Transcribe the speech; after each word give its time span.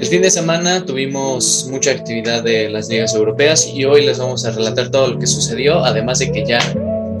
El 0.00 0.06
fin 0.06 0.22
de 0.22 0.30
semana 0.30 0.86
tuvimos 0.86 1.68
mucha 1.70 1.90
actividad 1.90 2.42
de 2.42 2.70
las 2.70 2.88
ligas 2.88 3.14
europeas 3.14 3.66
y 3.66 3.84
hoy 3.84 4.06
les 4.06 4.18
vamos 4.18 4.46
a 4.46 4.50
relatar 4.50 4.90
todo 4.90 5.08
lo 5.08 5.18
que 5.18 5.26
sucedió, 5.26 5.84
además 5.84 6.20
de 6.20 6.32
que 6.32 6.42
ya 6.46 6.58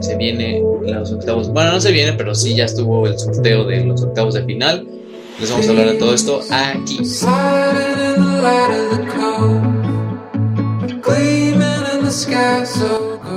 se 0.00 0.16
viene 0.16 0.62
los 0.82 1.12
octavos, 1.12 1.50
bueno, 1.52 1.72
no 1.72 1.80
se 1.82 1.92
viene, 1.92 2.14
pero 2.14 2.34
sí 2.34 2.56
ya 2.56 2.64
estuvo 2.64 3.06
el 3.06 3.18
sorteo 3.18 3.64
de 3.66 3.84
los 3.84 4.00
octavos 4.00 4.32
de 4.32 4.44
final. 4.46 4.88
Les 5.38 5.50
vamos 5.50 5.66
a 5.66 5.70
hablar 5.70 5.90
de 5.90 5.98
todo 5.98 6.14
esto 6.14 6.40
aquí. 6.50 7.00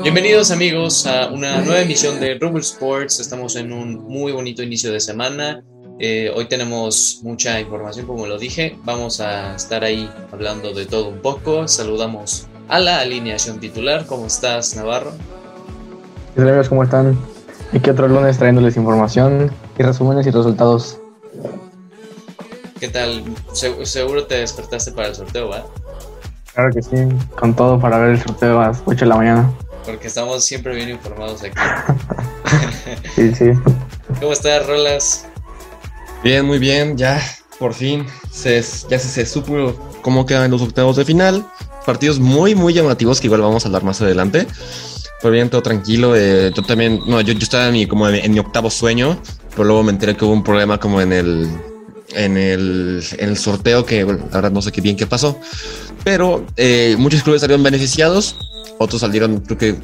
Bienvenidos 0.04 0.52
amigos 0.52 1.06
a 1.06 1.28
una 1.28 1.60
nueva 1.60 1.82
emisión 1.82 2.18
de 2.22 2.36
Rubble 2.36 2.62
Sports. 2.62 3.20
Estamos 3.20 3.58
en 3.58 3.74
un 3.74 4.06
muy 4.06 4.32
bonito 4.32 4.64
inicio 4.64 4.90
de 4.94 5.02
semana. 5.02 5.62
Eh, 6.06 6.30
hoy 6.36 6.50
tenemos 6.50 7.22
mucha 7.24 7.62
información, 7.62 8.06
como 8.06 8.28
lo 8.28 8.38
dije. 8.38 8.78
Vamos 8.84 9.22
a 9.22 9.56
estar 9.56 9.86
ahí 9.86 10.12
hablando 10.34 10.74
de 10.74 10.86
todo 10.86 11.08
un 11.08 11.20
poco. 11.20 11.66
Saludamos 11.70 12.46
a 12.68 12.82
la 12.82 13.00
alineación 13.00 13.62
titular. 13.62 14.06
¿Cómo 14.06 14.28
estás, 14.28 14.76
Navarro? 14.76 15.14
¿Qué 16.36 16.42
tal, 16.42 16.50
amigos? 16.50 16.68
¿Cómo 16.68 16.84
están? 16.84 17.18
Aquí 17.72 17.90
otro 17.90 18.10
lunes 18.10 18.38
trayéndoles 18.38 18.76
información 18.76 19.50
y 19.80 19.82
resúmenes 19.82 20.28
y 20.28 20.32
resultados. 20.32 21.00
¿Qué 22.82 22.90
tal? 22.90 23.24
seguro 23.54 24.26
te 24.26 24.40
despertaste 24.40 24.92
para 24.92 25.08
el 25.08 25.16
sorteo, 25.16 25.48
¿va? 25.48 25.66
Claro 26.54 26.70
que 26.74 26.82
sí, 26.82 26.98
con 27.40 27.56
todo 27.56 27.80
para 27.80 27.98
ver 28.00 28.10
el 28.10 28.22
sorteo 28.22 28.60
a 28.60 28.68
las 28.68 28.84
8 28.86 29.06
de 29.06 29.06
la 29.06 29.16
mañana. 29.16 29.54
Porque 29.86 30.08
estamos 30.08 30.44
siempre 30.44 30.76
bien 30.76 30.90
informados 30.90 31.44
aquí. 31.44 31.56
sí, 33.16 33.34
sí. 33.34 33.52
¿Cómo 34.20 34.34
estás, 34.34 34.68
Rolas? 34.68 35.28
Bien, 36.24 36.46
muy 36.46 36.58
bien, 36.58 36.96
ya 36.98 37.22
por 37.60 37.74
fin 37.74 38.06
se, 38.32 38.56
ya 38.90 38.98
se, 38.98 39.10
se 39.10 39.26
supo 39.26 39.76
cómo 40.02 40.26
quedan 40.26 40.50
los 40.52 40.62
octavos 40.62 40.96
de 40.96 41.04
final. 41.04 41.46
Partidos 41.86 42.18
muy, 42.18 42.56
muy 42.56 42.74
llamativos 42.74 43.20
que 43.20 43.28
igual 43.28 43.42
vamos 43.42 43.66
a 43.66 43.68
hablar 43.68 43.84
más 43.84 44.02
adelante. 44.02 44.48
Pero 45.22 45.34
bien, 45.34 45.50
todo 45.50 45.62
tranquilo. 45.62 46.16
Eh, 46.16 46.52
yo 46.56 46.64
también, 46.64 47.02
no, 47.08 47.20
yo, 47.20 47.34
yo 47.34 47.40
estaba 47.40 47.68
en 47.68 47.74
mi, 47.74 47.88
como 47.88 48.08
en, 48.08 48.32
mi 48.32 48.40
octavo 48.40 48.70
sueño, 48.70 49.22
pero 49.52 49.66
luego 49.66 49.84
me 49.84 49.92
enteré 49.92 50.16
que 50.16 50.24
hubo 50.24 50.32
un 50.32 50.44
problema 50.44 50.80
como 50.80 51.02
en 51.02 51.12
el, 51.12 51.50
en 52.14 52.38
el, 52.38 53.04
en 53.18 53.30
el 53.30 53.38
sorteo 53.38 53.86
que 53.86 54.06
bueno, 54.06 54.26
la 54.30 54.38
verdad 54.38 54.52
no 54.52 54.62
sé 54.62 54.72
qué 54.72 54.80
bien 54.80 54.96
qué 54.96 55.06
pasó. 55.06 55.38
Pero 56.06 56.46
eh, 56.56 56.96
muchos 56.98 57.22
clubes 57.22 57.42
salieron 57.42 57.64
beneficiados, 57.64 58.38
otros 58.80 59.02
salieron 59.02 59.42
creo 59.42 59.58
que 59.58 59.76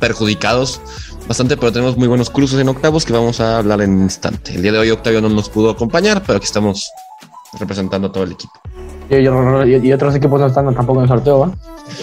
perjudicados 0.00 0.80
bastante, 1.28 1.56
pero 1.56 1.72
tenemos 1.72 1.96
muy 1.96 2.08
buenos 2.08 2.30
cruces 2.30 2.58
en 2.60 2.68
octavos 2.68 3.04
que 3.04 3.12
vamos 3.12 3.40
a 3.40 3.58
hablar 3.58 3.80
en 3.80 3.90
un 3.90 4.02
instante. 4.02 4.54
El 4.54 4.62
día 4.62 4.72
de 4.72 4.78
hoy 4.78 4.90
Octavio 4.90 5.20
no 5.20 5.28
nos 5.28 5.48
pudo 5.48 5.70
acompañar, 5.70 6.22
pero 6.26 6.38
aquí 6.38 6.46
estamos 6.46 6.90
representando 7.58 8.08
a 8.08 8.12
todo 8.12 8.24
el 8.24 8.32
equipo. 8.32 8.52
Y, 9.10 9.92
otros 9.92 10.14
equipos 10.14 10.40
no 10.40 10.46
están 10.46 10.74
tampoco 10.74 11.00
en 11.00 11.02
el 11.02 11.08
sorteo, 11.08 11.40
¿va? 11.40 11.52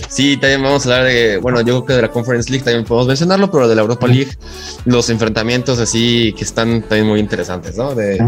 Sí, 0.07 0.37
también 0.37 0.61
vamos 0.61 0.85
a 0.85 0.89
hablar 0.89 1.11
de, 1.11 1.37
bueno, 1.37 1.61
yo 1.61 1.65
creo 1.65 1.85
que 1.85 1.93
de 1.93 2.01
la 2.03 2.11
Conference 2.11 2.51
League 2.51 2.63
también 2.63 2.85
podemos 2.85 3.07
mencionarlo, 3.07 3.49
pero 3.49 3.67
de 3.67 3.75
la 3.75 3.81
Europa 3.81 4.05
League, 4.05 4.31
los 4.85 5.09
enfrentamientos 5.09 5.79
así 5.79 6.33
que 6.37 6.43
están 6.43 6.81
también 6.81 7.07
muy 7.07 7.19
interesantes, 7.19 7.77
¿no? 7.77 7.95
De 7.95 8.23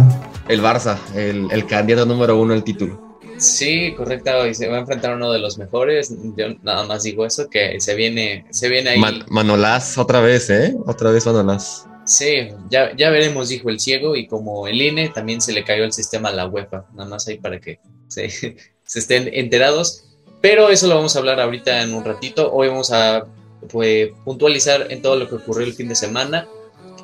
el 0.48 0.62
Barça, 0.64 0.98
el, 1.14 1.48
el 1.52 1.68
candidato 1.68 2.08
número 2.08 2.40
uno 2.40 2.54
al 2.54 2.64
título. 2.64 3.11
Sí, 3.42 3.94
correcto. 3.96 4.46
Y 4.46 4.54
se 4.54 4.68
va 4.68 4.78
a 4.78 4.80
enfrentar 4.82 5.14
a 5.14 5.16
uno 5.16 5.32
de 5.32 5.40
los 5.40 5.58
mejores. 5.58 6.14
Yo 6.38 6.50
nada 6.62 6.86
más 6.86 7.02
digo 7.04 7.26
eso, 7.26 7.50
que 7.50 7.82
se 7.82 7.96
viene, 7.96 8.46
se 8.52 8.70
viene 8.70 8.92
ahí. 8.92 9.02
Manolás 9.30 9.98
otra 9.98 10.22
vez, 10.22 10.50
¿eh? 10.52 10.76
Otra 10.86 11.10
vez 11.12 11.26
Manolás. 11.26 11.88
Sí, 12.06 12.50
ya, 12.70 12.96
ya 12.96 13.10
veremos, 13.10 13.50
dijo 13.50 13.70
el 13.70 13.80
ciego. 13.80 14.16
Y 14.16 14.28
como 14.28 14.68
el 14.68 14.80
INE, 14.80 15.10
también 15.10 15.42
se 15.42 15.54
le 15.54 15.64
cayó 15.64 15.84
el 15.84 15.92
sistema 15.92 16.30
a 16.30 16.34
la 16.34 16.48
UEFA. 16.48 16.86
Nada 16.94 17.10
más 17.10 17.28
ahí 17.28 17.40
para 17.40 17.60
que 17.60 17.80
se, 18.08 18.30
se 18.84 19.00
estén 19.00 19.28
enterados. 19.34 20.06
Pero 20.40 20.70
eso 20.70 20.88
lo 20.88 20.96
vamos 20.96 21.16
a 21.16 21.20
hablar 21.20 21.40
ahorita 21.40 21.82
en 21.82 21.96
un 21.96 22.06
ratito. 22.06 22.54
Hoy 22.54 22.68
vamos 22.68 22.92
a 22.92 23.26
pues, 23.72 24.10
puntualizar 24.24 24.86
en 24.92 25.02
todo 25.02 25.16
lo 25.16 25.28
que 25.28 25.36
ocurrió 25.36 25.66
el 25.66 25.74
fin 25.74 25.88
de 25.88 25.96
semana. 25.96 26.48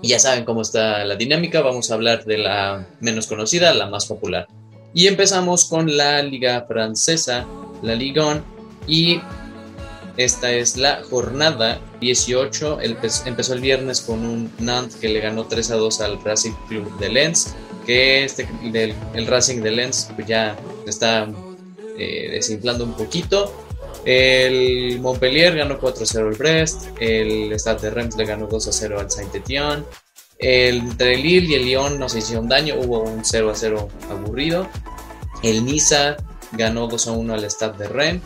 Y 0.04 0.10
ya 0.10 0.20
saben 0.20 0.46
cómo 0.46 0.62
está 0.62 1.04
la 1.04 1.16
dinámica. 1.16 1.62
Vamos 1.62 1.90
a 1.90 1.96
hablar 1.96 2.26
de 2.26 2.38
la 2.38 2.88
menos 3.00 3.26
conocida, 3.26 3.74
la 3.74 3.88
más 3.88 4.06
popular. 4.06 4.48
Y 4.94 5.08
empezamos 5.08 5.66
con 5.66 5.96
la 5.96 6.22
liga 6.24 6.66
francesa, 6.68 7.46
la 7.82 7.96
Ligue 7.96 8.22
1, 8.22 8.44
y 8.88 9.22
esta 10.18 10.52
es 10.52 10.78
la 10.78 11.04
jornada 11.10 11.80
18. 12.02 12.80
empezó 12.82 13.54
el 13.54 13.62
viernes 13.62 14.02
con 14.02 14.26
un 14.26 14.52
Nantes 14.60 14.96
que 14.96 15.10
le 15.10 15.20
ganó 15.20 15.46
3 15.46 15.72
a 15.72 15.76
2 15.76 16.02
al 16.02 16.24
Racing 16.24 16.54
Club 16.68 16.98
de 17.00 17.10
Lens, 17.10 17.54
que 17.86 18.24
este, 18.26 18.48
el 19.14 19.28
Racing 19.28 19.62
de 19.62 19.72
Lens 19.72 20.10
pues 20.16 20.28
ya 20.28 20.58
está 20.88 21.28
eh, 21.98 22.30
desinflando 22.32 22.84
un 22.84 22.94
poquito. 22.94 23.54
El 24.06 25.00
Montpellier 25.02 25.56
ganó 25.56 25.80
4-0 25.80 26.30
al 26.30 26.36
Brest, 26.36 26.88
el 27.00 27.52
Stade 27.60 27.82
de 27.82 27.90
Reims 27.90 28.16
le 28.16 28.26
ganó 28.26 28.48
2-0 28.48 29.00
al 29.00 29.12
Saint-Étienne, 29.12 29.84
entre 30.40 31.16
el 31.16 31.24
Lille 31.24 31.48
y 31.48 31.54
el 31.56 31.66
Lyon 31.66 32.00
no 32.00 32.10
se 32.10 32.20
hicieron 32.20 32.48
daño, 32.48 32.76
hubo 32.78 33.02
un 33.02 33.26
0 33.26 33.52
a 33.52 33.56
0 33.56 33.90
aburrido. 34.10 34.68
El 35.44 35.66
Niza 35.66 36.18
ganó 36.52 36.88
2 36.88 37.08
a 37.08 37.12
1 37.12 37.34
al 37.34 37.50
Stade 37.50 37.78
de 37.78 37.88
Rennes. 37.88 38.22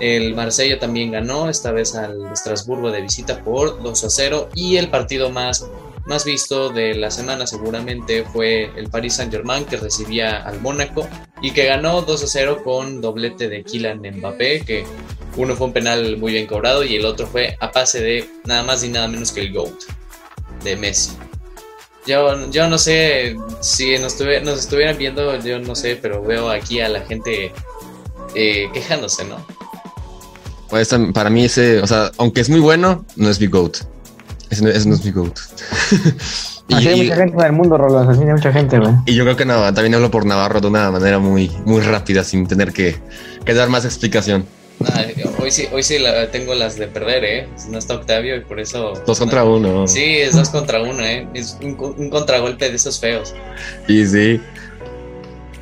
El 0.00 0.34
Marsella 0.34 0.78
también 0.78 1.12
ganó, 1.12 1.48
esta 1.48 1.72
vez 1.72 1.94
al 1.94 2.32
Estrasburgo 2.32 2.90
de 2.90 3.02
visita 3.02 3.42
por 3.42 3.82
2 3.82 4.04
a 4.04 4.10
0. 4.10 4.48
Y 4.54 4.76
el 4.76 4.88
partido 4.88 5.30
más, 5.30 5.66
más 6.06 6.24
visto 6.24 6.70
de 6.70 6.94
la 6.94 7.10
semana 7.10 7.46
seguramente 7.46 8.24
fue 8.24 8.70
el 8.76 8.88
Paris 8.90 9.14
Saint-Germain 9.14 9.64
que 9.64 9.76
recibía 9.76 10.42
al 10.42 10.60
Mónaco 10.60 11.08
y 11.40 11.50
que 11.52 11.66
ganó 11.66 12.02
2 12.02 12.22
a 12.22 12.26
0 12.26 12.62
con 12.64 13.00
doblete 13.00 13.48
de 13.48 13.62
Kylian 13.62 14.00
Mbappé, 14.00 14.64
que 14.64 14.84
uno 15.36 15.54
fue 15.56 15.68
un 15.68 15.72
penal 15.72 16.16
muy 16.16 16.32
bien 16.32 16.46
cobrado 16.46 16.84
y 16.84 16.96
el 16.96 17.04
otro 17.04 17.26
fue 17.26 17.56
a 17.60 17.70
pase 17.70 18.00
de 18.00 18.28
nada 18.44 18.62
más 18.62 18.84
y 18.84 18.88
nada 18.88 19.08
menos 19.08 19.32
que 19.32 19.40
el 19.40 19.52
GOAT 19.52 19.74
de 20.62 20.76
Messi. 20.76 21.12
Yo, 22.06 22.50
yo 22.50 22.68
no 22.68 22.78
sé 22.78 23.36
si 23.60 23.96
nos, 23.98 24.18
nos 24.42 24.58
estuvieran 24.58 24.98
viendo, 24.98 25.38
yo 25.38 25.60
no 25.60 25.74
sé, 25.76 25.98
pero 26.00 26.22
veo 26.22 26.50
aquí 26.50 26.80
a 26.80 26.88
la 26.88 27.02
gente 27.02 27.52
eh, 28.34 28.68
quejándose, 28.72 29.24
¿no? 29.24 29.36
Pues 30.68 30.94
para 31.12 31.30
mí 31.30 31.44
ese, 31.44 31.80
o 31.80 31.86
sea, 31.86 32.10
aunque 32.18 32.40
es 32.40 32.48
muy 32.48 32.60
bueno, 32.60 33.04
no 33.16 33.28
es 33.28 33.40
mi 33.40 33.46
GOAT. 33.46 33.76
Ese 34.50 34.64
no, 34.64 34.70
es 34.70 35.04
mi 35.04 35.10
GOAT. 35.10 35.38
y, 36.68 36.74
así 36.74 36.88
hay 36.88 37.02
mucha 37.02 37.16
gente 37.16 37.36
en 37.36 37.44
el 37.44 37.52
mundo, 37.52 37.76
Roland, 37.76 38.10
así 38.10 38.20
hay 38.22 38.32
mucha 38.32 38.52
gente, 38.52 38.78
güey. 38.78 38.94
Y 39.06 39.14
yo 39.14 39.24
creo 39.24 39.36
que 39.36 39.44
no, 39.44 39.62
también 39.72 39.94
hablo 39.94 40.10
por 40.10 40.26
Navarro 40.26 40.60
de 40.60 40.66
una 40.66 40.90
manera 40.90 41.18
muy, 41.18 41.50
muy 41.66 41.82
rápida, 41.82 42.24
sin 42.24 42.46
tener 42.46 42.72
que, 42.72 42.96
que 43.44 43.54
dar 43.54 43.68
más 43.68 43.84
explicación 43.84 44.44
hoy 45.38 45.50
sí, 45.50 45.68
hoy 45.72 45.82
sí 45.82 45.98
la, 45.98 46.30
tengo 46.30 46.54
las 46.54 46.76
de 46.76 46.86
perder, 46.86 47.24
¿eh? 47.24 47.48
No 47.68 47.78
está 47.78 47.94
Octavio 47.94 48.36
y 48.36 48.40
por 48.40 48.60
eso. 48.60 48.94
Dos 49.06 49.18
contra 49.18 49.44
uno. 49.44 49.86
Sí, 49.86 50.16
es 50.18 50.34
dos 50.34 50.48
contra 50.50 50.80
uno, 50.82 51.04
¿eh? 51.04 51.26
Es 51.34 51.58
un, 51.62 51.74
contragolpe 52.10 52.68
de 52.68 52.76
esos 52.76 52.98
feos. 53.00 53.34
Y 53.88 54.06
sí. 54.06 54.40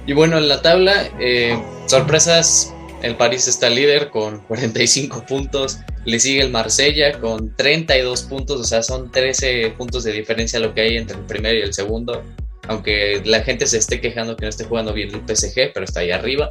Y 0.07 0.13
bueno, 0.13 0.39
en 0.39 0.49
la 0.49 0.63
tabla, 0.63 1.09
eh, 1.19 1.61
sorpresas. 1.87 2.75
El 3.03 3.17
París 3.17 3.49
está 3.49 3.71
líder 3.71 4.11
con 4.11 4.41
45 4.41 5.25
puntos. 5.25 5.79
Le 6.05 6.21
sigue 6.21 6.43
el 6.43 6.51
Marsella 6.51 7.19
con 7.19 7.57
32 7.57 8.25
puntos. 8.25 8.61
O 8.61 8.65
sea, 8.65 8.83
son 8.83 9.11
13 9.11 9.73
puntos 9.79 10.05
de 10.05 10.13
diferencia 10.13 10.61
lo 10.61 10.75
que 10.75 10.83
hay 10.83 10.97
entre 10.99 11.17
el 11.17 11.25
primero 11.25 11.59
y 11.59 11.63
el 11.63 11.73
segundo. 11.73 12.23
Aunque 12.69 13.23
la 13.25 13.41
gente 13.41 13.67
se 13.67 13.79
esté 13.79 14.03
quejando 14.03 14.37
que 14.37 14.45
no 14.45 14.51
esté 14.51 14.65
jugando 14.65 14.93
bien 14.93 15.09
el 15.15 15.23
PSG, 15.37 15.73
pero 15.73 15.85
está 15.85 16.01
ahí 16.01 16.11
arriba. 16.11 16.51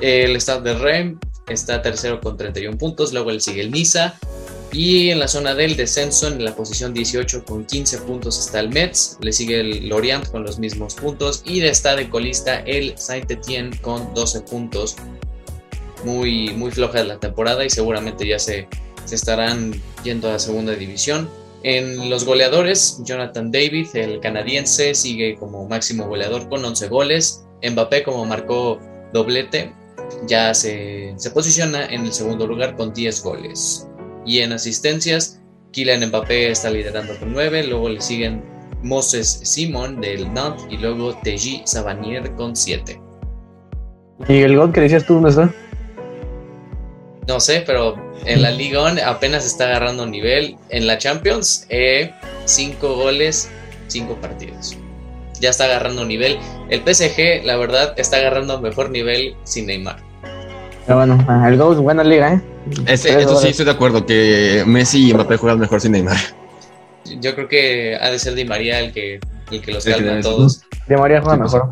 El 0.00 0.40
Stade 0.40 0.72
de 0.72 0.78
Rennes 0.78 1.16
está 1.48 1.82
tercero 1.82 2.20
con 2.20 2.36
31 2.36 2.78
puntos, 2.78 3.12
luego 3.12 3.30
le 3.30 3.40
sigue 3.40 3.60
el 3.60 3.70
Niza 3.70 4.18
y 4.74 5.10
en 5.10 5.20
la 5.20 5.28
zona 5.28 5.54
del 5.54 5.76
descenso 5.76 6.26
en 6.26 6.44
la 6.44 6.56
posición 6.56 6.92
18 6.92 7.44
con 7.44 7.64
15 7.64 7.98
puntos 7.98 8.44
está 8.44 8.58
el 8.58 8.70
Metz, 8.70 9.18
le 9.20 9.32
sigue 9.32 9.60
el 9.60 9.88
Lorient 9.88 10.28
con 10.30 10.42
los 10.42 10.58
mismos 10.58 10.96
puntos 10.96 11.42
y 11.46 11.62
está 11.62 11.94
de 11.94 12.10
colista 12.10 12.58
el 12.60 12.98
Saint-Étienne 12.98 13.80
con 13.80 14.12
12 14.14 14.40
puntos. 14.40 14.96
Muy, 16.04 16.50
muy 16.50 16.72
floja 16.72 17.04
la 17.04 17.20
temporada 17.20 17.64
y 17.64 17.70
seguramente 17.70 18.26
ya 18.26 18.38
se, 18.40 18.66
se 19.04 19.14
estarán 19.14 19.80
yendo 20.02 20.28
a 20.28 20.32
la 20.32 20.38
segunda 20.40 20.74
división. 20.74 21.30
En 21.62 22.10
los 22.10 22.24
goleadores, 22.24 22.98
Jonathan 23.04 23.52
David, 23.52 23.86
el 23.94 24.20
canadiense, 24.20 24.94
sigue 24.94 25.36
como 25.36 25.68
máximo 25.68 26.06
goleador 26.08 26.48
con 26.48 26.64
11 26.64 26.88
goles. 26.88 27.46
Mbappé 27.62 28.02
como 28.02 28.26
marcó 28.26 28.80
doblete 29.12 29.72
ya 30.26 30.54
se, 30.54 31.14
posiciona 31.32 31.86
en 31.86 32.02
el 32.02 32.12
segundo 32.12 32.46
lugar 32.46 32.76
con 32.76 32.92
10 32.92 33.22
goles. 33.22 33.88
Y 34.26 34.40
en 34.40 34.52
asistencias, 34.52 35.40
Kylian 35.72 36.08
Mbappé 36.08 36.50
está 36.50 36.70
liderando 36.70 37.18
con 37.18 37.32
9, 37.32 37.64
luego 37.64 37.88
le 37.88 38.00
siguen 38.00 38.42
Moses 38.82 39.40
Simon 39.42 40.00
del 40.00 40.32
Nantes 40.32 40.66
y 40.70 40.76
luego 40.76 41.14
Teji 41.22 41.62
Savanier 41.64 42.34
con 42.34 42.54
7. 42.54 43.00
¿Y 44.28 44.38
el 44.42 44.56
gol 44.56 44.72
que 44.72 44.82
decías 44.82 45.04
tú 45.04 45.14
dónde 45.14 45.30
está? 45.30 45.52
No 47.26 47.40
sé, 47.40 47.62
pero 47.66 47.96
en 48.26 48.42
la 48.42 48.50
Liga 48.50 48.94
apenas 49.06 49.46
está 49.46 49.64
agarrando 49.64 50.06
nivel. 50.06 50.56
En 50.68 50.86
la 50.86 50.98
Champions, 50.98 51.66
5 52.44 52.94
goles, 52.96 53.50
5 53.88 54.14
partidos. 54.20 54.76
Ya 55.44 55.50
está 55.50 55.64
agarrando 55.64 56.04
nivel. 56.04 56.38
El 56.70 56.80
PSG, 56.80 57.44
la 57.44 57.56
verdad, 57.56 57.94
está 57.96 58.16
agarrando 58.16 58.60
mejor 58.60 58.90
nivel 58.90 59.36
sin 59.44 59.66
Neymar. 59.66 59.98
Pero 60.86 60.98
bueno, 60.98 61.46
el 61.46 61.56
Ghost, 61.56 61.80
buena 61.80 62.02
liga, 62.02 62.34
¿eh? 62.34 62.40
Este, 62.86 63.20
eso 63.20 63.36
sí, 63.36 63.48
estoy 63.48 63.66
de 63.66 63.70
acuerdo, 63.70 64.04
que 64.04 64.64
Messi 64.66 65.10
y 65.10 65.14
Mbappé 65.14 65.36
juegan 65.36 65.58
mejor 65.58 65.80
sin 65.80 65.92
Neymar. 65.92 66.16
Yo 67.20 67.34
creo 67.34 67.48
que 67.48 67.96
ha 68.00 68.10
de 68.10 68.18
ser 68.18 68.34
Di 68.34 68.44
María 68.44 68.80
el 68.80 68.92
que, 68.92 69.20
el 69.50 69.60
que 69.60 69.72
los 69.72 69.84
calma 69.84 70.18
a 70.18 70.20
todos. 70.20 70.62
Di 70.88 70.96
María 70.96 71.20
juega 71.20 71.36
mejor. 71.36 71.70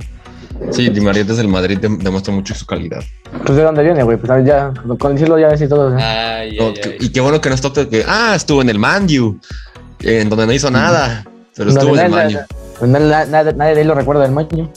Sí, 0.70 0.90
Di 0.90 1.00
María 1.00 1.24
desde 1.24 1.42
el 1.42 1.48
Madrid 1.48 1.78
demuestra 1.78 2.32
mucho 2.32 2.54
su 2.54 2.66
calidad. 2.66 3.02
Pues 3.44 3.56
de 3.56 3.62
dónde 3.62 3.82
viene, 3.82 4.02
güey. 4.02 4.18
Pues 4.18 4.44
ya, 4.44 4.72
con 4.98 5.14
decirlo 5.14 5.38
ya 5.38 5.48
decir 5.48 5.68
todo. 5.68 5.96
¿eh? 5.96 6.02
Ay, 6.02 6.58
ay, 6.60 6.74
ay. 6.84 6.96
Y 7.00 7.08
qué 7.10 7.20
bueno 7.20 7.40
que 7.40 7.48
no 7.48 7.56
toque 7.56 7.88
que, 7.88 8.04
ah, 8.06 8.34
estuvo 8.36 8.60
en 8.60 8.68
el 8.68 8.78
Manju, 8.78 9.38
en 10.00 10.28
donde 10.28 10.46
no 10.46 10.52
hizo 10.52 10.70
nada, 10.70 11.24
pero 11.56 11.70
estuvo 11.70 11.96
en 11.96 12.12
el 12.12 12.38
Manju. 12.90 13.08
Nadie 13.56 13.74
de 13.74 13.80
él 13.80 13.88
lo 13.88 13.94
recuerda 13.94 14.22
del 14.22 14.32
Manju. 14.32 14.68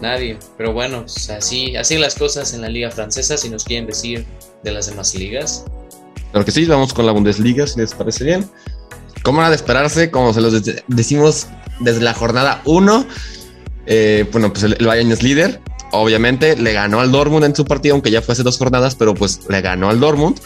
Nadie, 0.00 0.38
pero 0.56 0.72
bueno, 0.72 1.00
pues 1.00 1.28
así, 1.30 1.76
así 1.76 1.98
las 1.98 2.14
cosas 2.14 2.54
en 2.54 2.60
la 2.60 2.68
liga 2.68 2.90
francesa, 2.90 3.36
si 3.36 3.48
nos 3.48 3.64
quieren 3.64 3.86
decir 3.86 4.24
de 4.62 4.72
las 4.72 4.86
demás 4.86 5.14
ligas. 5.14 5.64
Claro 6.30 6.44
que 6.44 6.52
sí, 6.52 6.64
vamos 6.66 6.94
con 6.94 7.06
la 7.06 7.12
Bundesliga, 7.12 7.66
si 7.66 7.80
les 7.80 7.94
parece 7.94 8.24
bien. 8.24 8.48
¿Cómo 9.22 9.40
era 9.40 9.50
de 9.50 9.56
esperarse? 9.56 10.10
Como 10.10 10.32
se 10.32 10.40
los 10.40 10.62
decimos 10.86 11.48
desde 11.80 12.00
la 12.00 12.14
jornada 12.14 12.62
1, 12.64 13.06
eh, 13.86 14.26
bueno, 14.30 14.52
pues 14.52 14.64
el, 14.64 14.76
Bayern 14.86 15.10
es 15.10 15.22
líder. 15.22 15.60
Obviamente 15.90 16.56
le 16.56 16.74
ganó 16.74 17.00
al 17.00 17.10
Dortmund 17.10 17.44
en 17.44 17.56
su 17.56 17.64
partido, 17.64 17.94
aunque 17.94 18.10
ya 18.10 18.20
fue 18.20 18.34
hace 18.34 18.42
dos 18.42 18.58
jornadas, 18.58 18.94
pero 18.94 19.14
pues 19.14 19.40
le 19.48 19.60
ganó 19.62 19.88
al 19.88 19.98
Dortmund. 19.98 20.38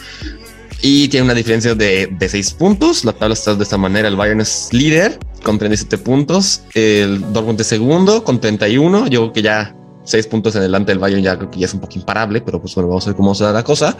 Y 0.85 1.07
tiene 1.07 1.23
una 1.23 1.33
diferencia 1.33 1.73
de, 1.75 2.07
de 2.07 2.29
6 2.29 2.55
puntos. 2.55 3.05
La 3.05 3.13
tabla 3.13 3.35
está 3.35 3.55
de 3.55 3.63
esta 3.63 3.77
manera. 3.77 4.09
El 4.09 4.17
Bayern 4.17 4.41
es 4.41 4.67
líder 4.73 5.17
con 5.41 5.57
37 5.57 5.97
puntos. 5.97 6.63
El 6.73 7.21
Dortmund 7.31 7.61
es 7.61 7.67
segundo 7.67 8.21
con 8.25 8.41
31. 8.41 9.07
Yo 9.07 9.21
creo 9.21 9.33
que 9.33 9.41
ya 9.41 9.73
6 10.03 10.27
puntos 10.27 10.55
en 10.55 10.59
adelante 10.59 10.91
del 10.91 10.99
Bayern 10.99 11.23
ya 11.23 11.37
creo 11.37 11.49
que 11.49 11.59
ya 11.59 11.67
es 11.67 11.73
un 11.73 11.79
poco 11.79 11.93
imparable, 11.95 12.41
pero 12.41 12.59
pues 12.59 12.75
bueno, 12.75 12.89
vamos 12.89 13.07
a 13.07 13.11
ver 13.11 13.15
cómo 13.15 13.33
se 13.33 13.45
da 13.45 13.53
la 13.53 13.63
cosa. 13.63 13.95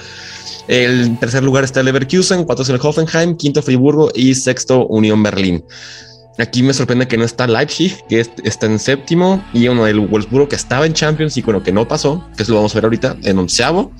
El 0.67 1.17
tercer 1.19 1.41
lugar 1.41 1.63
está 1.63 1.79
el 1.79 1.85
Leverkusen, 1.85 2.43
cuarto 2.43 2.63
es 2.63 2.69
el 2.69 2.79
Hoffenheim, 2.81 3.37
quinto 3.37 3.61
Friburgo 3.61 4.11
y 4.13 4.35
sexto 4.35 4.85
Unión 4.87 5.23
Berlín. 5.23 5.63
Aquí 6.37 6.63
me 6.63 6.73
sorprende 6.73 7.07
que 7.07 7.15
no 7.15 7.25
está 7.25 7.45
Leipzig, 7.47 7.95
que 8.09 8.19
está 8.19 8.65
en 8.65 8.79
séptimo, 8.79 9.43
y 9.53 9.67
uno 9.67 9.85
del 9.85 9.99
Wolfsburgo 9.99 10.49
que 10.49 10.55
estaba 10.55 10.85
en 10.85 10.93
Champions 10.93 11.37
y 11.37 11.43
bueno, 11.43 11.61
que 11.61 11.71
no 11.71 11.87
pasó, 11.87 12.27
que 12.35 12.43
eso 12.43 12.53
lo 12.53 12.57
vamos 12.57 12.73
a 12.73 12.77
ver 12.77 12.85
ahorita 12.85 13.17
en 13.23 13.37
onceavo. 13.37 13.91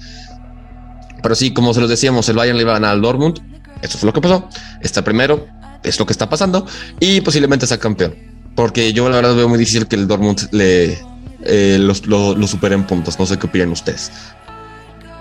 Pero 1.23 1.33
sí, 1.33 1.53
como 1.53 1.73
se 1.73 1.79
los 1.79 1.89
decíamos, 1.89 2.29
el 2.29 2.35
Bayern 2.35 2.57
le 2.57 2.63
iba 2.63 2.71
a 2.71 2.75
ganar 2.75 2.91
al 2.91 3.01
Dortmund. 3.01 3.39
Eso 3.81 3.97
fue 3.97 4.07
lo 4.07 4.13
que 4.13 4.21
pasó. 4.21 4.47
Está 4.81 5.03
primero, 5.03 5.47
es 5.83 5.97
lo 5.97 6.05
que 6.05 6.13
está 6.13 6.29
pasando, 6.29 6.67
y 6.99 7.21
posiblemente 7.21 7.65
sea 7.65 7.79
campeón. 7.79 8.15
Porque 8.55 8.93
yo 8.93 9.09
la 9.09 9.15
verdad 9.15 9.35
veo 9.35 9.49
muy 9.49 9.57
difícil 9.57 9.87
que 9.87 9.95
el 9.95 10.07
Dortmund 10.07 10.49
le 10.51 10.99
eh, 11.45 11.77
los, 11.79 12.05
lo, 12.05 12.35
lo 12.35 12.47
supere 12.47 12.75
en 12.75 12.85
puntos. 12.85 13.17
No 13.17 13.25
sé 13.25 13.39
qué 13.39 13.47
opinan 13.47 13.71
ustedes. 13.71 14.11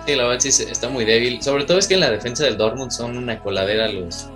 Sí, 0.07 0.15
la 0.15 0.25
verdad 0.25 0.41
sí 0.41 0.49
está 0.49 0.89
muy 0.89 1.05
débil. 1.05 1.43
Sobre 1.43 1.65
todo 1.65 1.79
es 1.79 1.87
que 1.87 1.95
en 1.95 2.01
la 2.01 2.11
defensa 2.11 2.45
del 2.45 2.57
Dortmund 2.57 2.91
son 2.91 3.17
una 3.17 3.39
coladera 3.39 3.89
los, 3.89 4.29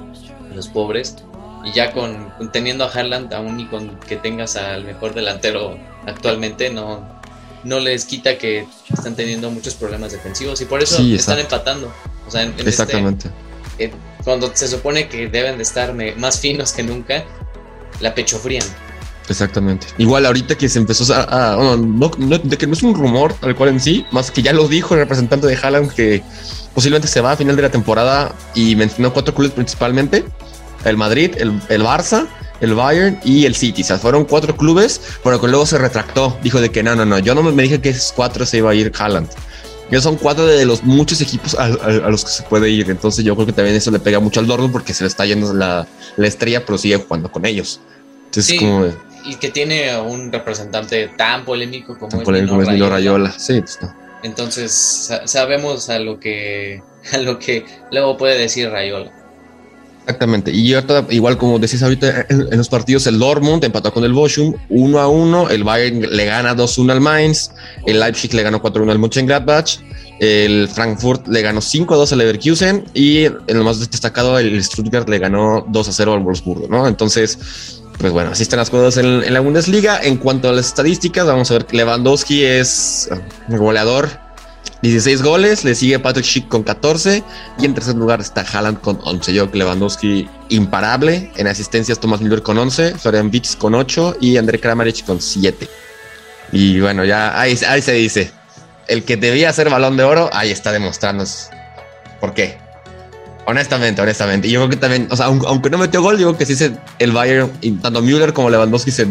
los 0.54 0.68
pobres. 0.68 1.16
Y 1.64 1.72
ya 1.72 1.92
con, 1.92 2.32
teniendo 2.52 2.84
a 2.84 2.88
Haaland 2.88 3.34
aún 3.34 3.58
y 3.58 3.66
con 3.66 3.98
que 4.00 4.16
tengas 4.16 4.56
al 4.56 4.84
mejor 4.84 5.14
delantero 5.14 5.76
actualmente, 6.06 6.70
no, 6.70 7.15
no 7.66 7.80
les 7.80 8.04
quita 8.04 8.38
que 8.38 8.66
están 8.92 9.14
teniendo 9.16 9.50
muchos 9.50 9.74
problemas 9.74 10.12
defensivos 10.12 10.60
y 10.60 10.64
por 10.64 10.82
eso 10.82 11.02
están 11.02 11.38
empatando. 11.38 11.92
O 12.26 12.30
sea, 12.30 12.42
este, 12.44 12.68
Exactamente. 12.68 13.30
cuando 14.24 14.50
se 14.54 14.68
supone 14.68 15.08
que 15.08 15.28
deben 15.28 15.56
de 15.56 15.62
estar 15.62 15.94
más 16.16 16.40
finos 16.40 16.72
que 16.72 16.82
nunca, 16.82 17.24
la 18.00 18.14
pechofrían. 18.14 18.64
Exactamente. 19.28 19.88
Igual 19.98 20.24
ahorita 20.24 20.54
que 20.56 20.68
se 20.68 20.78
empezó 20.78 21.12
a, 21.12 21.56
no, 21.56 22.08
de 22.08 22.56
que 22.56 22.66
no 22.66 22.72
es 22.74 22.82
un 22.82 22.94
rumor 22.94 23.34
tal 23.34 23.56
cual 23.56 23.70
en 23.70 23.80
sí, 23.80 24.06
más 24.12 24.30
que 24.30 24.42
ya 24.42 24.52
lo 24.52 24.68
dijo 24.68 24.94
el 24.94 25.00
representante 25.00 25.48
de 25.48 25.56
Haaland 25.56 25.92
que 25.92 26.22
posiblemente 26.74 27.08
se 27.08 27.20
va 27.20 27.32
a 27.32 27.36
final 27.36 27.56
de 27.56 27.62
la 27.62 27.70
temporada 27.70 28.32
y 28.54 28.76
mencionó 28.76 29.12
cuatro 29.12 29.34
clubes 29.34 29.52
principalmente 29.52 30.24
el 30.84 30.96
Madrid, 30.96 31.32
el, 31.38 31.60
el 31.68 31.82
Barça, 31.82 32.28
el 32.60 32.74
Bayern 32.74 33.18
y 33.24 33.46
el 33.46 33.54
City. 33.54 33.82
O 33.82 33.84
sea, 33.84 33.98
fueron 33.98 34.24
cuatro 34.24 34.56
clubes, 34.56 35.00
pero 35.22 35.40
que 35.40 35.48
luego 35.48 35.66
se 35.66 35.78
retractó. 35.78 36.36
Dijo 36.42 36.60
de 36.60 36.70
que 36.70 36.82
no, 36.82 36.94
no, 36.94 37.04
no, 37.04 37.18
yo 37.18 37.34
no 37.34 37.42
me, 37.42 37.62
dije 37.62 37.80
que 37.80 37.90
esos 37.90 38.12
cuatro 38.12 38.46
se 38.46 38.58
iba 38.58 38.70
a 38.70 38.74
ir 38.74 38.92
Haaland. 38.96 39.28
Ya 39.90 40.00
son 40.00 40.16
cuatro 40.16 40.46
de 40.46 40.64
los 40.64 40.82
muchos 40.82 41.20
equipos 41.20 41.54
a, 41.54 41.68
los 41.68 42.24
que 42.24 42.30
se 42.30 42.42
puede 42.42 42.68
ir. 42.70 42.90
Entonces 42.90 43.24
yo 43.24 43.34
creo 43.34 43.46
que 43.46 43.52
también 43.52 43.76
eso 43.76 43.90
le 43.90 44.00
pega 44.00 44.18
mucho 44.18 44.40
al 44.40 44.46
Dortmund 44.46 44.72
porque 44.72 44.92
se 44.92 45.04
le 45.04 45.08
está 45.08 45.24
yendo 45.26 45.52
la, 45.54 45.86
la 46.16 46.26
estrella, 46.26 46.64
pero 46.64 46.76
sigue 46.76 46.96
jugando 46.96 47.30
con 47.30 47.46
ellos. 47.46 47.80
Entonces 48.26 48.58
como... 48.58 48.86
Y 49.24 49.34
que 49.36 49.50
tiene 49.50 49.98
un 49.98 50.32
representante 50.32 51.08
tan 51.16 51.44
polémico 51.44 51.98
como, 51.98 52.22
polémico 52.22 52.60
es 52.62 52.68
Rayola. 52.68 52.90
Rayola. 52.90 53.34
Sí, 53.36 53.60
pues 53.60 53.78
Entonces 54.22 55.10
sabemos 55.24 55.88
a 55.88 55.98
lo 55.98 56.20
que 56.20 56.80
a 57.12 57.18
lo 57.18 57.38
que 57.38 57.64
luego 57.90 58.16
puede 58.16 58.38
decir 58.38 58.70
Rayola. 58.70 59.12
Exactamente. 60.06 60.52
Y 60.52 60.72
igual 61.10 61.36
como 61.36 61.58
decís 61.58 61.82
ahorita 61.82 62.26
en, 62.28 62.56
los 62.56 62.68
partidos, 62.68 63.08
el 63.08 63.18
Dortmund 63.18 63.64
empató 63.64 63.92
con 63.92 64.04
el 64.04 64.12
Bochum 64.12 64.54
1 64.68 65.00
a 65.00 65.08
1. 65.08 65.50
El 65.50 65.64
Bayern 65.64 66.00
le 66.00 66.24
gana 66.26 66.54
2-1 66.54 66.92
al 66.92 67.00
Mainz. 67.00 67.50
El 67.86 67.98
Leipzig 67.98 68.32
le 68.32 68.44
ganó 68.44 68.62
4-1 68.62 68.92
al 68.92 69.00
Mönchengladbach. 69.00 69.80
El 70.20 70.68
Frankfurt 70.68 71.26
le 71.26 71.42
ganó 71.42 71.60
5-2 71.60 72.12
al 72.12 72.18
Leverkusen. 72.18 72.84
Y 72.94 73.24
en 73.24 73.58
lo 73.58 73.64
más 73.64 73.80
destacado, 73.80 74.38
el 74.38 74.62
Stuttgart 74.62 75.08
le 75.08 75.18
ganó 75.18 75.66
2-0 75.66 76.14
al 76.14 76.20
Wolfsburgo, 76.20 76.68
¿no? 76.68 76.86
Entonces, 76.86 77.80
pues 77.98 78.12
bueno, 78.12 78.30
así 78.30 78.44
están 78.44 78.60
las 78.60 78.70
cosas 78.70 79.04
en, 79.04 79.24
en, 79.24 79.34
la 79.34 79.40
Bundesliga. 79.40 79.98
En 80.00 80.18
cuanto 80.18 80.48
a 80.48 80.52
las 80.52 80.66
estadísticas, 80.66 81.26
vamos 81.26 81.50
a 81.50 81.54
ver 81.54 81.66
que 81.66 81.78
Lewandowski 81.78 82.44
es 82.44 83.08
goleador 83.48 84.25
16 84.82 85.22
goles, 85.22 85.64
le 85.64 85.74
sigue 85.74 85.98
Patrick 85.98 86.26
Schick 86.26 86.48
con 86.48 86.62
14 86.62 87.24
y 87.58 87.64
en 87.64 87.74
tercer 87.74 87.94
lugar 87.94 88.20
está 88.20 88.42
Haaland 88.42 88.80
con 88.80 88.98
11. 89.02 89.32
Yo 89.32 89.48
Lewandowski 89.52 90.28
imparable, 90.50 91.30
en 91.36 91.46
asistencias 91.46 91.98
Thomas 91.98 92.20
Müller 92.20 92.42
con 92.42 92.58
11, 92.58 92.94
Florian 92.96 93.30
Witz 93.32 93.56
con 93.56 93.74
8 93.74 94.18
y 94.20 94.36
André 94.36 94.60
Kramaric 94.60 95.04
con 95.04 95.20
7. 95.20 95.68
Y 96.52 96.80
bueno, 96.80 97.04
ya 97.04 97.40
ahí, 97.40 97.58
ahí 97.66 97.82
se 97.82 97.92
dice, 97.92 98.30
el 98.86 99.04
que 99.04 99.16
debía 99.16 99.52
ser 99.52 99.70
balón 99.70 99.96
de 99.96 100.04
oro, 100.04 100.30
ahí 100.32 100.50
está 100.50 100.72
demostrando 100.72 101.24
por 102.20 102.34
qué. 102.34 102.58
Honestamente, 103.46 104.02
honestamente. 104.02 104.48
Y 104.48 104.50
yo 104.50 104.60
creo 104.60 104.70
que 104.70 104.76
también, 104.76 105.06
o 105.10 105.16
sea, 105.16 105.26
aunque, 105.26 105.70
no 105.70 105.78
metió 105.78 106.02
gol, 106.02 106.18
digo 106.18 106.36
que 106.36 106.44
sí 106.44 106.56
se, 106.56 106.72
el 106.98 107.12
Bayern, 107.12 107.50
tanto 107.80 108.02
Müller 108.02 108.32
como 108.32 108.50
Lewandowski 108.50 108.90
se, 108.90 109.06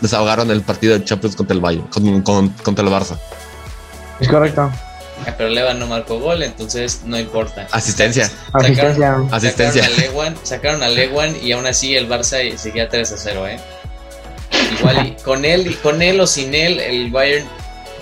desahogaron 0.00 0.50
en 0.50 0.56
el 0.56 0.62
partido 0.62 0.96
de 0.96 1.04
Champions 1.04 1.34
contra 1.36 1.54
el 1.54 1.60
Bayern, 1.60 1.86
contra 1.88 2.84
el 2.84 2.90
Barça. 2.90 3.18
Es 4.20 4.28
correcto. 4.28 4.70
Pero 5.36 5.48
Levan 5.50 5.78
no 5.78 5.86
marcó 5.86 6.18
gol, 6.18 6.42
entonces 6.42 7.02
no 7.04 7.18
importa. 7.18 7.66
Asistencia. 7.70 8.30
Sacaron, 8.52 9.28
Asistencia. 9.32 9.88
Sacaron 10.42 10.82
a, 10.82 10.88
Lewan, 10.88 11.36
y 11.42 11.52
aún 11.52 11.66
así 11.66 11.96
el 11.96 12.08
Barça 12.08 12.56
seguía 12.56 12.88
3 12.88 13.12
a 13.12 13.16
0, 13.16 13.46
¿eh? 13.48 13.60
Igual 14.78 15.06
y 15.06 15.22
con 15.22 15.44
él, 15.44 15.66
y 15.66 15.74
con 15.74 16.02
él 16.02 16.20
o 16.20 16.26
sin 16.26 16.54
él, 16.54 16.80
el 16.80 17.10
Bayern 17.10 17.46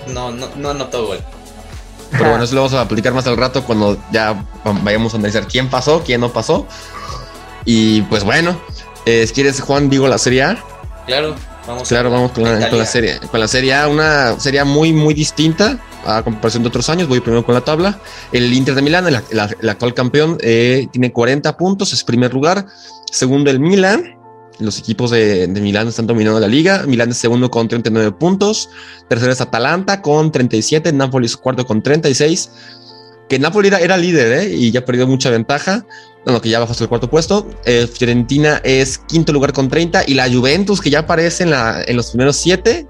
no, 0.07 0.31
no, 0.31 0.49
no 0.55 0.69
anotó 0.69 1.05
gol. 1.05 1.19
Pero 2.11 2.29
bueno, 2.29 2.43
eso 2.43 2.55
lo 2.55 2.61
vamos 2.61 2.73
a 2.73 2.81
aplicar 2.81 3.13
más 3.13 3.25
al 3.27 3.37
rato 3.37 3.63
cuando 3.63 3.97
ya 4.11 4.43
vayamos 4.83 5.13
a 5.13 5.17
analizar 5.17 5.47
quién 5.47 5.69
pasó, 5.69 6.03
quién 6.03 6.21
no 6.21 6.31
pasó. 6.31 6.67
Y 7.63 8.01
pues 8.03 8.23
bueno, 8.23 8.59
eh, 9.05 9.29
¿quieres, 9.33 9.61
Juan, 9.61 9.89
digo 9.89 10.07
la 10.07 10.17
Serie 10.17 10.43
A? 10.43 10.63
Claro, 11.05 11.35
vamos. 11.67 11.87
Claro, 11.87 12.11
vamos 12.11 12.31
con 12.31 12.43
la, 12.43 12.69
con 12.69 12.79
la, 12.79 12.85
serie. 12.85 13.19
Con 13.29 13.39
la 13.39 13.47
Serie 13.47 13.73
A, 13.75 13.87
una 13.87 14.39
serie 14.39 14.63
muy, 14.63 14.91
muy 14.91 15.13
distinta 15.13 15.79
a 16.05 16.23
comparación 16.23 16.63
de 16.63 16.69
otros 16.69 16.89
años. 16.89 17.07
Voy 17.07 17.19
primero 17.19 17.45
con 17.45 17.55
la 17.55 17.61
tabla. 17.61 17.99
El 18.31 18.51
Inter 18.53 18.75
de 18.75 18.81
Milán, 18.81 19.07
el, 19.07 19.69
actual 19.69 19.93
campeón, 19.93 20.37
eh, 20.41 20.87
tiene 20.91 21.11
40 21.11 21.57
puntos, 21.57 21.93
es 21.93 22.03
primer 22.03 22.33
lugar. 22.33 22.65
Segundo, 23.11 23.51
el 23.51 23.59
Milan. 23.59 24.17
Los 24.59 24.77
equipos 24.77 25.09
de, 25.09 25.47
Milán 25.47 25.87
están 25.87 26.07
dominando 26.07 26.39
la 26.39 26.47
liga. 26.47 26.83
Milán 26.85 27.09
es 27.09 27.17
segundo 27.17 27.49
con 27.49 27.67
39 27.67 28.11
puntos. 28.11 28.69
Tercero 29.09 29.31
es 29.31 29.41
Atalanta 29.41 30.01
con 30.01 30.31
37. 30.31 30.93
Nápoles 30.93 31.35
cuarto 31.35 31.65
con 31.65 31.81
36. 31.81 32.51
Que 33.27 33.39
Napoli 33.39 33.69
era, 33.69 33.97
líder 33.97 34.39
¿eh? 34.39 34.55
y 34.55 34.71
ya 34.71 34.85
perdió 34.85 35.07
mucha 35.07 35.29
ventaja. 35.29 35.85
Bueno, 36.25 36.41
que 36.41 36.49
ya 36.49 36.59
bajó 36.59 36.73
hasta 36.73 36.83
el 36.83 36.89
cuarto 36.89 37.09
puesto. 37.09 37.49
Eh, 37.65 37.87
Fiorentina 37.87 38.61
es 38.63 38.99
quinto 38.99 39.33
lugar 39.33 39.53
con 39.53 39.67
30. 39.67 40.03
Y 40.05 40.13
la 40.13 40.29
Juventus, 40.29 40.79
que 40.79 40.89
ya 40.89 40.99
aparece 40.99 41.43
en, 41.43 41.51
la, 41.51 41.81
en 41.87 41.95
los 41.95 42.11
primeros 42.11 42.35
siete. 42.35 42.87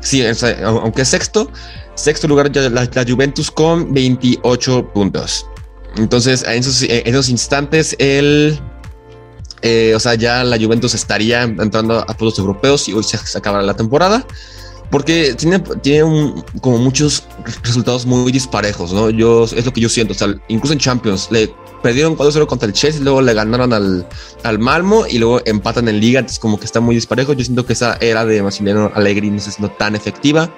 Sí, 0.00 0.22
aunque 0.62 1.02
es 1.02 1.08
sexto, 1.08 1.50
Sexto 1.94 2.26
lugar 2.26 2.50
la, 2.54 3.04
Juventus 3.06 3.50
con 3.50 3.92
28 3.94 4.92
puntos. 4.92 5.46
Entonces, 5.96 6.44
en 6.46 6.58
esos, 7.14 7.28
instantes, 7.28 7.94
el, 8.00 8.58
eh, 9.62 9.92
o 9.94 10.00
sea, 10.00 10.14
ya 10.14 10.42
la 10.42 10.58
Juventus 10.58 10.94
estaría 10.94 11.42
entrando 11.42 12.00
a 12.00 12.16
los 12.18 12.38
europeos 12.38 12.88
y 12.88 12.94
hoy 12.94 13.04
se, 13.04 13.16
acabará 13.38 13.62
la 13.62 13.74
temporada. 13.74 14.26
Porque 14.90 15.34
tiene, 15.34 15.60
tiene 15.82 16.34
como 16.60 16.78
muchos 16.78 17.24
resultados 17.62 18.06
muy 18.06 18.30
disparejos, 18.30 18.92
¿no? 18.92 19.10
Yo, 19.10 19.44
es 19.44 19.64
lo 19.64 19.72
que 19.72 19.80
yo 19.80 19.88
siento. 19.88 20.12
O 20.12 20.16
sea, 20.16 20.34
incluso 20.48 20.72
en 20.72 20.78
Champions, 20.78 21.28
le 21.30 21.52
perdieron 21.82 22.16
4-0 22.16 22.46
contra 22.46 22.66
el 22.66 22.74
Chelsea, 22.74 23.02
luego 23.02 23.22
le 23.22 23.34
ganaron 23.34 23.72
al, 23.72 24.06
al 24.42 24.58
Malmo 24.58 25.04
y 25.08 25.18
luego 25.18 25.40
empatan 25.44 25.88
en 25.88 26.00
liga, 26.00 26.20
entonces 26.20 26.38
como 26.38 26.58
que 26.58 26.64
está 26.64 26.80
muy 26.80 26.94
disparejo. 26.94 27.32
Yo 27.32 27.44
siento 27.44 27.64
que 27.66 27.72
esa 27.72 27.96
era 28.00 28.24
de 28.24 28.42
Massimiliano 28.42 28.90
Allegri 28.94 29.30
no 29.30 29.36
está 29.36 29.52
siendo 29.52 29.74
tan 29.74 29.96
efectiva 29.96 30.50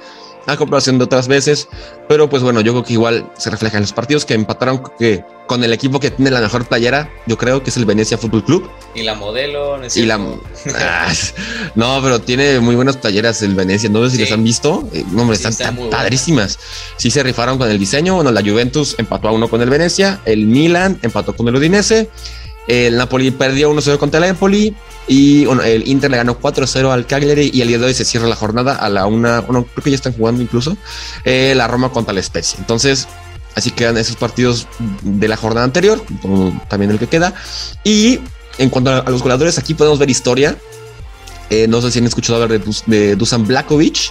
a 0.46 0.56
comparación 0.56 0.98
de 0.98 1.04
otras 1.04 1.28
veces. 1.28 1.68
Pero 2.08 2.28
pues 2.28 2.42
bueno, 2.42 2.60
yo 2.60 2.72
creo 2.72 2.84
que 2.84 2.92
igual 2.94 3.30
se 3.36 3.50
refleja 3.50 3.76
en 3.76 3.82
los 3.82 3.92
partidos 3.92 4.24
que 4.24 4.34
empataron 4.34 4.82
que 4.98 5.24
con 5.46 5.62
el 5.62 5.72
equipo 5.72 6.00
que 6.00 6.10
tiene 6.10 6.30
la 6.30 6.40
mejor 6.40 6.66
playera, 6.66 7.08
yo 7.26 7.38
creo 7.38 7.62
que 7.62 7.70
es 7.70 7.76
el 7.76 7.84
Venecia 7.84 8.18
Fútbol 8.18 8.44
Club. 8.44 8.70
Y 8.94 9.02
la 9.02 9.14
modelo, 9.14 9.78
¿no 9.78 9.86
y 9.94 10.02
la 10.02 10.20
ah, 10.74 11.12
No, 11.74 12.00
pero 12.02 12.20
tiene 12.20 12.58
muy 12.60 12.74
buenas 12.74 12.96
playeras 12.96 13.42
el 13.42 13.54
Venecia, 13.54 13.88
no 13.88 14.04
sé 14.04 14.16
si 14.16 14.22
les 14.22 14.32
han 14.32 14.42
visto. 14.42 14.88
Eh, 14.92 15.04
no, 15.12 15.22
hombre, 15.22 15.36
están, 15.36 15.76
padrísimas. 15.90 16.58
Sí 16.96 17.10
se 17.10 17.22
rifaron 17.22 17.58
con 17.58 17.70
el 17.70 17.78
diseño. 17.78 18.14
Bueno, 18.16 18.32
la 18.32 18.42
Juventus 18.42 18.96
empató 18.98 19.28
a 19.28 19.32
uno 19.32 19.48
con 19.48 19.62
el 19.62 19.70
Venecia, 19.70 20.20
el 20.24 20.46
Milan 20.46 20.98
empató 21.02 21.34
con 21.34 21.48
el 21.48 21.56
Udinese. 21.56 22.10
El 22.66 22.96
Napoli 22.96 23.30
perdió 23.30 23.72
1-0 23.72 23.98
contra 23.98 24.18
el 24.18 24.24
Empoli 24.24 24.74
y 25.08 25.44
el 25.44 25.86
Inter 25.86 26.10
le 26.10 26.16
ganó 26.16 26.40
4-0 26.40 26.90
al 26.90 27.06
Cagliari 27.06 27.50
y 27.52 27.60
el 27.62 27.68
día 27.68 27.78
de 27.78 27.86
hoy 27.86 27.94
se 27.94 28.04
cierra 28.04 28.26
la 28.26 28.34
jornada 28.34 28.74
a 28.74 28.88
la 28.88 29.06
una, 29.06 29.40
bueno, 29.40 29.64
creo 29.72 29.84
que 29.84 29.90
ya 29.90 29.96
están 29.96 30.12
jugando 30.12 30.42
incluso, 30.42 30.76
eh, 31.24 31.54
la 31.56 31.68
Roma 31.68 31.90
contra 31.90 32.12
la 32.12 32.22
Spezia. 32.22 32.58
Entonces, 32.58 33.06
así 33.54 33.70
quedan 33.70 33.96
esos 33.98 34.16
partidos 34.16 34.66
de 35.02 35.28
la 35.28 35.36
jornada 35.36 35.64
anterior, 35.64 36.02
también 36.68 36.90
el 36.90 36.98
que 36.98 37.06
queda. 37.06 37.34
Y 37.84 38.20
en 38.58 38.70
cuanto 38.70 38.90
a 38.90 39.10
los 39.10 39.22
goleadores, 39.22 39.58
aquí 39.58 39.74
podemos 39.74 39.98
ver 39.98 40.10
historia. 40.10 40.56
Eh, 41.50 41.68
no 41.68 41.80
sé 41.80 41.92
si 41.92 42.00
han 42.00 42.06
escuchado 42.06 42.42
hablar 42.42 42.60
de, 42.60 42.74
de 42.86 43.14
Dusan 43.14 43.46
Blakovic, 43.46 44.10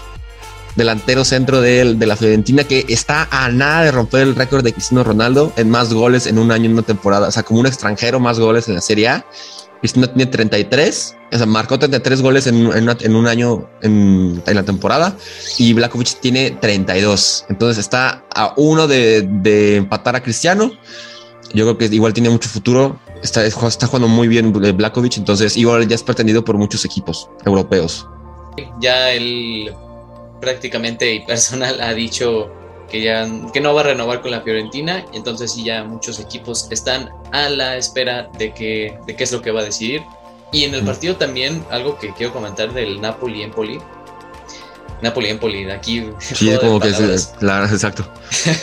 delantero 0.75 1.24
centro 1.24 1.62
de, 1.62 1.96
la 1.96 2.15
Fiorentina, 2.15 2.63
que 2.63 2.86
está 2.89 3.27
a 3.32 3.50
nada 3.50 3.84
de 3.84 3.91
romper 3.91 4.22
el 4.22 4.36
récord 4.36 4.63
de 4.63 4.74
Cristiano 4.74 5.03
Ronaldo 5.03 5.53
en 5.58 5.70
más 5.70 5.94
goles 5.94 6.27
en 6.27 6.38
un 6.38 6.51
año, 6.51 6.65
en 6.65 6.74
una 6.74 6.82
temporada. 6.82 7.27
O 7.27 7.32
sea, 7.32 7.44
como 7.44 7.60
un 7.60 7.67
extranjero, 7.67 8.20
más 8.20 8.39
goles 8.39 8.67
en 8.67 8.75
la 8.75 8.82
Serie 8.82 9.08
A. 9.08 9.25
Cristiano 9.79 10.10
tiene 10.10 10.32
33, 10.32 11.15
o 11.32 11.38
sea, 11.38 11.46
marcó 11.46 11.77
33 11.77 12.22
goles 12.22 12.48
en, 12.48 12.65
un 12.65 13.27
año 13.27 13.70
en, 13.82 14.41
la 14.46 14.63
temporada 14.63 15.15
y 15.60 15.74
Blakovic 15.74 16.20
tiene 16.20 16.51
32. 16.51 17.46
Entonces 17.50 17.77
está 17.77 18.25
a 18.34 18.53
uno 18.58 18.88
de, 18.88 19.22
de, 19.22 19.75
empatar 19.75 20.15
a 20.15 20.24
Cristiano. 20.24 20.72
Yo 21.53 21.65
creo 21.65 21.77
que 21.77 21.96
igual 21.96 22.13
tiene 22.13 22.29
mucho 22.29 22.50
futuro. 22.50 23.00
Está, 23.22 23.46
está 23.46 23.88
jugando 23.88 24.08
muy 24.08 24.27
bien 24.27 24.51
Blakovic, 24.53 25.17
entonces 25.17 25.55
igual 25.55 25.88
ya 25.88 25.96
es 25.96 26.03
pretendido 26.03 26.44
por 26.44 26.58
muchos 26.58 26.84
equipos 26.86 27.29
europeos. 27.46 28.08
Ya 28.82 29.12
el 29.12 29.72
prácticamente 30.46 31.12
y 31.12 31.20
personal 31.22 31.82
ha 31.82 31.94
dicho 31.94 32.52
que 32.90 33.02
ya 33.02 33.28
que 33.52 33.60
no 33.60 33.74
va 33.74 33.82
a 33.82 33.86
renovar 33.86 34.22
con 34.22 34.30
la 34.30 34.42
Fiorentina, 34.42 35.04
entonces 35.12 35.52
sí 35.54 35.64
ya 35.64 35.84
muchos 35.84 36.20
equipos 36.20 36.68
están 36.72 37.10
a 37.32 37.50
la 37.50 37.78
espera 37.78 38.30
de 38.38 38.54
que 38.54 38.98
de 39.08 39.16
qué 39.16 39.24
es 39.24 39.32
lo 39.32 39.42
que 39.42 39.52
va 39.52 39.62
a 39.62 39.66
decidir. 39.66 40.04
Y 40.52 40.64
en 40.64 40.75
el 40.75 40.86
partido 40.86 41.16
también 41.16 41.66
algo 41.72 41.98
que 41.98 42.14
quiero 42.14 42.32
comentar 42.32 42.72
del 42.74 43.02
Napoli 43.02 43.42
Empoli. 43.42 43.80
Napoli 45.06 45.30
Empoli, 45.30 45.70
aquí 45.72 46.04
Sí, 46.20 46.52
como 46.60 46.80
que 46.80 46.90
es 46.90 47.34
claro, 47.40 47.66
exacto. 47.66 48.08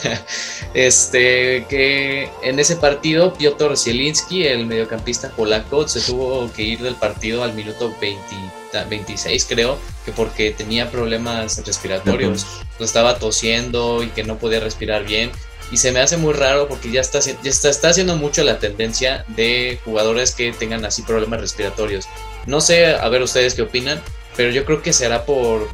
este 0.75 1.65
que 1.69 2.29
en 2.43 2.59
ese 2.59 2.77
partido 2.77 3.33
Piotr 3.33 3.77
Zielinski, 3.77 4.47
el 4.47 4.67
mediocampista 4.67 5.31
polaco, 5.31 5.89
se 5.89 6.01
tuvo 6.01 6.53
que 6.53 6.63
ir 6.63 6.81
del 6.81 6.97
partido 6.97 7.45
al 7.45 7.55
minuto 7.55 7.95
20 8.01 8.63
26 8.89 9.47
creo, 9.49 9.79
que 10.05 10.13
porque 10.13 10.51
tenía 10.51 10.91
problemas 10.91 11.65
respiratorios, 11.67 12.47
estaba 12.81 13.19
tosiendo 13.19 14.03
y 14.03 14.09
que 14.09 14.25
no 14.25 14.39
podía 14.39 14.61
respirar 14.61 15.05
bien. 15.05 15.31
Y 15.71 15.79
se 15.79 15.93
me 15.93 16.01
hace 16.01 16.17
muy 16.17 16.35
raro 16.35 16.69
porque 16.69 16.91
ya 16.91 17.01
está, 17.01 17.21
ya 17.21 17.37
está, 17.45 17.71
está 17.71 17.89
haciendo 17.89 18.17
mucho 18.17 18.45
la 18.45 18.59
tendencia 18.59 19.25
de 19.29 19.79
jugadores 19.85 20.35
que 20.35 20.53
tengan 20.53 20.85
así 20.85 21.03
problemas 21.03 21.41
respiratorios. 21.41 22.07
No 22.47 22.61
sé, 22.61 22.87
a 22.87 23.09
ver 23.09 23.23
ustedes 23.23 23.55
qué 23.55 23.63
opinan, 23.63 24.01
pero 24.37 24.51
yo 24.51 24.65
creo 24.65 24.83
que 24.83 24.93
será 24.93 25.25
por, 25.25 25.69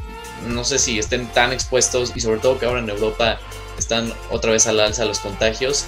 no 0.47 0.64
sé 0.64 0.78
si 0.78 0.99
estén 0.99 1.26
tan 1.33 1.52
expuestos 1.52 2.12
y 2.14 2.21
sobre 2.21 2.40
todo 2.40 2.59
que 2.59 2.66
ahora 2.66 2.80
en 2.80 2.90
Europa 2.90 3.38
están 3.78 4.12
otra 4.30 4.52
vez 4.52 4.66
al 4.66 4.80
alza 4.80 5.04
los 5.04 5.18
contagios. 5.18 5.87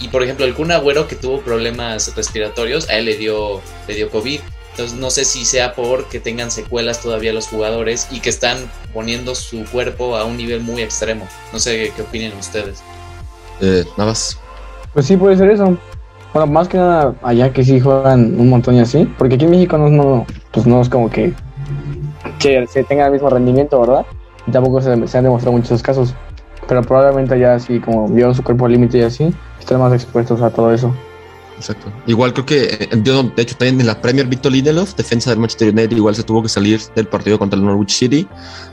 Y 0.00 0.08
por 0.08 0.22
ejemplo, 0.22 0.44
el 0.44 0.54
Kun 0.54 0.70
Agüero 0.70 1.08
que 1.08 1.16
tuvo 1.16 1.40
problemas 1.40 2.14
respiratorios, 2.14 2.88
a 2.88 2.98
él 2.98 3.06
le 3.06 3.16
dio, 3.16 3.60
le 3.88 3.94
dio 3.94 4.10
COVID 4.10 4.40
entonces 4.78 4.96
no 4.96 5.10
sé 5.10 5.24
si 5.24 5.44
sea 5.44 5.74
por 5.74 6.04
que 6.04 6.20
tengan 6.20 6.52
secuelas 6.52 7.02
todavía 7.02 7.32
los 7.32 7.48
jugadores 7.48 8.06
y 8.12 8.20
que 8.20 8.28
están 8.28 8.58
poniendo 8.94 9.34
su 9.34 9.64
cuerpo 9.64 10.16
a 10.16 10.24
un 10.24 10.36
nivel 10.36 10.60
muy 10.60 10.82
extremo. 10.82 11.26
No 11.52 11.58
sé 11.58 11.92
qué 11.96 12.02
opinen 12.02 12.32
ustedes. 12.38 12.80
Eh, 13.60 13.84
nada 13.96 14.10
más. 14.10 14.38
Pues 14.94 15.06
sí, 15.06 15.16
puede 15.16 15.36
ser 15.36 15.50
eso. 15.50 15.76
Bueno, 16.32 16.46
más 16.46 16.68
que 16.68 16.76
nada 16.76 17.12
allá 17.24 17.52
que 17.52 17.64
sí 17.64 17.80
juegan 17.80 18.38
un 18.38 18.50
montón 18.50 18.76
y 18.76 18.80
así, 18.80 19.04
porque 19.18 19.34
aquí 19.34 19.46
en 19.46 19.50
México 19.50 19.76
no, 19.78 19.88
no 19.88 20.26
pues 20.52 20.64
no 20.64 20.80
es 20.80 20.88
como 20.88 21.10
que, 21.10 21.34
se 22.38 22.84
tenga 22.84 23.06
el 23.06 23.12
mismo 23.12 23.30
rendimiento, 23.30 23.80
¿verdad? 23.80 24.06
tampoco 24.52 24.80
se, 24.80 25.06
se 25.08 25.18
han 25.18 25.24
demostrado 25.24 25.56
muchos 25.56 25.82
casos, 25.82 26.14
pero 26.66 26.82
probablemente 26.82 27.34
allá 27.34 27.54
así 27.54 27.80
como 27.80 28.08
vio 28.08 28.32
su 28.34 28.42
cuerpo 28.42 28.66
al 28.66 28.72
límite 28.72 28.98
y 28.98 29.02
así, 29.02 29.34
están 29.60 29.78
más 29.78 29.92
expuestos 29.92 30.40
a 30.42 30.50
todo 30.50 30.72
eso. 30.72 30.94
Exacto. 31.58 31.90
Igual 32.06 32.32
creo 32.32 32.46
que, 32.46 32.64
eh, 32.64 32.88
de 32.92 33.42
hecho, 33.42 33.56
también 33.56 33.80
en 33.80 33.86
la 33.88 34.00
Premier, 34.00 34.28
Víctor 34.28 34.52
Lindelof, 34.52 34.94
defensa 34.94 35.30
del 35.30 35.40
Manchester 35.40 35.70
United, 35.70 35.96
igual 35.96 36.14
se 36.14 36.22
tuvo 36.22 36.40
que 36.40 36.48
salir 36.48 36.80
del 36.94 37.08
partido 37.08 37.36
contra 37.36 37.58
el 37.58 37.64
Norwich 37.64 37.90
City 37.90 38.28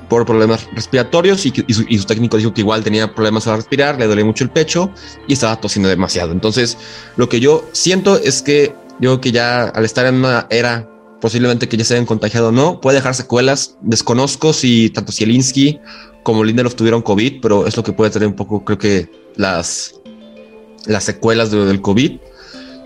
por 0.08 0.24
problemas 0.24 0.68
respiratorios 0.72 1.48
y, 1.48 1.52
su, 1.74 2.06
técnico 2.06 2.38
dijo 2.38 2.54
que 2.54 2.62
igual 2.62 2.84
tenía 2.84 3.12
problemas 3.12 3.48
a 3.48 3.56
respirar, 3.56 3.98
le 3.98 4.06
dolía 4.06 4.24
mucho 4.24 4.44
el 4.44 4.52
pecho 4.52 4.92
y 5.28 5.34
estaba 5.34 5.56
tosiendo 5.56 5.90
demasiado. 5.90 6.32
Entonces, 6.32 6.78
lo 7.18 7.28
que 7.28 7.40
yo 7.40 7.66
siento 7.72 8.18
es 8.18 8.44
que 8.44 8.76
yo 9.00 9.20
que 9.20 9.32
ya 9.32 9.64
al 9.64 9.84
estar 9.84 10.06
en 10.06 10.16
una 10.16 10.46
era 10.52 10.88
posiblemente 11.26 11.68
que 11.68 11.76
ya 11.76 11.84
se 11.84 11.96
hayan 11.96 12.06
contagiado 12.06 12.52
no, 12.52 12.80
puede 12.80 12.98
dejar 12.98 13.16
secuelas. 13.16 13.78
Desconozco 13.82 14.54
si 14.54 14.92
tanto 14.92 15.12
Zielinski 15.12 15.80
como 16.22 16.44
Lindelof 16.44 16.76
tuvieron 16.76 17.02
COVID, 17.02 17.42
pero 17.42 17.66
es 17.66 17.76
lo 17.76 17.84
que 17.84 17.94
puede 17.94 18.12
tener 18.12 18.28
un 18.28 18.36
poco, 18.36 18.64
creo 18.64 18.78
que 18.78 19.10
las, 19.36 19.96
las 20.86 21.04
secuelas 21.04 21.50
del 21.50 21.82
COVID 21.82 22.20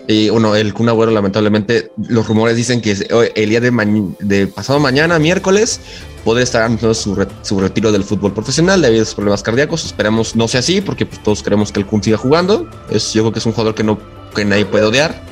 y 0.08 0.30
bueno, 0.30 0.56
el 0.56 0.72
Kun 0.72 0.88
Agüero, 0.88 1.12
lamentablemente, 1.12 1.92
los 2.08 2.26
rumores 2.26 2.56
dicen 2.56 2.80
que 2.80 2.92
el 3.34 3.50
día 3.50 3.60
de, 3.60 4.46
pasado 4.46 4.80
mañana, 4.80 5.18
miércoles, 5.18 5.78
puede 6.24 6.42
estar 6.42 6.62
anunciando 6.62 6.94
su, 6.94 7.60
retiro 7.60 7.92
del 7.92 8.04
fútbol 8.04 8.32
profesional 8.32 8.80
debido 8.80 9.02
a 9.02 9.04
sus 9.04 9.16
problemas 9.16 9.42
cardíacos. 9.42 9.84
Esperemos 9.84 10.34
no 10.34 10.48
sea 10.48 10.60
así, 10.60 10.80
porque 10.80 11.04
pues, 11.04 11.22
todos 11.22 11.42
queremos 11.42 11.72
que 11.72 11.80
el 11.80 11.86
Kun 11.86 12.02
siga 12.02 12.16
jugando. 12.16 12.70
Es, 12.90 13.12
yo 13.12 13.20
creo 13.22 13.32
que 13.34 13.38
es 13.40 13.46
un 13.46 13.52
jugador 13.52 13.74
que, 13.74 13.84
no, 13.84 13.98
que 14.34 14.46
nadie 14.46 14.64
puede 14.64 14.86
odiar. 14.86 15.22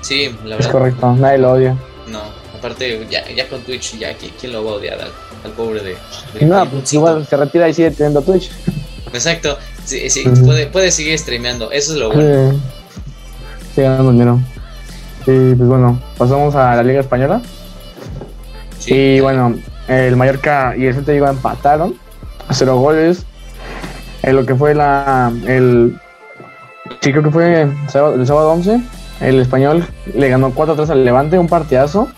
Sí, 0.00 0.26
la 0.44 0.56
verdad. 0.56 0.60
Es 0.60 0.68
correcto, 0.68 1.14
nadie 1.14 1.38
lo 1.38 1.52
odia. 1.52 1.76
No, 2.06 2.22
aparte, 2.56 3.06
ya, 3.10 3.48
con 3.48 3.60
Twitch, 3.62 3.98
ya, 3.98 4.14
¿quién 4.14 4.52
lo 4.52 4.64
va 4.64 4.72
a 4.72 4.74
odiar 4.74 4.98
al, 5.00 5.52
pobre 5.52 5.82
de. 5.82 6.46
no, 6.46 6.66
pues 6.66 6.92
igual 6.92 7.26
se 7.26 7.36
retira 7.36 7.68
y 7.68 7.74
sigue 7.74 7.90
teniendo 7.90 8.22
Twitch. 8.22 8.50
Exacto, 9.12 9.58
sí, 9.84 10.08
sí, 10.08 10.24
puede, 10.44 10.66
puede, 10.66 10.90
seguir 10.92 11.18
streameando, 11.18 11.70
eso 11.72 11.92
es 11.92 11.98
lo 11.98 12.12
bueno. 12.12 12.60
Sí, 13.74 13.82
ganando 13.82 14.12
dinero. 14.12 14.40
Y 15.22 15.54
pues 15.54 15.68
bueno, 15.68 16.00
pasamos 16.16 16.54
a 16.54 16.76
la 16.76 16.82
Liga 16.82 17.00
Española. 17.00 17.42
Y 18.86 19.20
bueno, 19.20 19.56
el 19.88 20.16
Mallorca 20.16 20.74
y 20.76 20.86
el 20.86 20.94
Celta 20.94 21.12
Vigo 21.12 21.28
empataron 21.28 21.96
a 22.48 22.54
cero 22.54 22.76
goles. 22.76 23.24
En 24.22 24.36
lo 24.36 24.46
que 24.46 24.54
fue 24.54 24.74
la. 24.74 25.32
El, 25.46 25.98
sí, 27.00 27.10
creo 27.10 27.22
que 27.22 27.30
fue 27.30 27.62
el 27.62 27.74
sábado, 27.88 28.52
11. 28.52 28.80
El 29.20 29.38
español 29.38 29.84
le 30.14 30.28
ganó 30.28 30.52
4-3 30.52 30.90
al 30.90 31.04
Levante, 31.04 31.38
un 31.38 31.48
partidazo. 31.48 32.08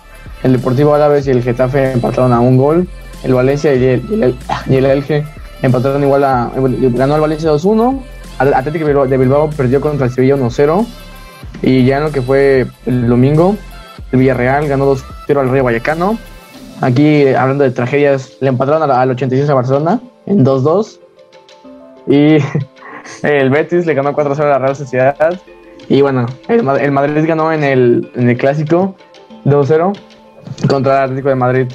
El 0.42 0.52
Deportivo 0.52 0.94
Alavés 0.94 1.26
y 1.26 1.30
el 1.30 1.42
Getafe 1.42 1.92
empataron 1.92 2.32
a 2.32 2.40
un 2.40 2.56
gol. 2.56 2.88
El 3.24 3.34
Valencia 3.34 3.74
y 3.74 3.84
el, 3.84 4.36
y 4.66 4.76
el 4.76 4.84
Elche 4.86 5.24
empataron 5.62 6.02
igual 6.02 6.24
a. 6.24 6.50
Ganó 6.54 7.14
el 7.16 7.20
Valencia 7.20 7.50
2-1. 7.50 8.00
Atlético 8.38 9.06
de 9.06 9.16
Bilbao 9.16 9.50
perdió 9.50 9.80
contra 9.80 10.06
el 10.06 10.12
Sevilla 10.12 10.36
1-0. 10.36 10.86
Y 11.62 11.84
ya 11.84 11.98
en 11.98 12.04
lo 12.04 12.10
que 12.10 12.22
fue 12.22 12.66
el 12.86 13.08
domingo, 13.08 13.56
el 14.10 14.18
Villarreal 14.18 14.66
ganó 14.68 14.92
2-0 14.94 15.38
al 15.38 15.50
Río 15.50 15.64
Vallecano. 15.64 16.18
Aquí, 16.80 17.28
hablando 17.28 17.62
de 17.62 17.70
tragedias, 17.70 18.32
le 18.40 18.48
empataron 18.48 18.90
al 18.90 19.10
86 19.10 19.48
a 19.48 19.54
Barcelona 19.54 20.00
en 20.26 20.44
2-2. 20.44 20.98
Y 22.08 22.38
el 23.22 23.50
Betis 23.50 23.86
le 23.86 23.94
ganó 23.94 24.12
4-0 24.12 24.40
a 24.40 24.46
la 24.46 24.58
Real 24.58 24.74
Sociedad. 24.74 25.40
Y 25.92 26.00
bueno, 26.00 26.24
el, 26.48 26.62
Madrid 26.90 27.22
ganó 27.26 27.52
en 27.52 27.62
el, 27.62 28.10
en 28.14 28.30
el 28.30 28.38
clásico 28.38 28.96
2-0 29.44 29.94
contra 30.66 30.96
el 30.96 31.04
Atlético 31.04 31.28
de 31.28 31.34
Madrid. 31.34 31.66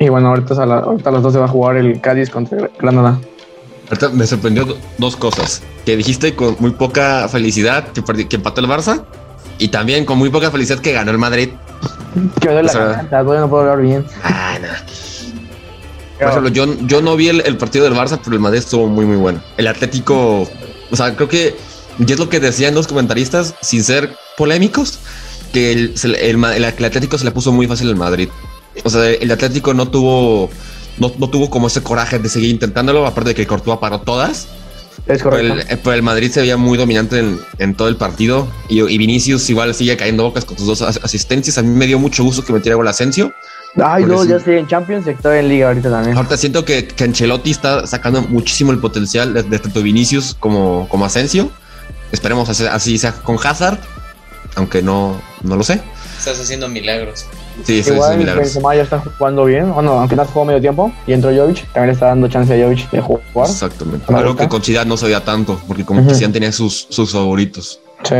Y 0.00 0.08
bueno, 0.08 0.30
ahorita 0.30 0.54
a, 0.54 0.80
ahorita 0.80 1.10
a 1.10 1.12
las 1.12 1.22
12 1.22 1.38
va 1.38 1.44
a 1.44 1.48
jugar 1.48 1.76
el 1.76 2.00
Cádiz 2.00 2.28
contra 2.28 2.68
Granada. 2.80 3.20
Ahorita 3.88 4.08
me 4.08 4.26
sorprendió 4.26 4.76
dos 4.98 5.14
cosas. 5.14 5.62
Que 5.86 5.96
dijiste 5.96 6.34
con 6.34 6.56
muy 6.58 6.72
poca 6.72 7.28
felicidad 7.28 7.86
que, 7.92 8.02
que 8.26 8.34
empató 8.34 8.62
el 8.62 8.66
Barça 8.66 9.04
y 9.58 9.68
también 9.68 10.04
con 10.04 10.18
muy 10.18 10.30
poca 10.30 10.50
felicidad 10.50 10.80
que 10.80 10.90
ganó 10.90 11.12
el 11.12 11.18
Madrid. 11.18 11.50
Que 12.40 12.48
me 12.48 12.54
duele 12.54 12.72
la 12.74 13.04
todavía 13.08 13.42
no 13.42 13.48
puedo 13.48 13.62
hablar 13.62 13.80
bien. 13.80 14.04
Ah, 14.24 14.58
no. 14.60 14.66
Por 16.18 16.28
ejemplo, 16.30 16.50
yo, 16.50 16.66
yo 16.80 17.00
no 17.00 17.14
vi 17.14 17.28
el, 17.28 17.56
partido 17.58 17.84
del 17.84 17.94
Barça, 17.94 18.18
pero 18.24 18.34
el 18.34 18.42
Madrid 18.42 18.58
estuvo 18.58 18.88
muy, 18.88 19.06
muy 19.06 19.16
bueno. 19.16 19.40
El 19.56 19.68
Atlético, 19.68 20.48
o 20.90 20.96
sea, 20.96 21.14
creo 21.14 21.28
que 21.28 21.54
Y 22.06 22.12
es 22.12 22.18
lo 22.18 22.28
que 22.28 22.40
decían 22.40 22.74
los 22.74 22.86
comentaristas, 22.86 23.54
sin 23.60 23.84
ser 23.84 24.16
polémicos, 24.36 24.98
que 25.52 25.72
el, 25.72 25.94
el, 26.18 26.64
Atlético 26.64 27.18
se 27.18 27.24
le 27.24 27.30
puso 27.30 27.52
muy 27.52 27.66
fácil 27.66 27.88
al 27.88 27.96
Madrid. 27.96 28.28
O 28.84 28.90
sea, 28.90 29.06
el 29.10 29.30
Atlético 29.30 29.74
no 29.74 29.88
tuvo, 29.88 30.48
no, 30.98 31.10
tuvo 31.10 31.50
como 31.50 31.66
ese 31.66 31.82
coraje 31.82 32.18
de 32.18 32.28
seguir 32.28 32.50
intentándolo, 32.50 33.06
aparte 33.06 33.30
de 33.30 33.34
que 33.34 33.46
Courtois 33.46 33.78
paró 33.78 34.00
todas. 34.00 34.48
Es 35.06 35.22
correcto. 35.22 35.54
Pero 35.82 35.94
el, 35.94 36.02
Madrid 36.02 36.30
se 36.30 36.40
veía 36.40 36.56
muy 36.56 36.78
dominante 36.78 37.22
en, 37.58 37.74
todo 37.74 37.88
el 37.88 37.96
partido 37.96 38.48
y, 38.68 38.80
Vinicius 38.96 39.48
igual 39.50 39.74
sigue 39.74 39.96
cayendo 39.96 40.22
bocas 40.22 40.44
con 40.44 40.56
sus 40.56 40.66
dos 40.66 40.82
asistencias. 40.82 41.58
A 41.58 41.62
mí 41.62 41.68
me 41.68 41.86
dio 41.86 41.98
mucho 41.98 42.22
gusto 42.22 42.44
que 42.44 42.52
metiera 42.52 42.76
gol 42.76 42.88
Asensio. 42.88 43.32
Ay, 43.82 44.04
no, 44.04 44.24
ya 44.24 44.36
estoy 44.36 44.56
en 44.56 44.66
Champions 44.66 45.06
y 45.06 45.10
estoy 45.10 45.38
en 45.38 45.48
Liga 45.48 45.68
ahorita 45.68 45.90
también. 45.90 46.16
Ahorita 46.16 46.36
siento 46.36 46.64
que, 46.64 46.86
que 46.86 47.04
Ancelotti 47.04 47.50
está 47.50 47.86
sacando 47.86 48.22
muchísimo 48.22 48.72
el 48.72 48.78
potencial 48.78 49.32
de, 49.32 49.58
tanto 49.58 49.82
Vinicius 49.82 50.36
como, 50.38 50.88
como 50.88 51.04
Asensio. 51.04 51.50
Esperemos 52.12 52.48
así 52.48 52.98
sea 52.98 53.12
con 53.12 53.36
Hazard, 53.42 53.78
aunque 54.56 54.82
no, 54.82 55.20
no 55.42 55.56
lo 55.56 55.62
sé. 55.62 55.80
Estás 56.18 56.40
haciendo 56.40 56.68
milagros. 56.68 57.26
Sí, 57.64 57.82
sí, 57.82 57.92
Igual 57.92 58.18
milagros. 58.18 58.44
Benzema 58.44 58.74
ya 58.74 58.82
está 58.82 58.98
jugando 58.98 59.44
bien. 59.44 59.72
Bueno, 59.72 59.92
aunque 59.92 60.16
no 60.16 60.24
jugó 60.24 60.44
medio 60.44 60.60
tiempo 60.60 60.92
y 61.06 61.12
entró 61.12 61.30
Jovic, 61.30 61.64
también 61.72 61.86
le 61.86 61.92
está 61.92 62.06
dando 62.06 62.28
chance 62.28 62.52
a 62.52 62.64
Jovic 62.64 62.90
de 62.90 63.00
jugar. 63.00 63.48
Exactamente. 63.48 64.12
Algo 64.12 64.36
que 64.36 64.48
con 64.48 64.60
Chidad 64.60 64.86
no 64.86 64.96
se 64.96 65.06
veía 65.06 65.24
tanto, 65.24 65.60
porque 65.66 65.84
como 65.84 66.06
que 66.06 66.12
-huh. 66.12 66.32
tenía 66.32 66.52
sus, 66.52 66.86
sus 66.90 67.12
favoritos. 67.12 67.80
Sí. 68.04 68.14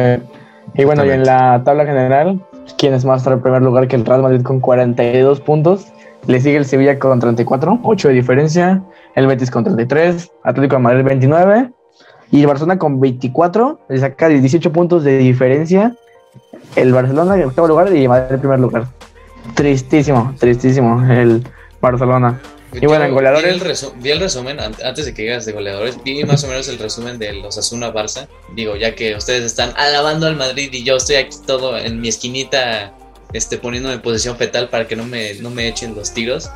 Y 0.75 0.85
bueno, 0.85 1.05
y 1.05 1.11
en 1.11 1.25
la 1.25 1.63
tabla 1.65 1.85
general, 1.85 2.41
¿quién 2.79 2.95
es 2.95 3.05
más 3.05 3.27
en 3.27 3.41
primer 3.43 3.63
lugar 3.63 3.89
que 3.89 3.97
el 3.97 4.05
Real 4.05 4.23
Madrid 4.23 4.43
con 4.43 4.61
42 4.61 5.41
puntos? 5.41 5.87
Le 6.27 6.41
sigue 6.41 6.57
el 6.57 6.67
Sevilla 6.67 6.99
con 6.99 7.19
34, 7.19 7.81
8 7.83 8.09
de 8.09 8.15
diferencia. 8.15 8.83
El 9.17 9.27
Betis 9.27 9.51
con 9.51 9.65
33, 9.65 10.31
Atlético 10.45 10.77
de 10.77 10.83
Madrid 10.83 11.05
29 11.05 11.71
y 12.31 12.41
el 12.41 12.47
Barcelona 12.47 12.79
con 12.79 13.01
24 13.01 13.81
le 13.89 13.99
saca 13.99 14.29
18 14.29 14.73
puntos 14.73 15.05
de 15.05 15.19
diferencia. 15.19 15.97
El 16.77 16.93
Barcelona 16.93 17.35
en 17.37 17.45
octavo 17.45 17.67
lugar 17.67 17.95
y 17.95 18.07
Madrid 18.07 18.35
en 18.35 18.41
primer 18.41 18.61
lugar. 18.61 18.87
Tristísimo, 19.55 20.35
tristísimo 20.39 21.03
el 21.11 21.43
Barcelona. 21.81 22.41
Y 22.73 22.87
bueno, 22.87 23.05
en 23.05 23.15
goleadores. 23.15 23.45
Vi 24.01 24.11
el, 24.11 24.21
resumen, 24.21 24.61
antes 24.61 25.05
de 25.05 25.13
que 25.13 25.23
llegas 25.23 25.45
de 25.45 25.53
goleadores, 25.53 25.99
vi 26.05 26.23
más 26.25 26.45
o 26.45 26.47
menos 26.47 26.69
el 26.69 26.79
resumen 26.79 27.19
de 27.19 27.33
los 27.33 27.59
Asuna 27.59 27.93
Barça. 27.93 28.29
Digo, 28.55 28.77
ya 28.77 28.95
que 28.95 29.17
ustedes 29.17 29.45
están 29.45 29.73
alabando 29.77 30.29
al 30.29 30.37
Madrid 30.37 30.71
y 30.73 30.85
yo 30.85 30.97
estoy 30.97 31.17
aquí 31.17 31.37
todo 31.45 31.77
en 31.77 32.01
mi 32.01 32.09
esquinita 32.09 32.95
este, 33.33 33.59
poniéndome 33.59 33.95
en 33.97 34.03
posición 34.03 34.37
fetal 34.37 34.69
para 34.69 34.87
que 34.87 34.95
no 34.95 35.05
me, 35.05 35.35
no 35.35 35.51
me 35.51 35.67
echen 35.67 35.97
los 35.97 36.13
tiros. 36.13 36.49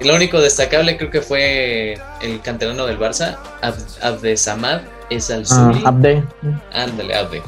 Y 0.00 0.04
lo 0.06 0.14
único 0.14 0.40
destacable 0.40 0.96
creo 0.96 1.10
que 1.10 1.22
fue 1.22 1.94
el 2.20 2.40
canterano 2.40 2.86
del 2.86 2.98
Barça, 2.98 3.36
Abde 4.00 4.36
Samad, 4.36 4.80
es 5.10 5.30
al 5.30 5.44
ah, 5.50 5.72
Abde. 5.84 6.24
Ándale, 6.72 7.14
Abde. 7.14 7.42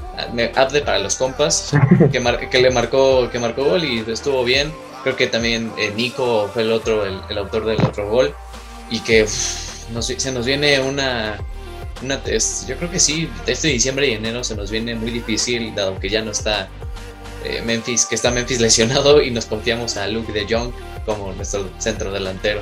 Abde 0.54 0.80
para 0.82 0.98
los 0.98 1.16
compas, 1.16 1.72
que, 2.12 2.48
que 2.50 2.60
le 2.60 2.70
marcó, 2.70 3.28
que 3.30 3.38
marcó 3.38 3.64
gol 3.64 3.84
y 3.84 4.04
estuvo 4.08 4.44
bien. 4.44 4.72
Creo 5.02 5.16
que 5.16 5.26
también 5.26 5.72
eh, 5.76 5.92
Nico 5.94 6.48
fue 6.52 6.62
el 6.62 6.72
otro, 6.72 7.04
el, 7.04 7.38
autor 7.38 7.66
del 7.66 7.80
otro 7.82 8.08
gol. 8.08 8.34
Y 8.90 9.00
que 9.00 9.26
se 9.26 10.32
nos 10.32 10.46
viene 10.46 10.80
una, 10.80 11.38
una 12.02 12.20
yo 12.24 12.76
creo 12.76 12.90
que 12.90 13.00
sí, 13.00 13.28
este 13.46 13.68
diciembre 13.68 14.08
y 14.08 14.12
enero 14.12 14.44
se 14.44 14.54
nos 14.54 14.70
viene 14.70 14.94
muy 14.94 15.10
difícil, 15.10 15.74
dado 15.74 15.98
que 15.98 16.08
ya 16.08 16.22
no 16.22 16.30
está 16.30 16.68
eh, 17.44 17.62
Memphis, 17.64 18.06
que 18.06 18.14
está 18.14 18.30
Memphis 18.30 18.60
lesionado 18.60 19.22
y 19.22 19.30
nos 19.30 19.46
confiamos 19.46 19.96
a 19.96 20.06
Luke 20.06 20.32
de 20.32 20.46
Jong 20.48 20.72
como 21.04 21.32
nuestro 21.32 21.68
centro 21.78 22.12
delantero. 22.12 22.61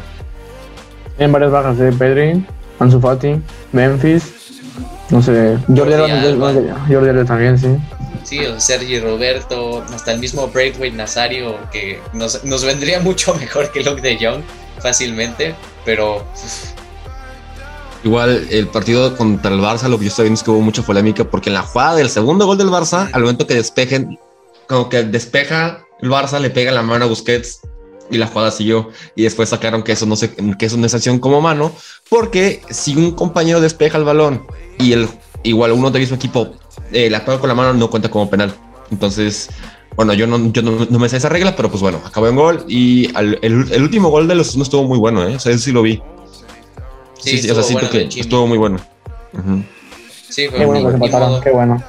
En 1.19 1.31
varias 1.33 1.51
bajas 1.51 1.79
de 1.79 1.93
Pedri, 1.93 2.45
Ansu 2.79 3.01
Fati, 3.01 3.41
Memphis, 3.73 4.33
no 5.11 5.23
sé, 5.23 5.59
Jordi 5.69 5.93
Alba 5.93 7.25
también, 7.25 7.59
sí. 7.59 7.77
Sí, 8.25 8.39
o 8.47 8.59
Sergi 8.59 9.01
Roberto, 9.01 9.85
hasta 9.93 10.13
el 10.13 10.21
mismo 10.21 10.49
Braithwaite 10.49 10.97
Nazario, 10.97 11.57
que 11.71 12.01
nos, 12.13 12.43
nos 12.45 12.65
vendría 12.65 13.01
mucho 13.01 13.35
mejor 13.35 13.71
que 13.73 13.83
Luke 13.83 14.01
de 14.01 14.17
Jong 14.17 14.43
fácilmente, 14.81 15.55
pero 15.85 16.25
Igual 18.05 18.49
el 18.51 18.67
partido 18.67 19.17
contra 19.17 19.53
el 19.53 19.61
Barça, 19.61 19.89
lo 19.89 19.97
que 19.97 20.07
yo 20.07 20.09
estoy 20.09 20.25
viendo 20.25 20.39
es 20.39 20.43
que 20.43 20.51
hubo 20.51 20.61
mucha 20.61 20.83
polémica 20.83 21.25
porque 21.25 21.51
en 21.51 21.55
la 21.55 21.63
jugada 21.63 21.95
del 21.95 22.11
segundo 22.11 22.47
gol 22.47 22.59
del 22.59 22.69
Barça, 22.69 23.09
al 23.13 23.23
momento 23.23 23.47
que 23.47 23.55
despejen, 23.55 24.19
como 24.67 24.89
que 24.89 25.05
despeja 25.05 25.85
el 26.01 26.11
Barça, 26.11 26.41
le 26.41 26.51
pega 26.51 26.73
la 26.73 26.83
mano 26.83 27.05
a 27.05 27.09
Busquets 27.09 27.61
y 28.13 28.19
la 28.19 28.29
jugada 28.29 28.51
siguió. 28.51 28.91
Y 29.17 29.23
después 29.23 29.49
sacaron 29.49 29.83
que 29.83 29.93
eso 29.93 30.07
no 30.07 30.15
se, 30.15 30.35
que 30.57 30.67
eso 30.67 30.77
no 30.77 30.87
es 30.87 30.95
acción 30.95 31.19
como 31.19 31.41
mano, 31.41 31.73
porque 32.09 32.63
si 32.71 32.95
un 32.95 33.13
compañero 33.13 33.61
despeja 33.61 33.99
el 33.99 34.05
balón 34.05 34.47
y 34.79 34.93
el 34.93 35.09
igual 35.43 35.73
uno 35.73 35.91
del 35.91 36.03
mismo 36.03 36.17
equipo 36.17 36.53
eh, 36.93 37.11
la 37.11 37.21
juega 37.21 37.41
con 37.41 37.49
la 37.49 37.55
mano, 37.55 37.73
no 37.73 37.91
cuenta 37.91 38.11
como 38.11 38.31
penal. 38.31 38.55
Entonces, 38.91 39.49
bueno, 39.97 40.13
yo 40.15 40.27
no, 40.27 40.53
yo 40.53 40.63
no, 40.63 40.99
me 40.99 41.09
sé 41.09 41.17
esa 41.17 41.29
regla, 41.29 41.57
pero 41.57 41.71
pues 41.71 41.83
bueno, 41.83 42.01
acabó 42.05 42.29
en 42.29 42.37
gol 42.37 42.65
y 42.69 43.11
el, 43.17 43.83
último 43.83 44.11
gol 44.11 44.29
de 44.29 44.35
los 44.35 44.57
no 44.57 44.63
estuvo 44.63 44.85
muy 44.85 44.99
bueno, 44.99 45.27
¿eh? 45.27 45.37
O 45.37 45.39
sea, 45.39 45.53
eso 45.53 45.65
sí 45.65 45.73
lo 45.73 45.83
vi. 45.83 46.03
Sí, 47.19 47.39
sí, 47.39 47.51
o 47.51 47.55
sea, 47.55 47.63
siento 47.63 47.89
que 47.89 48.09
estuvo 48.17 48.47
muy 48.47 48.59
bueno. 48.59 48.79
Sí, 50.29 50.49
fue 50.49 50.59
qué 50.59 50.67
bueno 50.67 50.83
que 50.83 50.89
se 50.89 50.95
empataron, 50.95 51.41
qué 51.41 51.51
bueno. 51.51 51.83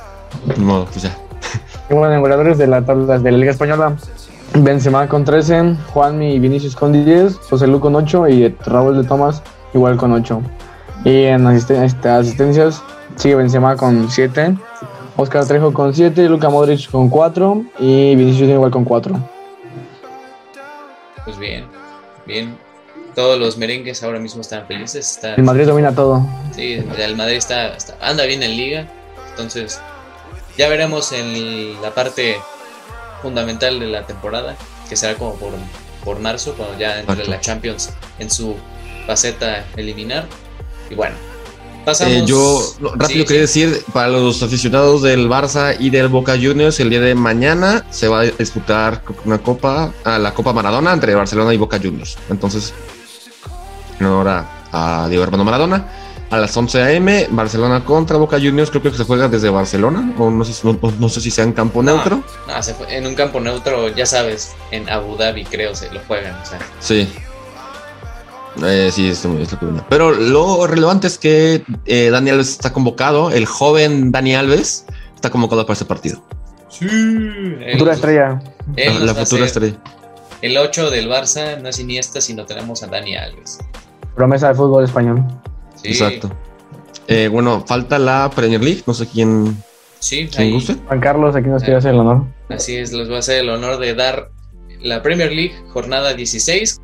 No, 0.57 0.85
pues 0.85 1.03
ya. 1.03 1.17
Qué 1.87 1.93
bueno, 1.93 2.27
en 2.27 2.57
de 2.57 2.67
la 2.67 2.85
tabla 2.85 3.19
de 3.19 3.31
la 3.31 3.37
Liga 3.37 3.51
Española. 3.51 3.97
Benzema 4.55 5.07
con 5.07 5.25
13, 5.25 5.75
Juanmi 5.93 6.35
y 6.35 6.39
Vinicius 6.39 6.75
con 6.75 6.91
10, 6.91 7.37
José 7.49 7.67
Lu 7.67 7.79
con 7.79 7.95
8 7.95 8.27
y 8.27 8.55
Raúl 8.65 9.01
de 9.01 9.07
Tomás 9.07 9.41
igual 9.73 9.97
con 9.97 10.11
8. 10.11 10.41
Y 11.05 11.23
en 11.23 11.47
este, 11.47 11.77
asistencias 11.77 12.81
sigue 13.15 13.35
Benzema 13.35 13.75
con 13.75 14.09
7, 14.09 14.55
Oscar 15.17 15.45
Trejo 15.45 15.73
con 15.73 15.93
7, 15.93 16.29
Luca 16.29 16.49
Modric 16.49 16.89
con 16.91 17.09
4 17.09 17.63
y 17.79 18.15
Vinicius 18.15 18.49
igual 18.49 18.71
con 18.71 18.85
4. 18.85 19.19
Pues 21.25 21.39
bien, 21.39 21.65
bien. 22.25 22.55
Todos 23.15 23.39
los 23.39 23.57
merengues 23.57 24.03
ahora 24.03 24.19
mismo 24.19 24.41
están 24.41 24.65
felices. 24.65 25.19
el 25.23 25.43
Madrid 25.43 25.67
domina 25.67 25.93
todo. 25.93 26.25
Sí, 26.55 26.83
el 26.97 27.15
Madrid 27.15 27.37
está, 27.37 27.75
anda 28.01 28.25
bien 28.25 28.41
en 28.41 28.57
liga. 28.57 28.87
Entonces, 29.31 29.79
ya 30.57 30.67
veremos 30.67 31.11
en 31.11 31.79
la 31.81 31.91
parte 31.91 32.37
fundamental 33.23 33.79
de 33.79 33.87
la 33.87 34.05
temporada, 34.05 34.55
que 34.87 34.95
será 34.95 35.15
como 35.15 35.33
por, 35.35 35.53
por 36.03 36.19
marzo, 36.19 36.53
cuando 36.55 36.77
ya 36.77 36.99
entre 36.99 37.25
la 37.27 37.39
Champions 37.39 37.89
en 38.19 38.29
su 38.29 38.55
faceta 39.07 39.65
eliminar. 39.75 40.27
Y 40.91 40.93
bueno, 40.93 41.15
pasamos. 41.83 42.13
Eh, 42.13 42.23
yo 42.27 42.61
rápido 42.93 43.25
quería 43.25 43.41
decir, 43.41 43.83
para 43.91 44.09
los 44.09 44.43
aficionados 44.43 45.01
del 45.01 45.27
Barça 45.27 45.75
y 45.79 45.89
del 45.89 46.09
Boca 46.09 46.33
Juniors, 46.33 46.79
el 46.79 46.91
día 46.91 47.01
de 47.01 47.15
mañana 47.15 47.83
se 47.89 48.07
va 48.07 48.19
a 48.19 48.23
disputar 48.25 49.01
una 49.25 49.39
copa, 49.39 49.91
a 50.03 50.19
la 50.19 50.35
Copa 50.35 50.53
Maradona 50.53 50.93
entre 50.93 51.15
Barcelona 51.15 51.51
y 51.53 51.57
Boca 51.57 51.79
Juniors. 51.81 52.17
Entonces, 52.29 52.73
en 53.99 54.05
honor 54.05 54.45
a 54.71 55.07
Diego 55.09 55.23
Armando 55.23 55.45
Maradona 55.45 56.02
a 56.33 56.37
las 56.37 56.57
11 56.57 56.81
a.m. 56.81 57.27
Barcelona 57.29 57.85
contra 57.85 58.17
Boca 58.17 58.37
Juniors. 58.37 58.71
Creo 58.71 58.81
que 58.81 58.89
se 58.89 59.03
juega 59.03 59.27
desde 59.27 59.51
Barcelona. 59.51 60.15
O 60.17 60.31
no 60.31 60.43
sé, 60.43 60.67
no, 60.99 61.09
sé 61.09 61.21
si 61.21 61.29
sea 61.29 61.43
en 61.43 61.53
campo 61.53 61.83
neutro. 61.83 62.23
en 62.89 63.05
un 63.05 63.13
campo 63.13 63.39
neutro, 63.39 63.89
ya 63.89 64.07
sabes, 64.07 64.55
en 64.71 64.89
Abu 64.89 65.15
Dhabi 65.15 65.45
creo 65.45 65.75
se 65.75 65.91
lo 65.93 65.99
juegan. 66.07 66.35
Sí. 66.79 67.07
Eh, 68.63 68.89
sí, 68.91 69.09
es, 69.09 69.23
lo 69.25 69.85
Pero 69.89 70.11
lo 70.11 70.65
relevante 70.65 71.05
es 71.05 71.19
que 71.19 71.63
eh, 71.85 72.09
Dani 72.09 72.31
Alves 72.31 72.49
está 72.49 72.73
convocado. 72.73 73.29
El 73.29 73.45
joven 73.45 74.11
Dani 74.11 74.33
Alves 74.33 74.85
está 75.13 75.29
convocado 75.29 75.67
para 75.67 75.75
ese 75.75 75.85
partido. 75.85 76.23
Sí. 76.69 76.87
Futura 77.73 77.93
estrella. 77.93 78.41
La, 78.75 79.13
futura 79.13 79.45
estrella. 79.45 79.75
El 80.41 80.57
8 80.57 80.89
del 80.89 81.09
Barça 81.09 81.61
no 81.61 81.69
es 81.69 81.77
Iniesta, 81.77 82.21
sino 82.21 82.47
tenemos 82.47 82.81
a 82.81 82.87
Dani 82.87 83.15
Alves. 83.15 83.59
Promesa 84.15 84.47
de 84.47 84.55
fútbol 84.55 84.83
español. 84.83 85.23
Exacto. 85.83 86.31
Eh, 87.07 87.27
bueno, 87.27 87.63
falta 87.67 87.99
la 87.99 88.29
Premier 88.33 88.63
League, 88.63 88.83
no 88.85 88.93
sé 88.93 89.07
quién. 89.07 89.57
Sí, 89.99 90.29
¿quién 90.33 90.51
guste? 90.51 90.75
Juan 90.87 90.99
Carlos, 90.99 91.35
aquí 91.35 91.49
nos 91.49 91.63
quiere 91.63 91.77
hacer 91.77 91.93
el 91.93 91.99
honor. 91.99 92.25
Así 92.49 92.75
es, 92.75 92.91
les 92.91 93.07
voy 93.07 93.17
a 93.17 93.19
hacer 93.19 93.39
el 93.39 93.49
honor 93.49 93.79
de 93.79 93.93
dar 93.95 94.31
la 94.81 95.01
Premier 95.01 95.31
League, 95.31 95.53
jornada 95.71 96.13
16. 96.13 96.81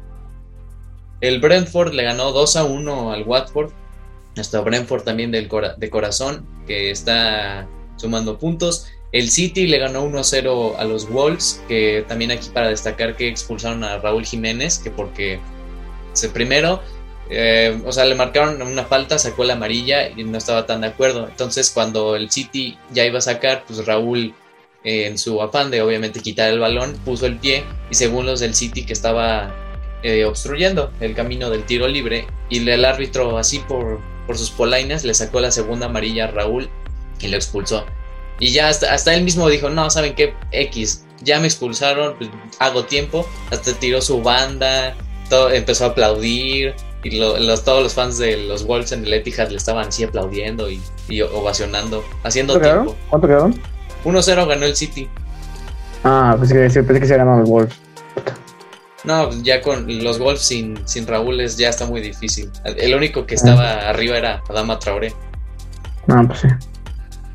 El 1.21 1.39
Brentford 1.41 1.93
le 1.93 2.03
ganó 2.03 2.31
2 2.31 2.55
a 2.55 2.63
1 2.63 3.11
al 3.11 3.23
Watford. 3.23 3.71
Hasta 4.37 4.61
Brentford 4.61 5.03
también 5.03 5.31
del 5.31 5.49
de 5.77 5.89
corazón, 5.89 6.45
que 6.65 6.91
está 6.91 7.67
sumando 7.97 8.37
puntos. 8.37 8.87
El 9.11 9.29
City 9.29 9.67
le 9.67 9.79
ganó 9.79 10.03
1 10.03 10.19
a 10.19 10.23
0 10.23 10.75
a 10.77 10.85
los 10.85 11.09
Wolves, 11.09 11.61
que 11.67 12.05
también 12.07 12.31
aquí 12.31 12.49
para 12.53 12.69
destacar 12.69 13.17
que 13.17 13.27
expulsaron 13.27 13.83
a 13.83 13.97
Raúl 13.97 14.25
Jiménez, 14.25 14.79
que 14.79 14.91
porque 14.91 15.39
se 16.13 16.29
primero 16.29 16.81
eh, 17.29 17.79
o 17.85 17.91
sea, 17.91 18.05
le 18.05 18.15
marcaron 18.15 18.61
una 18.61 18.85
falta, 18.85 19.19
sacó 19.19 19.43
la 19.43 19.53
amarilla 19.53 20.09
y 20.09 20.23
no 20.23 20.37
estaba 20.37 20.65
tan 20.65 20.81
de 20.81 20.87
acuerdo. 20.87 21.27
Entonces, 21.27 21.69
cuando 21.69 22.15
el 22.15 22.31
City 22.31 22.77
ya 22.91 23.05
iba 23.05 23.19
a 23.19 23.21
sacar, 23.21 23.63
pues 23.67 23.85
Raúl, 23.85 24.33
eh, 24.83 25.07
en 25.07 25.17
su 25.17 25.41
afán 25.41 25.69
de 25.71 25.81
obviamente 25.81 26.21
quitar 26.21 26.49
el 26.51 26.59
balón, 26.59 26.93
puso 27.05 27.25
el 27.25 27.37
pie 27.37 27.63
y 27.91 27.95
según 27.95 28.25
los 28.25 28.39
del 28.39 28.55
City 28.55 28.85
que 28.85 28.93
estaba 28.93 29.53
eh, 30.01 30.25
obstruyendo 30.25 30.91
el 31.01 31.13
camino 31.13 31.49
del 31.49 31.65
tiro 31.65 31.87
libre 31.87 32.25
y 32.49 32.67
el 32.67 32.85
árbitro 32.85 33.37
así 33.37 33.59
por, 33.59 33.99
por 34.25 34.37
sus 34.37 34.49
polainas 34.49 35.03
le 35.03 35.13
sacó 35.13 35.41
la 35.41 35.51
segunda 35.51 35.87
amarilla 35.87 36.25
a 36.25 36.31
Raúl 36.31 36.69
y 37.19 37.27
lo 37.27 37.35
expulsó. 37.35 37.85
Y 38.39 38.51
ya 38.53 38.69
hasta, 38.69 38.93
hasta 38.93 39.13
él 39.13 39.23
mismo 39.23 39.49
dijo, 39.49 39.69
no, 39.69 39.89
¿saben 39.89 40.15
qué? 40.15 40.33
X, 40.51 41.03
ya 41.21 41.39
me 41.39 41.47
expulsaron, 41.47 42.15
pues, 42.17 42.29
hago 42.59 42.85
tiempo, 42.85 43.27
hasta 43.51 43.73
tiró 43.73 44.01
su 44.01 44.21
banda, 44.21 44.95
todo, 45.29 45.51
empezó 45.51 45.83
a 45.83 45.87
aplaudir, 45.89 46.73
y 47.03 47.17
los, 47.17 47.63
todos 47.63 47.83
los 47.83 47.93
fans 47.93 48.17
de 48.17 48.37
los 48.37 48.65
Wolves 48.65 48.91
en 48.91 49.05
el 49.05 49.13
Etihad 49.13 49.49
le 49.49 49.57
estaban 49.57 49.87
así 49.87 50.03
aplaudiendo 50.03 50.69
y, 50.69 50.81
ovacionando, 51.21 52.03
haciendo 52.23 52.59
¿Cuánto 52.59 52.69
tiempo. 52.69 52.95
¿Cuánto 53.09 53.27
quedaron? 53.27 53.61
1-0 54.03 54.47
ganó 54.47 54.65
el 54.65 54.75
City. 54.75 55.09
Ah, 56.03 56.35
pensé 56.37 56.53
que, 56.53 56.83
pensé 56.83 56.99
que 56.99 57.07
se 57.07 57.17
ganado 57.17 57.39
los 57.39 57.49
Wolves. 57.49 57.75
No, 59.05 59.31
ya 59.43 59.61
con 59.61 60.03
los 60.03 60.19
Wolves 60.19 60.41
sin, 60.41 60.85
sin 60.87 61.07
Raúl 61.07 61.39
es, 61.39 61.57
ya 61.57 61.69
está 61.69 61.85
muy 61.85 62.01
difícil. 62.01 62.51
El 62.65 62.93
único 62.93 63.25
que 63.25 63.35
estaba 63.35 63.71
ah. 63.71 63.89
arriba 63.89 64.17
era 64.17 64.43
Adama 64.49 64.77
Traoré. 64.77 65.13
Ah, 66.09 66.23
pues 66.27 66.39
sí. 66.39 66.47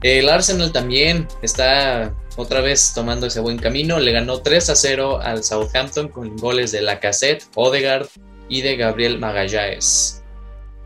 El 0.03 0.29
Arsenal 0.29 0.72
también 0.72 1.27
está 1.40 2.12
otra 2.37 2.61
vez 2.61 2.92
tomando 2.94 3.27
ese 3.27 3.40
buen 3.40 3.59
camino. 3.59 3.98
Le 3.98 4.12
ganó 4.12 4.40
3 4.40 4.70
a 4.70 4.74
0 4.74 5.20
al 5.22 5.42
Southampton 5.42 6.09
con 6.09 6.37
goles 6.37 6.72
de 6.72 6.83
Lacazette, 6.83 7.44
Odegaard 7.55 8.09
y 8.48 8.62
de 8.62 8.76
Gabriel 8.76 9.18
Magallanes. 9.18 10.22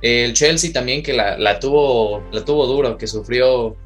El 0.00 0.32
Chelsea 0.34 0.72
también 0.72 1.02
que 1.02 1.12
la, 1.12 1.58
tuvo, 1.58 2.22
la 2.30 2.44
tuvo 2.44 2.66
duro, 2.66 2.96
que 2.96 3.06
sufrió 3.06 3.76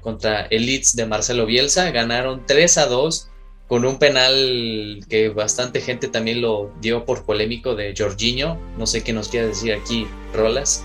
contra 0.00 0.42
el 0.50 0.66
Leeds 0.66 0.96
de 0.96 1.06
Marcelo 1.06 1.46
Bielsa. 1.46 1.90
Ganaron 1.90 2.44
3 2.46 2.78
a 2.78 2.86
2 2.86 3.30
con 3.68 3.84
un 3.84 3.98
penal 3.98 5.00
que 5.08 5.28
bastante 5.28 5.80
gente 5.80 6.08
también 6.08 6.40
lo 6.40 6.72
dio 6.80 7.04
por 7.04 7.24
polémico 7.24 7.74
de 7.76 7.94
Jorginho. 7.96 8.58
No 8.78 8.86
sé 8.86 9.04
qué 9.04 9.12
nos 9.12 9.28
quiere 9.28 9.48
decir 9.48 9.72
aquí, 9.72 10.06
Rolas. 10.34 10.84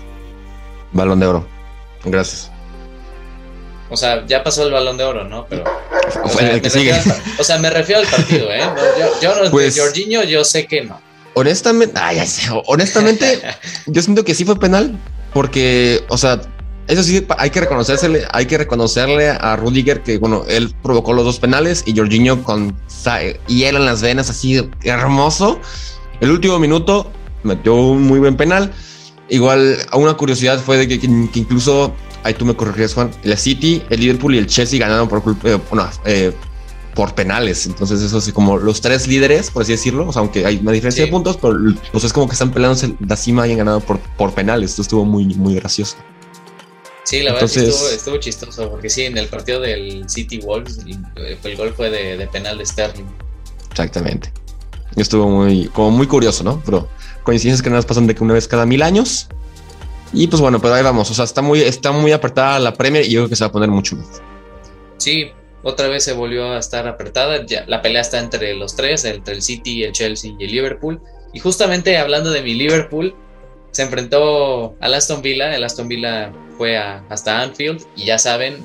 Balón 0.92 1.20
de 1.20 1.26
oro. 1.26 1.46
Gracias. 2.04 2.50
O 3.90 3.96
sea, 3.96 4.24
ya 4.26 4.44
pasó 4.44 4.64
el 4.64 4.72
balón 4.72 4.96
de 4.96 5.04
oro, 5.04 5.24
¿no? 5.24 5.46
Pero. 5.48 5.64
O 6.22 6.28
sea, 6.28 7.58
me, 7.58 7.70
refiero 7.70 8.00
al, 8.00 8.06
partido, 8.06 8.52
¿eh? 8.52 8.62
yo, 9.20 9.34
no, 9.34 9.50
pues, 9.50 9.74
de 9.74 9.82
Jorginho, 9.82 10.22
yo 10.22 10.44
sé 10.44 10.66
que 10.66 10.82
no. 10.82 11.00
Honestamente, 11.34 11.98
ay, 12.00 12.18
honestamente, 12.66 13.40
yo 13.86 14.02
siento 14.02 14.24
que 14.24 14.34
sí 14.34 14.44
fue 14.44 14.58
penal, 14.58 14.98
porque, 15.32 16.04
o 16.08 16.18
sea, 16.18 16.40
eso 16.90 17.04
sí, 17.04 17.24
hay 17.38 17.50
que 17.50 17.60
reconocerle, 17.60 18.26
hay 18.32 18.46
que 18.46 18.58
reconocerle 18.58 19.30
a 19.30 19.54
Rudiger 19.54 20.02
que, 20.02 20.18
bueno, 20.18 20.44
él 20.48 20.74
provocó 20.82 21.12
los 21.12 21.24
dos 21.24 21.38
penales 21.38 21.84
y 21.86 21.96
Jorginho 21.96 22.42
con 22.42 22.76
hielo 23.46 23.78
en 23.78 23.86
las 23.86 24.02
venas, 24.02 24.28
así 24.28 24.68
hermoso. 24.82 25.60
El 26.20 26.32
último 26.32 26.58
minuto 26.58 27.12
metió 27.44 27.76
un 27.76 28.02
muy 28.02 28.18
buen 28.18 28.36
penal. 28.36 28.72
Igual, 29.28 29.78
una 29.92 30.14
curiosidad 30.14 30.58
fue 30.58 30.78
de 30.78 30.88
que, 30.88 31.06
incluso, 31.06 31.94
ahí 32.24 32.34
tú 32.34 32.44
me 32.44 32.56
corregías, 32.56 32.94
Juan, 32.94 33.12
la 33.22 33.36
City, 33.36 33.82
el 33.88 34.00
Liverpool 34.00 34.34
y 34.34 34.38
el 34.38 34.48
Chelsea 34.48 34.80
ganaron 34.80 35.08
por 35.08 35.22
culpa, 35.22 35.48
eh, 35.48 35.58
bueno, 35.70 35.88
eh, 36.04 36.32
por 37.00 37.14
penales. 37.14 37.64
Entonces, 37.64 38.02
eso 38.02 38.20
sí, 38.20 38.30
como 38.30 38.58
los 38.58 38.82
tres 38.82 39.08
líderes, 39.08 39.50
por 39.50 39.62
así 39.62 39.72
decirlo, 39.72 40.08
o 40.08 40.12
sea, 40.12 40.20
aunque 40.20 40.44
hay 40.44 40.58
una 40.58 40.70
diferencia 40.70 41.02
de 41.02 41.10
puntos, 41.10 41.38
pero 41.38 41.56
pues 41.92 42.04
es 42.04 42.12
como 42.12 42.26
que 42.26 42.34
están 42.34 42.50
peleándose 42.50 42.94
la 43.08 43.16
cima 43.16 43.48
y 43.48 43.52
han 43.52 43.56
ganado 43.56 43.80
por, 43.80 43.98
por 44.18 44.34
penales. 44.34 44.72
Esto 44.72 44.82
estuvo 44.82 45.06
muy, 45.06 45.24
muy 45.34 45.54
gracioso. 45.54 45.96
Sí, 47.04 47.22
la 47.22 47.32
verdad 47.32 47.50
estuvo, 47.50 47.88
estuvo, 47.88 48.16
chistoso, 48.18 48.68
porque 48.68 48.90
sí, 48.90 49.04
en 49.04 49.16
el 49.16 49.28
partido 49.28 49.60
del 49.60 50.10
City 50.10 50.40
Wolves, 50.40 50.80
el, 51.16 51.56
gol 51.56 51.72
fue 51.74 51.88
de, 51.88 52.26
penal 52.26 52.58
de 52.58 52.66
Sterling. 52.66 53.06
Exactamente. 53.70 54.30
Estuvo 54.94 55.26
muy, 55.26 55.68
como 55.68 55.92
muy 55.92 56.06
curioso, 56.06 56.44
¿no? 56.44 56.62
Pero 56.66 56.86
coincidencias 57.22 57.62
que 57.62 57.70
nada 57.70 57.78
más 57.78 57.86
pasan 57.86 58.08
de 58.08 58.14
que 58.14 58.22
una 58.22 58.34
vez 58.34 58.46
cada 58.46 58.66
mil 58.66 58.82
años. 58.82 59.26
Y 60.12 60.26
pues 60.26 60.42
bueno, 60.42 60.60
pero 60.60 60.74
ahí 60.74 60.82
vamos. 60.82 61.10
O 61.10 61.14
sea, 61.14 61.24
está 61.24 61.40
muy, 61.40 61.62
está 61.62 61.92
muy 61.92 62.12
apretada 62.12 62.58
la 62.58 62.74
Premier 62.74 63.06
y 63.06 63.12
yo 63.12 63.20
creo 63.20 63.30
que 63.30 63.36
se 63.36 63.44
va 63.44 63.48
a 63.48 63.52
poner 63.52 63.70
mucho 63.70 63.96
más. 63.96 64.20
Sí, 64.98 65.32
otra 65.62 65.88
vez 65.88 66.04
se 66.04 66.12
volvió 66.12 66.52
a 66.52 66.58
estar 66.58 66.88
apretada. 66.88 67.44
La 67.66 67.82
pelea 67.82 68.00
está 68.00 68.18
entre 68.18 68.54
los 68.54 68.76
tres, 68.76 69.04
entre 69.04 69.34
el 69.34 69.42
City, 69.42 69.84
el 69.84 69.92
Chelsea 69.92 70.34
y 70.38 70.44
el 70.44 70.52
Liverpool. 70.52 71.00
Y 71.32 71.38
justamente 71.38 71.98
hablando 71.98 72.30
de 72.30 72.42
mi 72.42 72.54
Liverpool, 72.54 73.14
se 73.70 73.82
enfrentó 73.82 74.76
al 74.80 74.94
Aston 74.94 75.22
Villa. 75.22 75.54
El 75.54 75.64
Aston 75.64 75.88
Villa 75.88 76.32
fue 76.56 76.76
hasta 76.76 77.40
Anfield 77.40 77.82
y 77.94 78.04
ya 78.06 78.18
saben, 78.18 78.64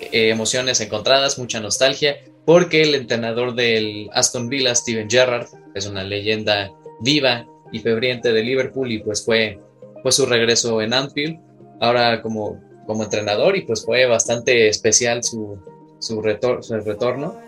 eh, 0.00 0.30
emociones 0.30 0.80
encontradas, 0.80 1.38
mucha 1.38 1.60
nostalgia, 1.60 2.16
porque 2.44 2.82
el 2.82 2.94
entrenador 2.94 3.54
del 3.54 4.08
Aston 4.12 4.48
Villa, 4.48 4.74
Steven 4.74 5.08
Gerrard, 5.10 5.48
es 5.74 5.86
una 5.86 6.02
leyenda 6.02 6.72
viva 7.00 7.46
y 7.72 7.80
febriente 7.80 8.32
de 8.32 8.42
Liverpool 8.42 8.90
y 8.90 9.00
pues 9.00 9.24
fue, 9.24 9.58
fue 10.02 10.12
su 10.12 10.24
regreso 10.26 10.80
en 10.80 10.94
Anfield, 10.94 11.38
ahora 11.80 12.22
como, 12.22 12.60
como 12.86 13.04
entrenador 13.04 13.56
y 13.56 13.62
pues 13.62 13.84
fue 13.84 14.06
bastante 14.06 14.68
especial 14.68 15.22
su, 15.22 15.58
su, 15.98 16.20
retorno. 16.20 17.40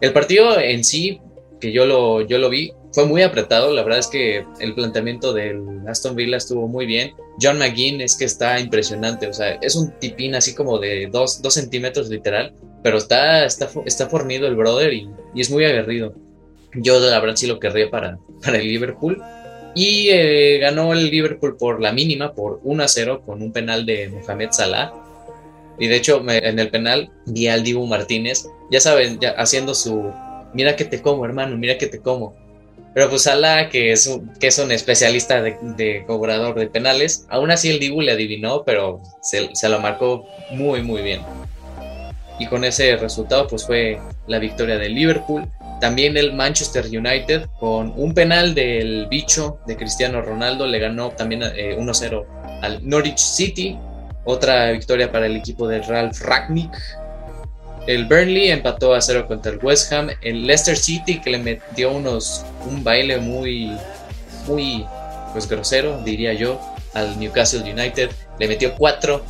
El 0.00 0.12
partido 0.12 0.58
en 0.58 0.84
sí, 0.84 1.20
que 1.60 1.72
yo 1.72 1.86
lo, 1.86 2.20
yo 2.22 2.38
lo 2.38 2.48
vi, 2.48 2.72
fue 2.92 3.06
muy 3.06 3.22
apretado. 3.22 3.72
La 3.72 3.82
verdad 3.82 3.98
es 3.98 4.06
que 4.06 4.44
el 4.60 4.74
planteamiento 4.74 5.32
del 5.32 5.86
Aston 5.86 6.16
Villa 6.16 6.38
estuvo 6.38 6.66
muy 6.68 6.86
bien. 6.86 7.12
John 7.40 7.58
McGinn 7.58 8.00
es 8.00 8.16
que 8.16 8.24
está 8.24 8.58
impresionante. 8.58 9.26
O 9.26 9.32
sea, 9.32 9.58
es 9.60 9.76
un 9.76 9.90
tipín 9.98 10.34
así 10.34 10.54
como 10.54 10.78
de 10.78 11.08
2 11.10 11.42
centímetros 11.50 12.08
literal, 12.08 12.54
pero 12.82 12.98
está, 12.98 13.44
está, 13.44 13.68
está 13.84 14.08
fornido 14.08 14.46
el 14.46 14.56
brother 14.56 14.92
y, 14.92 15.10
es 15.34 15.50
muy 15.50 15.64
aguerrido. 15.64 16.14
Yo 16.74 16.98
la 16.98 17.20
verdad 17.20 17.36
sí 17.36 17.46
lo 17.46 17.60
querría 17.60 17.90
para, 17.90 18.18
para 18.42 18.58
el 18.58 18.66
Liverpool. 18.66 19.22
Y 19.74 20.08
eh, 20.08 20.56
ganó 20.58 20.94
el 20.94 21.10
Liverpool 21.10 21.58
por 21.58 21.82
la 21.82 21.92
mínima, 21.92 22.32
por 22.32 22.60
1 22.64 22.82
a 22.82 22.88
0, 22.88 23.22
con 23.26 23.42
un 23.42 23.52
penal 23.52 23.84
de 23.84 24.08
Mohamed 24.08 24.48
Salah. 24.52 25.05
Y 25.78 25.88
de 25.88 25.96
hecho, 25.96 26.22
en 26.28 26.58
el 26.58 26.70
penal 26.70 27.10
vi 27.26 27.48
al 27.48 27.62
Dibu 27.62 27.86
Martínez, 27.86 28.46
ya 28.70 28.80
saben, 28.80 29.18
ya 29.20 29.30
haciendo 29.30 29.74
su 29.74 30.12
mira 30.54 30.74
que 30.76 30.84
te 30.84 31.02
como, 31.02 31.24
hermano, 31.24 31.56
mira 31.56 31.76
que 31.76 31.86
te 31.86 32.00
como 32.00 32.34
pero 32.96 33.10
pues 33.10 33.24
Salah, 33.24 33.68
que 33.68 33.92
es 33.92 34.06
un, 34.06 34.32
que 34.40 34.46
es 34.46 34.58
un 34.58 34.72
especialista 34.72 35.42
de, 35.42 36.02
cobrador 36.06 36.54
de 36.54 36.66
penales, 36.66 37.26
aún 37.28 37.50
así 37.50 37.68
el 37.68 37.78
Dibu 37.78 38.00
le 38.00 38.12
adivinó, 38.12 38.64
pero 38.64 39.02
se, 39.20 39.50
lo 39.68 39.80
marcó 39.80 40.26
muy, 40.52 40.80
muy 40.80 41.02
bien. 41.02 41.20
Y 42.38 42.46
con 42.46 42.64
ese 42.64 42.96
resultado, 42.96 43.48
pues 43.48 43.66
fue 43.66 44.00
la 44.28 44.38
victoria 44.38 44.78
del 44.78 44.94
Liverpool. 44.94 45.46
También 45.78 46.16
el 46.16 46.32
Manchester 46.32 46.86
United, 46.86 47.48
con 47.60 47.92
un 47.96 48.14
penal 48.14 48.54
del 48.54 49.08
bicho 49.08 49.58
de 49.66 49.76
Cristiano 49.76 50.22
Ronaldo, 50.22 50.66
le 50.66 50.78
ganó 50.78 51.10
también 51.10 51.42
1-0 51.42 52.22
eh, 52.22 52.26
al 52.62 52.88
Norwich 52.88 53.18
City. 53.18 53.76
Otra 54.26 54.72
victoria 54.72 55.10
para 55.10 55.26
el 55.26 55.36
equipo 55.36 55.68
de 55.68 55.80
Ralph 55.82 56.20
Ragnick. 56.20 56.76
El 57.86 58.06
Burnley 58.06 58.50
empató 58.50 58.92
a 58.92 59.00
cero 59.00 59.26
contra 59.28 59.52
el 59.52 59.60
West 59.62 59.92
Ham. 59.92 60.10
El 60.20 60.48
Leicester 60.48 60.76
City 60.76 61.20
que 61.20 61.30
le 61.30 61.38
metió 61.38 61.92
unos 61.92 62.44
un 62.68 62.82
baile 62.82 63.18
muy 63.18 63.70
muy 64.48 64.84
pues 65.32 65.48
grosero 65.48 66.00
diría 66.02 66.32
yo 66.32 66.60
al 66.92 67.18
Newcastle 67.20 67.60
United. 67.60 68.10
Le 68.40 68.48
metió 68.48 68.74
cuatro. 68.74 69.24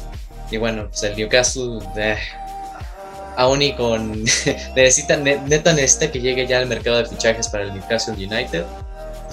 Y 0.51 0.57
bueno 0.57 0.89
pues 0.89 1.03
el 1.03 1.15
Newcastle 1.15 1.79
eh, 1.97 2.17
aún 3.37 3.61
y 3.61 3.75
con 3.75 4.25
neta 4.75 5.73
necesita 5.75 6.11
que 6.11 6.21
llegue 6.21 6.47
ya 6.47 6.59
al 6.59 6.67
mercado 6.67 6.97
de 6.97 7.05
fichajes 7.05 7.49
para 7.49 7.65
el 7.65 7.75
Newcastle 7.75 8.15
United 8.15 8.65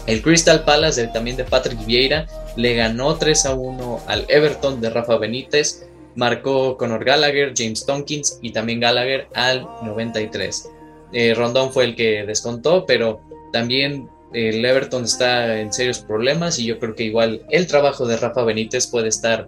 el 0.07 0.21
Crystal 0.21 0.63
Palace 0.63 1.07
también 1.07 1.37
de 1.37 1.43
Patrick 1.43 1.85
Vieira 1.85 2.27
le 2.55 2.75
ganó 2.75 3.15
3 3.15 3.45
a 3.45 3.53
1 3.53 4.01
al 4.07 4.25
Everton 4.27 4.81
de 4.81 4.89
Rafa 4.89 5.17
Benítez 5.17 5.87
marcó 6.15 6.77
Conor 6.77 7.03
Gallagher, 7.03 7.53
James 7.55 7.85
Tompkins 7.85 8.39
y 8.41 8.51
también 8.51 8.79
Gallagher 8.79 9.27
al 9.33 9.67
93. 9.83 10.69
Eh, 11.13 11.33
Rondón 11.33 11.71
fue 11.71 11.85
el 11.85 11.95
que 11.95 12.23
descontó, 12.25 12.85
pero 12.85 13.21
también 13.51 14.09
el 14.33 14.63
Everton 14.65 15.03
está 15.03 15.59
en 15.59 15.71
serios 15.71 15.99
problemas 15.99 16.57
y 16.57 16.65
yo 16.65 16.79
creo 16.79 16.95
que 16.95 17.03
igual 17.03 17.45
el 17.49 17.67
trabajo 17.67 18.05
de 18.07 18.17
Rafa 18.17 18.43
Benítez 18.43 18.87
puede 18.87 19.09
estar 19.09 19.47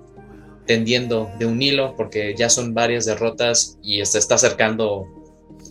tendiendo 0.67 1.29
de 1.39 1.45
un 1.45 1.61
hilo 1.61 1.95
porque 1.95 2.35
ya 2.35 2.49
son 2.49 2.73
varias 2.73 3.05
derrotas 3.05 3.77
y 3.81 4.03
se 4.05 4.19
está 4.19 4.35
acercando 4.35 5.07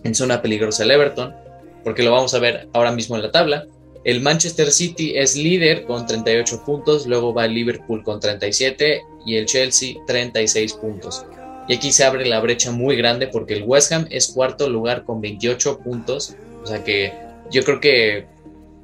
en 0.03 0.14
zona 0.14 0.42
peligrosa 0.42 0.83
el 0.83 0.90
Everton, 0.90 1.35
porque 1.83 2.03
lo 2.03 2.12
vamos 2.12 2.35
a 2.35 2.38
ver 2.38 2.68
ahora 2.73 2.92
mismo 2.92 3.16
en 3.16 3.23
la 3.23 3.31
tabla. 3.31 3.66
El 4.04 4.20
Manchester 4.20 4.70
City 4.70 5.16
es 5.16 5.34
líder 5.34 5.84
con 5.84 6.06
38 6.06 6.62
puntos, 6.64 7.06
luego 7.06 7.32
va 7.32 7.46
el 7.46 7.54
Liverpool 7.54 8.02
con 8.02 8.20
37 8.20 9.02
y 9.24 9.36
el 9.36 9.46
Chelsea 9.46 9.94
36 10.06 10.74
puntos. 10.74 11.24
Y 11.68 11.74
aquí 11.74 11.90
se 11.90 12.04
abre 12.04 12.26
la 12.26 12.40
brecha 12.40 12.70
muy 12.70 12.96
grande 12.96 13.28
porque 13.28 13.54
el 13.54 13.62
West 13.62 13.92
Ham 13.92 14.06
es 14.10 14.28
cuarto 14.28 14.68
lugar 14.68 15.04
con 15.04 15.22
28 15.22 15.78
puntos. 15.78 16.36
O 16.62 16.66
sea 16.66 16.84
que 16.84 17.14
yo 17.50 17.64
creo 17.64 17.80
que 17.80 18.26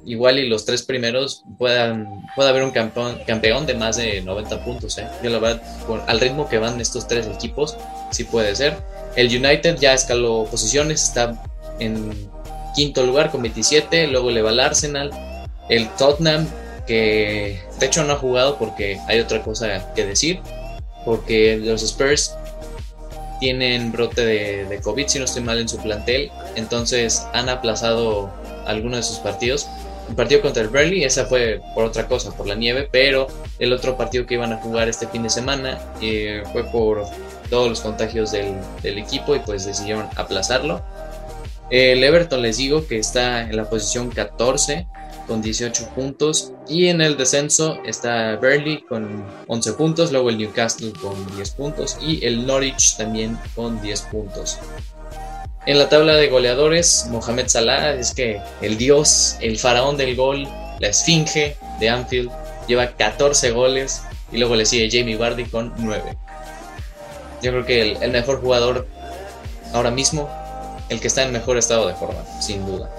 igual 0.05 0.39
y 0.39 0.49
los 0.49 0.65
tres 0.65 0.81
primeros 0.81 1.43
puedan, 1.59 2.07
pueda 2.35 2.49
haber 2.49 2.63
un 2.63 2.71
campeón, 2.71 3.19
campeón 3.27 3.67
de 3.67 3.75
más 3.75 3.97
de 3.97 4.21
90 4.21 4.65
puntos. 4.65 4.97
¿eh? 4.97 5.07
Yo 5.23 5.29
la 5.29 5.37
verdad, 5.37 5.61
al 6.07 6.19
ritmo 6.19 6.49
que 6.49 6.57
van 6.57 6.81
estos 6.81 7.07
tres 7.07 7.27
equipos, 7.27 7.77
sí 8.09 8.23
puede 8.23 8.55
ser. 8.55 8.77
El 9.15 9.27
United 9.27 9.77
ya 9.77 9.93
escaló 9.93 10.45
posiciones, 10.49 11.03
está 11.03 11.43
en 11.79 12.11
quinto 12.75 13.05
lugar 13.05 13.31
con 13.31 13.41
27, 13.41 14.07
luego 14.07 14.31
le 14.31 14.41
va 14.41 14.51
el 14.51 14.59
Arsenal, 14.59 15.11
el 15.69 15.89
Tottenham, 15.95 16.47
que 16.87 17.61
de 17.79 17.85
hecho 17.85 18.03
no 18.03 18.13
ha 18.13 18.17
jugado 18.17 18.57
porque 18.57 18.99
hay 19.07 19.19
otra 19.19 19.41
cosa 19.41 19.93
que 19.93 20.05
decir, 20.05 20.41
porque 21.05 21.57
los 21.57 21.83
Spurs 21.83 22.35
tienen 23.41 23.91
brote 23.91 24.23
de, 24.23 24.79
COVID, 24.83 25.07
si 25.07 25.17
no 25.17 25.25
estoy 25.25 25.41
mal, 25.41 25.59
en 25.59 25.67
su 25.67 25.77
plantel. 25.77 26.31
Entonces 26.55 27.25
han 27.33 27.49
aplazado 27.49 28.29
algunos 28.65 28.97
de 28.97 29.03
sus 29.03 29.17
partidos. 29.17 29.67
El 30.07 30.15
partido 30.15 30.41
contra 30.41 30.61
el 30.61 30.69
Burnley, 30.69 31.03
esa 31.03 31.25
fue 31.25 31.59
por 31.73 31.85
otra 31.85 32.07
cosa, 32.07 32.31
por 32.31 32.45
la 32.45 32.53
nieve, 32.53 32.87
pero 32.91 33.27
el 33.59 33.73
otro 33.73 33.97
partido 33.97 34.25
que 34.25 34.35
iban 34.35 34.53
a 34.53 34.57
jugar 34.57 34.89
este 34.89 35.07
fin 35.07 35.23
de 35.23 35.29
semana 35.29 35.79
eh, 36.01 36.43
fue 36.51 36.65
por 36.65 37.05
todos 37.49 37.67
los 37.67 37.81
contagios 37.81 38.31
del, 38.31 38.53
del, 38.83 38.97
equipo 38.97 39.35
y 39.35 39.39
pues 39.39 39.65
decidieron 39.65 40.07
aplazarlo. 40.15 40.83
El 41.71 42.03
Everton 42.03 42.41
les 42.41 42.57
digo 42.57 42.85
que 42.85 42.97
está 42.99 43.43
en 43.43 43.55
la 43.55 43.69
posición 43.69 44.09
14 44.09 44.87
con 45.25 45.41
18 45.41 45.91
puntos 45.95 46.51
y 46.67 46.87
en 46.87 46.99
el 46.99 47.15
descenso 47.15 47.77
está 47.85 48.35
Burnley 48.35 48.81
con 48.81 49.25
11 49.47 49.73
puntos, 49.73 50.11
luego 50.11 50.29
el 50.29 50.37
Newcastle 50.37 50.91
con 51.01 51.13
10 51.37 51.51
puntos 51.51 51.97
y 52.01 52.25
el 52.25 52.45
Norwich 52.45 52.97
también 52.97 53.39
con 53.55 53.81
10 53.81 54.01
puntos. 54.01 54.59
En 55.65 55.79
la 55.79 55.87
tabla 55.87 56.15
de 56.15 56.27
goleadores, 56.27 57.05
Mohamed 57.09 57.47
Salah 57.47 57.93
es 57.93 58.13
que 58.13 58.41
el 58.61 58.77
dios, 58.77 59.37
el 59.39 59.57
faraón 59.57 59.95
del 59.95 60.17
gol, 60.17 60.49
la 60.79 60.89
esfinge 60.89 61.55
de 61.79 61.87
Anfield, 61.87 62.29
lleva 62.67 62.87
14 62.97 63.51
goles 63.51 64.01
y 64.33 64.39
luego 64.39 64.55
le 64.55 64.65
sigue 64.65 64.89
Jamie 64.91 65.15
Vardy 65.15 65.45
con 65.45 65.73
9. 65.77 66.17
Yo 67.41 67.51
creo 67.51 67.65
que 67.65 67.81
el, 67.81 68.03
el 68.03 68.11
mejor 68.11 68.41
jugador 68.41 68.87
ahora 69.71 69.91
mismo, 69.91 70.29
el 70.91 70.99
que 70.99 71.07
está 71.07 71.23
en 71.23 71.31
mejor 71.31 71.57
estado 71.57 71.87
de 71.87 71.95
forma, 71.95 72.19
sin 72.41 72.65
duda. 72.65 72.91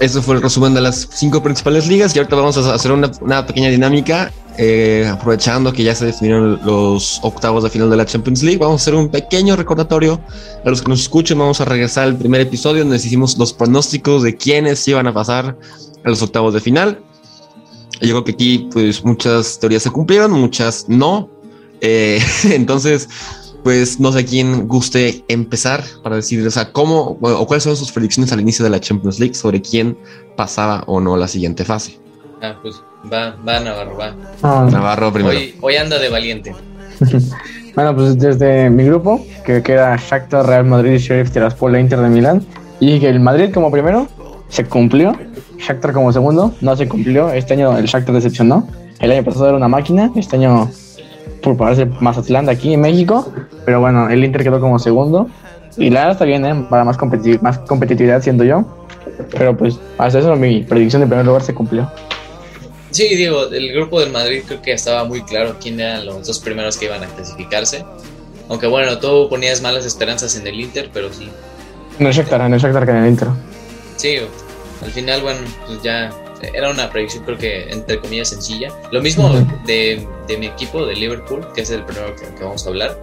Eso 0.00 0.22
fue 0.22 0.36
el 0.36 0.42
resumen 0.42 0.74
de 0.74 0.82
las 0.82 1.08
cinco 1.12 1.42
principales 1.42 1.88
ligas 1.88 2.14
y 2.14 2.18
ahorita 2.18 2.36
vamos 2.36 2.56
a 2.58 2.74
hacer 2.74 2.92
una, 2.92 3.46
pequeña 3.46 3.68
dinámica 3.68 4.30
eh, 4.58 5.10
aprovechando 5.10 5.72
que 5.72 5.82
ya 5.82 5.94
se 5.94 6.06
definieron 6.06 6.60
los 6.64 7.18
octavos 7.22 7.64
de 7.64 7.70
final 7.70 7.90
de 7.90 7.96
la 7.96 8.04
Champions 8.04 8.42
League. 8.42 8.58
Vamos 8.58 8.82
a 8.82 8.84
hacer 8.84 8.94
un 8.94 9.08
pequeño 9.08 9.56
recordatorio 9.56 10.20
a 10.64 10.68
los 10.68 10.82
que 10.82 10.88
nos 10.88 11.00
escuchen. 11.00 11.38
Vamos 11.38 11.60
a 11.60 11.64
regresar 11.64 12.04
al 12.04 12.16
primer 12.16 12.42
episodio 12.42 12.82
donde 12.82 12.98
hicimos 12.98 13.36
los 13.38 13.52
pronósticos 13.52 14.22
de 14.22 14.36
quiénes 14.36 14.86
iban 14.86 15.06
a 15.06 15.14
pasar 15.14 15.58
a 16.04 16.08
los 16.08 16.22
octavos 16.22 16.54
de 16.54 16.60
final. 16.60 17.00
Yo 18.00 18.10
creo 18.10 18.24
que 18.24 18.32
aquí 18.32 18.68
pues 18.70 19.02
muchas 19.04 19.58
teorías 19.58 19.82
se 19.82 19.90
cumplieron, 19.90 20.30
muchas 20.32 20.84
no. 20.86 21.28
Eh, 21.80 22.20
entonces 22.44 23.08
pues 23.68 24.00
no 24.00 24.10
sé 24.12 24.24
quién 24.24 24.66
guste 24.66 25.26
empezar 25.28 25.84
para 26.02 26.16
decir, 26.16 26.46
o 26.46 26.50
sea, 26.50 26.72
cómo 26.72 27.18
o 27.20 27.46
cuáles 27.46 27.64
son 27.64 27.76
sus 27.76 27.92
predicciones 27.92 28.32
al 28.32 28.40
inicio 28.40 28.64
de 28.64 28.70
la 28.70 28.80
Champions 28.80 29.20
League 29.20 29.34
sobre 29.34 29.60
quién 29.60 29.94
pasaba 30.36 30.84
o 30.86 31.00
no 31.00 31.18
la 31.18 31.28
siguiente 31.28 31.66
fase. 31.66 31.98
Ah, 32.40 32.56
pues 32.62 32.76
va, 33.12 33.36
va 33.46 33.60
Navarro, 33.60 33.98
va. 33.98 34.14
Ah. 34.42 34.66
Navarro 34.72 35.12
primero. 35.12 35.38
Hoy, 35.60 35.76
anda 35.76 35.98
de 35.98 36.08
valiente. 36.08 36.54
bueno, 37.74 37.94
pues 37.94 38.18
desde 38.18 38.70
mi 38.70 38.84
grupo, 38.84 39.22
que 39.44 39.62
queda 39.62 39.96
Shakhtar, 39.96 40.46
Real 40.46 40.64
Madrid, 40.64 40.96
Sheriff 40.96 41.30
Tiraspol 41.30 41.74
e 41.74 41.80
Inter 41.82 42.00
de 42.00 42.08
Milán, 42.08 42.46
y 42.80 42.98
que 42.98 43.10
el 43.10 43.20
Madrid 43.20 43.52
como 43.52 43.70
primero 43.70 44.08
se 44.48 44.64
cumplió, 44.64 45.14
Shakhtar 45.58 45.92
como 45.92 46.10
segundo 46.10 46.54
no 46.62 46.74
se 46.74 46.88
cumplió, 46.88 47.28
este 47.34 47.52
año 47.52 47.76
el 47.76 47.84
Shakhtar 47.84 48.14
decepcionó, 48.14 48.66
el 48.98 49.12
año 49.12 49.24
pasado 49.24 49.48
era 49.48 49.58
una 49.58 49.68
máquina, 49.68 50.10
este 50.16 50.36
año 50.36 50.70
por 51.42 51.56
pararse 51.58 51.86
Mazatlán 52.00 52.46
de 52.46 52.52
aquí 52.52 52.72
en 52.72 52.80
México, 52.80 53.30
pero 53.68 53.80
bueno, 53.80 54.08
el 54.08 54.24
Inter 54.24 54.42
quedó 54.42 54.60
como 54.60 54.78
segundo. 54.78 55.28
Y 55.76 55.90
la 55.90 56.10
está 56.10 56.24
bien, 56.24 56.42
¿eh? 56.46 56.66
para 56.70 56.84
más, 56.84 56.96
más 57.42 57.58
competitividad, 57.58 58.22
siendo 58.22 58.42
yo. 58.42 58.64
Pero 59.30 59.54
pues, 59.58 59.78
hasta 59.98 60.20
eso 60.20 60.34
mi 60.36 60.62
predicción 60.62 61.02
de 61.02 61.06
primer 61.06 61.26
lugar 61.26 61.42
se 61.42 61.52
cumplió. 61.52 61.92
Sí, 62.92 63.14
digo, 63.14 63.44
el 63.44 63.70
grupo 63.74 64.00
del 64.00 64.10
Madrid 64.10 64.40
creo 64.46 64.62
que 64.62 64.72
estaba 64.72 65.04
muy 65.04 65.20
claro 65.20 65.56
quién 65.60 65.78
eran 65.80 66.06
los 66.06 66.26
dos 66.26 66.38
primeros 66.38 66.78
que 66.78 66.86
iban 66.86 67.04
a 67.04 67.08
clasificarse. 67.08 67.84
Aunque 68.48 68.66
bueno, 68.66 68.96
tú 68.96 69.28
ponías 69.28 69.60
malas 69.60 69.84
esperanzas 69.84 70.34
en 70.34 70.46
el 70.46 70.58
Inter, 70.58 70.88
pero 70.90 71.12
sí. 71.12 71.28
En 71.98 72.06
el 72.06 72.14
Shakhtar, 72.14 72.40
en 72.40 72.54
el 72.54 72.60
Shakhtar 72.60 72.86
que 72.86 72.92
en 72.92 72.96
el 72.96 73.08
Inter. 73.10 73.28
Sí, 73.96 74.16
al 74.82 74.90
final, 74.92 75.20
bueno, 75.20 75.40
pues 75.66 75.82
ya 75.82 76.10
era 76.54 76.70
una 76.70 76.90
predicción 76.90 77.24
creo 77.24 77.38
que 77.38 77.70
entre 77.70 77.98
comillas 77.98 78.28
sencilla. 78.28 78.72
Lo 78.90 79.02
mismo 79.02 79.28
de, 79.66 80.06
mi 80.38 80.46
equipo, 80.46 80.86
de 80.86 80.94
Liverpool, 80.94 81.46
que 81.54 81.62
es 81.62 81.70
el 81.70 81.84
primero 81.84 82.14
que, 82.16 82.42
vamos 82.42 82.66
a 82.66 82.70
hablar. 82.70 83.00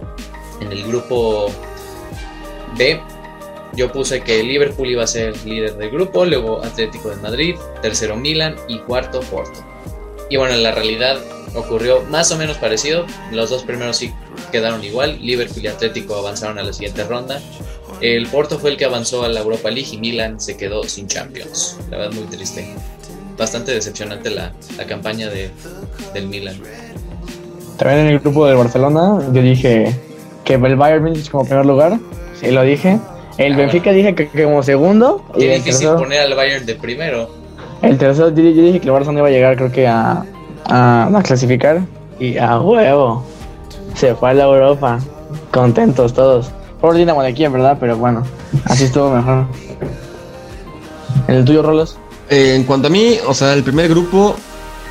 En 0.60 0.72
el 0.72 0.86
grupo 0.86 1.46
B, 2.76 3.00
yo 3.74 3.92
puse 3.92 4.22
que 4.22 4.42
Liverpool 4.42 4.88
iba 4.88 5.04
a 5.04 5.06
ser 5.06 5.36
líder 5.44 5.76
del 5.76 5.90
grupo, 5.90 6.24
luego 6.24 6.62
Atlético 6.64 7.10
de 7.10 7.16
Madrid, 7.16 7.56
tercero 7.82 8.16
Milan 8.16 8.56
y 8.68 8.78
cuarto 8.78 9.20
Porto. 9.20 9.60
Y 10.30 10.36
bueno, 10.36 10.54
en 10.54 10.62
la 10.62 10.72
realidad 10.72 11.18
ocurrió 11.54 12.02
más 12.10 12.30
o 12.32 12.36
menos 12.36 12.56
parecido. 12.56 13.06
Los 13.32 13.50
dos 13.50 13.62
primeros 13.62 13.96
sí 13.96 14.12
quedaron 14.50 14.82
igual. 14.82 15.18
Liverpool 15.20 15.64
y 15.64 15.68
Atlético 15.68 16.16
avanzaron 16.16 16.58
a 16.58 16.62
la 16.62 16.72
siguiente 16.72 17.04
ronda. 17.04 17.40
El 18.00 18.26
Porto 18.26 18.58
fue 18.58 18.70
el 18.70 18.76
que 18.76 18.84
avanzó 18.84 19.24
a 19.24 19.28
la 19.28 19.40
Europa 19.40 19.70
League 19.70 19.90
y 19.92 19.98
Milan 19.98 20.40
se 20.40 20.56
quedó 20.56 20.82
sin 20.84 21.06
Champions. 21.06 21.78
La 21.90 21.98
verdad, 21.98 22.14
muy 22.14 22.26
triste 22.26 22.74
bastante 23.36 23.72
decepcionante 23.72 24.30
la, 24.30 24.52
la 24.76 24.86
campaña 24.86 25.28
de, 25.28 25.50
del 26.14 26.28
Milan. 26.28 26.56
También 27.76 28.06
en 28.06 28.12
el 28.14 28.20
grupo 28.20 28.46
del 28.46 28.56
Barcelona, 28.56 29.20
yo 29.32 29.42
dije 29.42 29.94
que 30.46 30.54
el 30.54 30.76
Bayern 30.76 31.02
Munich 31.02 31.28
como 31.28 31.44
primer 31.44 31.66
lugar, 31.66 31.98
sí 32.40 32.50
lo 32.50 32.62
dije. 32.62 32.98
El 33.36 33.52
ah, 33.52 33.56
Benfica 33.56 33.90
dije 33.90 34.14
que, 34.14 34.44
como 34.44 34.62
segundo. 34.62 35.22
Qué 35.36 35.54
difícil 35.56 35.88
poner 35.90 36.20
al 36.20 36.34
Bayern 36.34 36.64
de 36.64 36.76
primero. 36.76 37.28
El 37.82 37.98
tercero, 37.98 38.30
yo, 38.30 38.42
dije 38.42 38.80
que 38.80 38.86
el 38.86 38.92
Barcelona 38.92 39.18
iba 39.18 39.28
a 39.28 39.30
llegar, 39.32 39.56
creo 39.56 39.70
que 39.70 39.86
a, 39.86 40.24
a, 40.64 41.22
clasificar. 41.22 41.82
Y 42.18 42.38
a 42.38 42.58
huevo, 42.60 43.24
se 43.94 44.14
fue 44.14 44.30
a 44.30 44.34
la 44.34 44.44
Europa. 44.44 45.00
Contentos 45.50 46.14
todos. 46.14 46.50
Por 46.80 46.94
Dinamo 46.94 47.22
de 47.22 47.28
aquí, 47.28 47.44
en 47.44 47.52
verdad, 47.52 47.76
pero 47.80 47.96
bueno, 47.96 48.22
así 48.64 48.84
estuvo 48.84 49.10
mejor. 49.10 49.46
¿En 51.26 51.34
el 51.34 51.44
tuyo, 51.44 51.62
Rolos? 51.62 51.98
Eh, 52.30 52.54
en 52.54 52.64
cuanto 52.64 52.86
a 52.86 52.90
mí, 52.90 53.16
o 53.26 53.34
sea, 53.34 53.52
el 53.52 53.64
primer 53.64 53.88
grupo, 53.88 54.36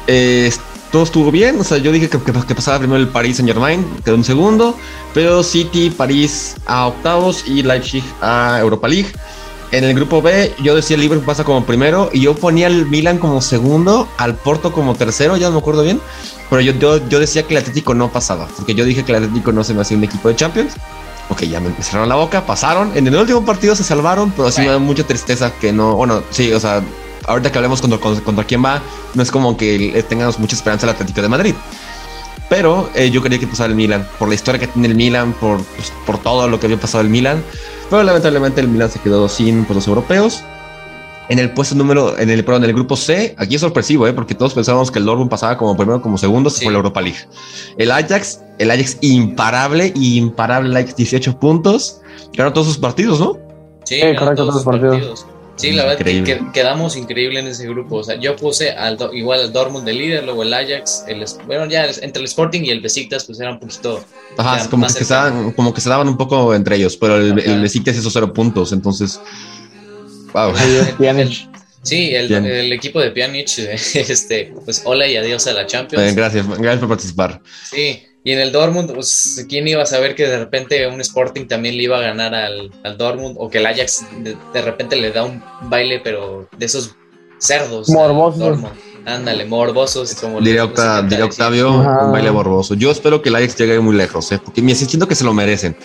eh, 0.07 0.51
todo 0.95 1.03
estuvo 1.03 1.29
bien. 1.29 1.59
O 1.59 1.63
sea, 1.65 1.77
yo 1.77 1.91
dije 1.91 2.07
que, 2.07 2.17
pasaba 2.17 2.79
primero 2.79 2.97
el 3.01 3.09
Paris 3.09 3.35
Saint 3.35 3.51
Germain, 3.51 3.85
quedó 4.05 4.15
un 4.15 4.23
segundo, 4.23 4.77
pero 5.13 5.43
City, 5.43 5.89
París 5.89 6.55
a 6.65 6.87
octavos 6.87 7.45
y 7.45 7.63
Leipzig 7.63 8.01
a 8.21 8.59
Europa 8.61 8.87
League. 8.87 9.11
En 9.73 9.83
el 9.83 9.93
grupo 9.93 10.21
B, 10.21 10.55
yo 10.63 10.73
decía 10.73 10.95
el 10.95 11.01
Liverpool 11.01 11.25
pasa 11.25 11.43
como 11.43 11.65
primero 11.65 12.09
y 12.13 12.21
yo 12.21 12.33
ponía 12.33 12.67
el 12.67 12.85
Milan 12.85 13.17
como 13.17 13.41
segundo, 13.41 14.07
al 14.17 14.35
Porto 14.35 14.71
como 14.71 14.95
tercero, 14.95 15.35
ya 15.35 15.47
no 15.47 15.55
me 15.55 15.59
acuerdo 15.59 15.83
bien. 15.83 15.99
Pero 16.49 16.61
yo, 16.61 16.71
yo, 17.09 17.19
decía 17.19 17.43
que 17.43 17.55
el 17.55 17.59
Atlético 17.59 17.93
no 17.93 18.09
pasaba, 18.09 18.47
porque 18.55 18.73
yo 18.73 18.85
dije 18.85 19.03
que 19.03 19.11
el 19.11 19.21
Atlético 19.21 19.51
no 19.51 19.65
se 19.65 19.73
me 19.73 19.81
hacía 19.81 19.97
un 19.97 20.05
equipo 20.05 20.29
de 20.29 20.37
Champions. 20.37 20.75
Ok, 21.27 21.41
ya 21.41 21.59
me 21.59 21.73
cerraron 21.83 22.07
la 22.07 22.15
boca, 22.15 22.45
pasaron. 22.45 22.95
En 22.95 23.05
el 23.05 23.15
último 23.17 23.43
partido 23.43 23.75
se 23.75 23.83
salvaron, 23.83 24.31
pero 24.31 24.49
sí 24.49 24.61
me 24.61 24.67
da 24.67 24.79
mucha 24.79 25.03
tristeza 25.03 25.51
que 25.59 25.73
no. 25.73 25.95
Bueno, 25.95 26.23
sí, 26.29 26.53
o 26.53 26.59
sea, 26.61 26.81
ahorita 27.27 27.51
que 27.51 27.57
hablemos 27.57 27.81
contra, 27.81 27.99
contra, 27.99 28.43
quién 28.43 28.63
va, 28.63 28.81
no 29.13 29.23
es 29.23 29.31
como 29.31 29.57
que 29.57 30.03
tengamos 30.07 30.39
mucha 30.39 30.55
esperanza 30.55 30.85
el 30.85 30.91
Atlético 30.91 31.21
de 31.21 31.29
Madrid. 31.29 31.55
Pero 32.49 32.89
eh, 32.93 33.09
yo 33.09 33.21
quería 33.23 33.39
que 33.39 33.47
pasara 33.47 33.69
el 33.69 33.75
Milan, 33.75 34.07
por 34.19 34.29
la 34.29 34.35
historia 34.35 34.59
que 34.59 34.67
tiene 34.67 34.87
el 34.87 34.95
Milan, 34.95 35.33
por, 35.33 35.63
pues, 35.63 35.91
por 36.05 36.19
todo 36.19 36.47
lo 36.47 36.59
que 36.59 36.67
había 36.67 36.79
pasado 36.79 37.01
el 37.01 37.09
Milan. 37.09 37.43
Pero 37.89 38.03
lamentablemente 38.03 38.61
el 38.61 38.67
Milan 38.67 38.89
se 38.89 38.99
quedó 38.99 39.27
sin 39.27 39.65
puestos 39.65 39.87
europeos. 39.87 40.43
En 41.27 41.39
el 41.39 41.51
puesto 41.51 41.73
número, 41.73 42.19
en 42.19 42.29
el, 42.29 42.45
perdón, 42.45 42.65
en 42.65 42.69
el 42.69 42.75
grupo 42.75 42.95
C, 42.95 43.33
aquí 43.39 43.55
es 43.55 43.61
sorpresivo, 43.61 44.05
¿eh? 44.07 44.13
porque 44.13 44.35
todos 44.35 44.53
pensábamos 44.53 44.91
que 44.91 44.99
el 44.99 45.05
Dortmund 45.05 45.29
pasaba 45.29 45.57
como 45.57 45.75
primero, 45.75 45.99
como 45.99 46.19
segundo, 46.19 46.51
se 46.51 46.63
fue 46.63 46.71
la 46.71 46.77
Europa 46.77 47.01
League. 47.01 47.17
El 47.79 47.89
Ajax, 47.89 48.41
el 48.59 48.69
Ajax 48.69 48.99
imparable, 49.01 49.91
imparable, 49.95 50.69
like 50.69 50.93
18 50.95 51.39
puntos. 51.39 52.01
Ganó 52.33 52.53
todos 52.53 52.67
sus 52.67 52.77
partidos, 52.77 53.19
¿no? 53.19 53.39
Sí, 53.85 53.99
correcto, 54.19 54.45
todos 54.45 54.55
sus 54.55 54.65
partidos. 54.65 55.25
Sí, 55.55 55.71
la 55.71 55.85
verdad 55.85 56.05
que 56.05 56.41
quedamos 56.53 56.97
increíble 56.97 57.39
en 57.39 57.47
ese 57.47 57.67
grupo. 57.67 57.97
O 57.97 58.03
sea, 58.03 58.15
yo 58.15 58.35
puse 58.35 58.71
al, 58.71 58.97
igual 59.13 59.39
al 59.39 59.53
Dortmund 59.53 59.85
de 59.85 59.93
líder, 59.93 60.23
luego 60.25 60.43
el 60.43 60.53
Ajax, 60.53 61.05
el, 61.07 61.23
bueno, 61.45 61.65
ya 61.67 61.85
entre 61.85 62.21
el 62.21 62.25
Sporting 62.25 62.61
y 62.63 62.71
el 62.71 62.81
Besiktas, 62.81 63.23
pues 63.23 63.39
era 63.39 63.51
un 63.51 63.59
poquito. 63.59 64.03
Ajá, 64.37 64.69
como 64.69 64.85
que, 64.85 64.93
se 64.93 65.13
daban, 65.13 65.51
como 65.53 65.73
que 65.73 65.81
se 65.81 65.89
daban 65.89 66.09
un 66.09 66.17
poco 66.17 66.53
entre 66.53 66.75
ellos, 66.75 66.97
pero 66.97 67.17
el, 67.17 67.39
el 67.39 67.61
Besiktas 67.61 67.95
hizo 67.95 68.09
cero 68.09 68.33
puntos, 68.33 68.73
entonces. 68.73 69.19
Wow. 70.33 70.53
Sí, 71.85 72.15
el, 72.15 72.31
el, 72.31 72.73
equipo 72.73 72.99
de 72.99 73.11
Pjanic, 73.11 73.47
este, 73.59 74.53
pues 74.65 74.81
hola 74.85 75.07
y 75.07 75.15
adiós 75.17 75.45
a 75.45 75.53
la 75.53 75.67
Champions. 75.67 76.03
Eh, 76.03 76.15
gracias, 76.15 76.47
gracias 76.47 76.79
por 76.79 76.89
participar. 76.89 77.41
Sí, 77.69 78.01
y 78.25 78.31
en 78.31 78.39
el 78.39 78.51
Dortmund, 78.51 78.91
pues, 78.91 79.45
¿quién 79.47 79.67
iba 79.67 79.83
a 79.83 79.85
saber 79.85 80.15
que 80.15 80.27
de 80.27 80.39
repente 80.39 80.87
un 80.87 80.99
Sporting 80.99 81.45
también 81.45 81.77
le 81.77 81.83
iba 81.83 81.99
a 81.99 82.01
ganar 82.01 82.33
al, 82.33 82.71
al 82.83 82.97
Dortmund? 82.97 83.35
O 83.37 83.51
que 83.51 83.59
el 83.59 83.67
Ajax 83.67 84.03
de, 84.51 84.61
repente 84.63 84.95
le 84.95 85.11
da 85.11 85.23
un 85.23 85.43
baile, 85.69 86.01
pero 86.03 86.49
de 86.57 86.65
esos 86.65 86.95
cerdos. 87.37 87.87
Morbosos. 87.87 88.57
Ándale, 89.05 89.45
morbosos. 89.45 90.15
Como 90.15 90.41
diría, 90.41 90.63
Octavio, 90.63 91.71
un 91.71 92.11
baile 92.11 92.31
morboso. 92.31 92.73
Yo 92.73 92.89
espero 92.89 93.21
que 93.21 93.29
el 93.29 93.35
Ajax 93.35 93.57
llegue 93.57 93.79
muy 93.79 93.95
lejos, 93.95 94.31
¿eh? 94.31 94.39
porque 94.43 94.63
me 94.63 94.73
siento 94.73 95.07
que 95.07 95.13
se 95.13 95.23
lo 95.23 95.31
merecen. 95.31 95.77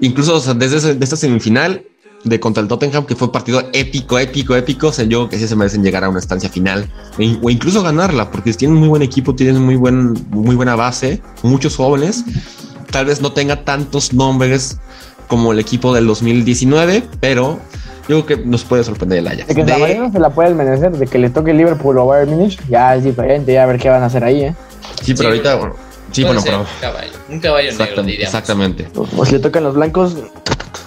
Incluso 0.00 0.38
desde 0.52 1.02
esta 1.02 1.16
semifinal, 1.16 1.86
de 2.24 2.40
contra 2.40 2.62
el 2.62 2.68
Tottenham, 2.68 3.06
que 3.06 3.14
fue 3.14 3.26
un 3.28 3.32
partido 3.32 3.62
épico, 3.72 4.18
épico, 4.18 4.54
épico. 4.56 4.88
O 4.88 4.92
sea, 4.92 5.04
yo 5.04 5.28
que 5.28 5.38
sí 5.38 5.46
se 5.48 5.56
merecen 5.56 5.82
llegar 5.82 6.04
a 6.04 6.08
una 6.08 6.18
estancia 6.18 6.48
final 6.48 6.88
e 7.18 7.36
o 7.42 7.50
incluso 7.50 7.82
ganarla, 7.82 8.30
porque 8.30 8.52
tienen 8.52 8.76
muy 8.76 8.88
buen 8.88 9.02
equipo, 9.02 9.34
tienen 9.34 9.62
muy, 9.64 9.76
buen, 9.76 10.12
muy 10.30 10.56
buena 10.56 10.74
base, 10.76 11.22
muchos 11.42 11.76
jóvenes. 11.76 12.24
tal 12.90 13.06
vez 13.06 13.20
no 13.20 13.32
tenga 13.32 13.64
tantos 13.64 14.12
nombres 14.12 14.78
como 15.28 15.52
el 15.52 15.58
equipo 15.58 15.94
del 15.94 16.06
2019, 16.06 17.04
pero 17.20 17.58
yo 18.08 18.24
creo 18.24 18.26
que 18.26 18.36
nos 18.46 18.64
puede 18.64 18.82
sorprender 18.82 19.18
el 19.18 19.28
Ajax. 19.28 19.46
De 19.48 19.54
que 19.54 19.64
De- 19.64 19.72
Samarino 19.72 20.10
se 20.10 20.18
la 20.18 20.30
puede 20.30 20.54
merecer, 20.54 20.92
de 20.92 21.06
que 21.06 21.18
le 21.18 21.28
toque 21.30 21.50
el 21.50 21.58
Liverpool 21.58 21.98
o 21.98 22.06
Bayern 22.06 22.30
Munich, 22.30 22.58
ya 22.68 22.94
es 22.96 23.04
diferente, 23.04 23.52
ya 23.52 23.64
a 23.64 23.66
ver 23.66 23.78
qué 23.78 23.90
van 23.90 24.02
a 24.02 24.06
hacer 24.06 24.24
ahí, 24.24 24.44
¿eh? 24.44 24.54
sí, 25.02 25.12
pero 25.14 25.18
Sí, 25.18 25.26
ahorita, 25.26 25.54
bueno, 25.56 25.74
sí, 26.12 26.24
bueno, 26.24 26.40
pero 26.42 26.60
un 26.60 26.66
caballo, 26.80 27.10
un 27.28 27.40
caballo 27.40 27.68
negro, 27.70 27.82
exactamente, 27.84 28.10
diríamos. 28.12 28.34
exactamente. 28.34 28.88
Pues 29.14 29.28
si 29.28 29.34
le 29.34 29.40
tocan 29.40 29.62
los 29.64 29.74
blancos, 29.74 30.16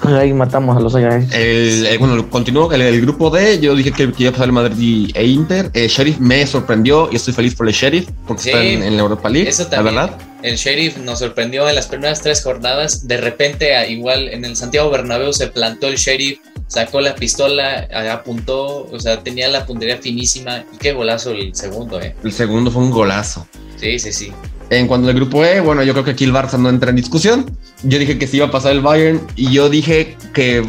ahí 0.04 0.34
matamos 0.34 0.76
a 0.76 0.80
los 0.80 0.96
Ajax. 0.96 1.34
El, 1.34 1.86
el- 1.86 1.98
bueno, 2.00 2.30
continúo 2.30 2.72
el, 2.74 2.82
el 2.82 3.02
grupo 3.02 3.30
D. 3.30 3.60
Yo 3.60 3.76
dije 3.76 3.92
que, 3.92 4.12
que 4.12 4.24
iba 4.24 4.30
a 4.30 4.34
pasar 4.34 4.48
el 4.48 4.54
Madrid 4.54 5.12
e 5.14 5.26
Inter. 5.26 5.70
El 5.74 5.88
Sheriff 5.88 6.20
me 6.20 6.46
sorprendió 6.48 7.10
y 7.12 7.16
estoy 7.16 7.34
feliz 7.34 7.56
por 7.56 7.68
el 7.68 7.74
Sheriff 7.74 8.10
porque 8.28 8.44
Sí, 8.44 8.50
está 8.50 8.64
en, 8.64 8.84
en 8.84 8.96
la 8.96 9.04
Europa 9.04 9.30
League. 9.30 9.50
Eso 9.50 9.64
la 9.64 9.70
también. 9.70 9.96
verdad. 9.96 10.18
El 10.44 10.56
Sheriff 10.56 10.98
nos 10.98 11.20
sorprendió 11.20 11.70
en 11.70 11.76
las 11.76 11.88
primeras 11.88 12.22
tres 12.22 12.42
jornadas. 12.44 13.08
De 13.08 13.18
repente, 13.18 13.72
igual 13.92 14.28
en 14.30 14.44
el 14.46 14.56
Santiago 14.56 14.90
Bernabéu 14.90 15.34
se 15.34 15.48
plantó 15.48 15.88
el 15.88 15.98
Sheriff, 15.98 16.40
sacó 16.68 17.00
la 17.00 17.14
pistola, 17.14 17.88
apuntó, 18.12 18.88
o 18.92 19.00
sea, 19.00 19.22
tenía 19.22 19.48
la 19.50 19.66
puntería 19.68 19.98
finísima. 19.98 20.64
Y 20.74 20.78
qué 20.78 20.94
golazo 20.94 21.32
el 21.32 21.54
segundo, 21.54 22.02
¿eh? 22.02 22.16
El 22.24 22.32
segundo 22.32 22.72
fue 22.72 22.82
un 22.82 22.90
golazo. 22.90 23.46
Sí, 23.78 24.00
sí, 24.00 24.12
sí. 24.12 24.32
En 24.71 24.88
cuanto 24.88 25.10
al 25.10 25.13
grupo 25.13 25.43
E, 25.43 25.60
bueno, 25.60 25.84
yo 25.84 25.91
creo 25.91 26.05
que 26.05 26.12
aquí 26.12 26.23
el 26.23 26.34
Barça 26.34 26.57
no 26.57 26.69
entra 26.69 26.89
en 26.91 26.95
discusión. 26.95 27.45
Yo 27.84 27.99
dije 27.99 28.17
que 28.17 28.25
se 28.25 28.38
iba 28.38 28.45
a 28.47 28.51
pasar 28.51 28.71
el 28.71 28.79
Bayern 28.81 29.19
y 29.36 29.51
yo 29.51 29.69
dije 29.69 30.15
que 30.34 30.65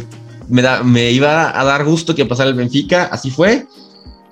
me, 0.48 0.60
da, 0.60 0.82
me 0.82 1.10
iba 1.12 1.58
a 1.58 1.64
dar 1.64 1.84
gusto 1.84 2.14
que 2.14 2.26
pasara 2.26 2.50
el 2.50 2.56
Benfica. 2.56 3.04
Así 3.04 3.30
fue. 3.30 3.64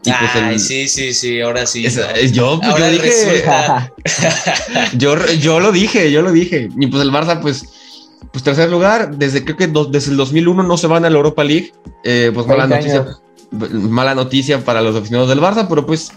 Y 0.05 0.11
pues 0.11 0.31
Ay, 0.35 0.55
el- 0.55 0.61
sí, 0.61 0.89
sí, 0.89 1.15
sí, 1.15 1.41
ahora 1.41 1.67
sí. 1.67 1.87
es- 1.87 2.01
yo, 2.33 2.59
pues, 2.59 2.69
Ahora 2.73 2.91
yo 2.91 3.01
dije, 3.01 3.45
yo, 4.99 5.15
yo 5.41 5.61
lo 5.61 5.71
dije, 5.73 6.11
yo 6.11 6.23
lo 6.23 6.33
dije. 6.33 6.69
Y 6.79 6.87
pues 6.89 7.03
el 7.03 7.13
Barça, 7.13 7.41
pues, 7.41 7.65
pues 8.33 8.43
tercer 8.43 8.71
lugar, 8.71 9.17
desde 9.19 9.45
creo 9.45 9.57
que 9.57 9.67
do- 9.69 9.85
desde 9.85 10.11
el 10.11 10.17
2001 10.17 10.63
no 10.65 10.77
se 10.79 10.87
van 10.89 11.05
a 11.05 11.11
la 11.11 11.17
Europa 11.17 11.45
League. 11.45 11.73
Eh, 12.05 12.31
pues 12.35 12.47
mala 12.47 12.67
20 12.67 12.89
noticia, 12.99 13.17
mala 13.89 14.15
noticia 14.15 14.65
para 14.65 14.81
los 14.83 14.97
aficionados 14.97 15.29
del 15.29 15.41
Barça, 15.41 15.67
pero 15.69 15.87
pues, 15.87 16.11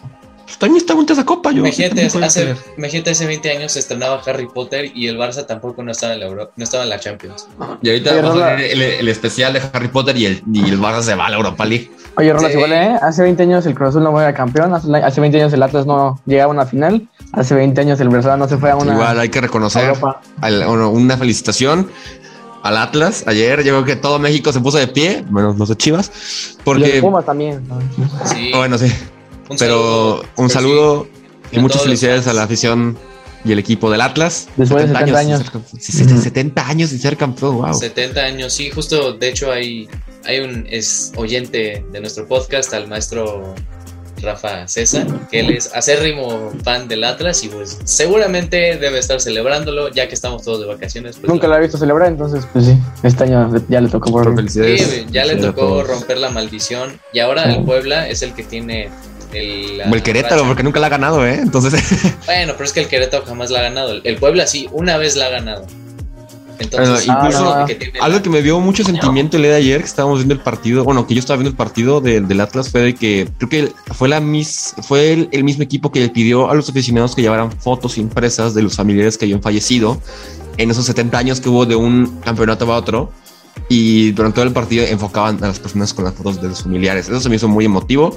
pues, 0.45 0.57
también 0.57 0.77
está 0.77 0.93
bonita 0.93 1.13
esa 1.13 1.25
copa. 1.25 1.51
Yo, 1.51 1.59
Imagínate, 1.59 2.05
hace, 2.05 2.55
imagínate 2.77 3.11
hace 3.11 3.25
20 3.25 3.51
años 3.57 3.71
se 3.71 3.79
estrenaba 3.79 4.21
Harry 4.25 4.47
Potter 4.47 4.91
y 4.95 5.07
el 5.07 5.17
Barça 5.17 5.45
tampoco 5.45 5.83
no 5.83 5.91
estaba 5.91 6.13
en 6.13 6.19
la 6.19 6.25
Euro- 6.27 6.51
no 6.55 6.63
estaba 6.63 6.83
en 6.83 6.89
la 6.89 6.99
Champions. 6.99 7.47
Y 7.81 7.89
ahorita 7.89 8.11
Oye, 8.11 8.21
vamos 8.21 8.37
a 8.37 8.39
Rola. 8.45 8.55
ver 8.55 8.71
el, 8.71 8.81
el 8.81 9.07
especial 9.07 9.53
de 9.53 9.61
Harry 9.73 9.87
Potter 9.87 10.15
y 10.17 10.25
el, 10.25 10.43
y 10.51 10.69
el 10.69 10.79
Barça 10.79 11.01
se 11.01 11.15
va 11.15 11.27
a 11.27 11.29
la 11.29 11.37
Europa 11.37 11.65
League. 11.65 11.91
Oye, 12.15 12.31
Rolas, 12.31 12.51
Sí. 12.51 12.57
igual, 12.57 12.73
¿eh? 12.73 12.95
Hace 13.01 13.23
20 13.23 13.43
años 13.43 13.65
el 13.65 13.73
Cruz 13.73 13.89
Azul 13.89 14.03
no 14.03 14.19
era 14.21 14.33
campeón, 14.33 14.73
hace, 14.73 14.87
hace 14.97 15.19
20 15.21 15.39
años 15.41 15.53
el 15.53 15.63
Atlas 15.63 15.85
no 15.85 16.19
llegaba 16.25 16.51
a 16.51 16.53
una 16.55 16.65
final, 16.65 17.07
hace 17.31 17.55
20 17.55 17.81
años 17.81 17.99
el 17.99 18.09
Barcelona 18.09 18.37
no 18.37 18.47
se 18.47 18.57
fue 18.57 18.69
a 18.69 18.75
una 18.75 18.93
Igual 18.93 19.19
hay 19.19 19.29
que 19.29 19.41
reconocer 19.41 19.85
Europa. 19.85 20.21
al- 20.41 20.63
bueno, 20.65 20.89
una 20.91 21.17
felicitación 21.17 21.89
al 22.61 22.77
Atlas. 22.77 23.23
Ayer 23.27 23.63
yo 23.63 23.73
creo 23.73 23.85
que 23.85 23.95
todo 23.95 24.19
México 24.19 24.53
se 24.53 24.59
puso 24.61 24.77
de 24.77 24.87
pie, 24.87 25.25
menos 25.31 25.57
los 25.57 25.69
de 25.69 25.75
Chivas, 25.75 26.11
los 26.13 26.57
porque, 26.63 27.01
Pumas 27.01 27.25
también. 27.25 27.67
¿no? 27.67 27.79
Sí, 28.25 28.51
bueno, 28.53 28.77
sí, 28.77 28.93
un 29.49 29.57
pero 29.57 29.57
saludo, 29.57 30.21
un 30.21 30.27
pues 30.35 30.53
saludo 30.53 31.07
y 31.51 31.59
muchas 31.59 31.83
felicidades 31.83 32.23
fans. 32.23 32.35
a 32.35 32.39
la 32.39 32.43
afición 32.43 32.97
y 33.45 33.51
el 33.51 33.59
equipo 33.59 33.91
del 33.91 34.01
Atlas. 34.01 34.47
Después 34.55 34.87
de 34.87 34.93
70 34.93 35.05
sin 35.05 35.15
años. 35.15 35.39
ser 35.39 35.51
campeón. 35.51 35.81
Sí, 35.81 35.91
sí, 35.91 36.17
70 36.17 36.67
años 36.67 36.89
sin 36.89 36.99
ser 36.99 37.17
campeón, 37.17 37.57
wow. 37.57 37.73
70 37.73 38.21
años, 38.21 38.53
sí, 38.53 38.69
justo, 38.69 39.13
de 39.13 39.29
hecho 39.29 39.51
hay, 39.51 39.89
hay 40.25 40.39
un 40.39 40.65
es 40.69 41.11
oyente 41.15 41.85
de 41.91 41.99
nuestro 41.99 42.27
podcast, 42.27 42.73
al 42.73 42.87
maestro 42.87 43.53
Rafa 44.23 44.67
César, 44.67 45.05
que 45.29 45.41
él 45.41 45.51
es 45.51 45.71
acérrimo 45.73 46.51
fan 46.63 46.87
del 46.87 47.03
Atlas 47.03 47.43
y 47.43 47.49
pues 47.49 47.79
seguramente 47.83 48.77
debe 48.77 48.99
estar 48.99 49.19
celebrándolo 49.19 49.89
ya 49.89 50.07
que 50.07 50.15
estamos 50.15 50.43
todos 50.43 50.61
de 50.61 50.65
vacaciones. 50.65 51.17
Pues, 51.17 51.29
Nunca 51.29 51.47
lo 51.47 51.55
había 51.55 51.67
visto 51.67 51.77
celebrar, 51.77 52.07
entonces, 52.07 52.47
pues 52.51 52.65
sí, 52.65 52.77
este 53.03 53.25
año 53.25 53.51
ya 53.67 53.81
le 53.81 53.89
tocó 53.89 54.11
por. 54.11 54.29
Sí, 54.29 54.35
felicidades. 54.35 55.05
ya 55.11 55.25
le 55.25 55.35
tocó 55.35 55.83
romper 55.83 56.17
la 56.17 56.29
maldición 56.29 56.99
y 57.11 57.19
ahora 57.19 57.53
el 57.53 57.63
Puebla 57.63 58.07
es 58.07 58.21
el 58.21 58.33
que 58.33 58.43
tiene 58.43 58.89
el... 59.33 59.81
Como 59.83 59.95
el 59.95 60.03
Querétaro, 60.03 60.35
racha. 60.37 60.47
porque 60.47 60.63
nunca 60.63 60.79
la 60.79 60.87
ha 60.87 60.89
ganado, 60.89 61.25
¿eh? 61.25 61.39
Entonces, 61.41 61.73
Bueno, 62.25 62.53
pero 62.53 62.65
es 62.65 62.73
que 62.73 62.81
el 62.81 62.87
Querétaro 62.87 63.25
jamás 63.25 63.49
la 63.51 63.59
ha 63.59 63.63
ganado. 63.63 63.99
El- 64.03 64.15
Puebla 64.17 64.47
sí, 64.47 64.67
una 64.71 64.97
vez 64.97 65.15
la 65.15 65.25
ha 65.27 65.29
ganado. 65.29 65.65
Entonces, 66.59 67.07
Bueno, 67.07 67.19
incluso 67.25 67.65
que 67.65 67.75
tiene 67.75 67.99
Algo 67.99 68.17
la- 68.17 68.23
que 68.23 68.29
me 68.29 68.41
dio 68.43 68.59
mucho 68.59 68.83
sentimiento 68.83 69.37
el 69.37 69.43
día 69.43 69.51
de 69.53 69.57
ayer 69.57 69.79
que 69.81 69.87
estábamos 69.87 70.19
viendo 70.19 70.35
el 70.35 70.39
partido, 70.39 70.83
bueno, 70.83 71.05
que 71.07 71.15
yo 71.15 71.19
estaba 71.19 71.37
viendo 71.37 71.49
el 71.49 71.55
partido 71.57 71.99
del, 71.99 72.27
del 72.27 72.39
Atlas 72.41 72.69
fue 72.69 72.81
de 72.81 72.95
que 72.95 73.27
creo 73.39 73.49
que 73.49 73.71
fue 73.93 74.07
la 74.07 74.19
mis, 74.19 74.75
fue 74.83 75.13
el, 75.13 75.29
el 75.31 75.43
mismo 75.43 75.63
equipo 75.63 75.91
que 75.91 75.99
le 75.99 76.09
pidió 76.09 76.49
a 76.51 76.53
los 76.53 76.69
aficionados 76.69 77.15
que 77.15 77.23
llevaran 77.23 77.51
fotos 77.51 77.97
impresas 77.97 78.53
de 78.53 78.61
los 78.61 78.75
familiares 78.75 79.17
que 79.17 79.25
habían 79.25 79.41
fallecido 79.41 79.99
en 80.57 80.69
esos 80.69 80.85
70 80.85 81.17
años 81.17 81.41
que 81.41 81.49
hubo 81.49 81.65
de 81.65 81.75
un 81.75 82.19
campeonato 82.23 82.71
a 82.71 82.77
otro 82.77 83.11
y 83.67 84.11
durante 84.11 84.35
todo 84.35 84.45
el 84.45 84.53
partido 84.53 84.85
enfocaban 84.85 85.43
a 85.43 85.47
las 85.47 85.59
personas 85.59 85.91
con 85.93 86.05
las 86.05 86.13
fotos 86.13 86.39
de 86.39 86.49
los 86.49 86.61
familiares. 86.61 87.09
Eso 87.09 87.19
se 87.19 87.29
me 87.29 87.35
hizo 87.37 87.47
muy 87.47 87.65
emotivo. 87.65 88.15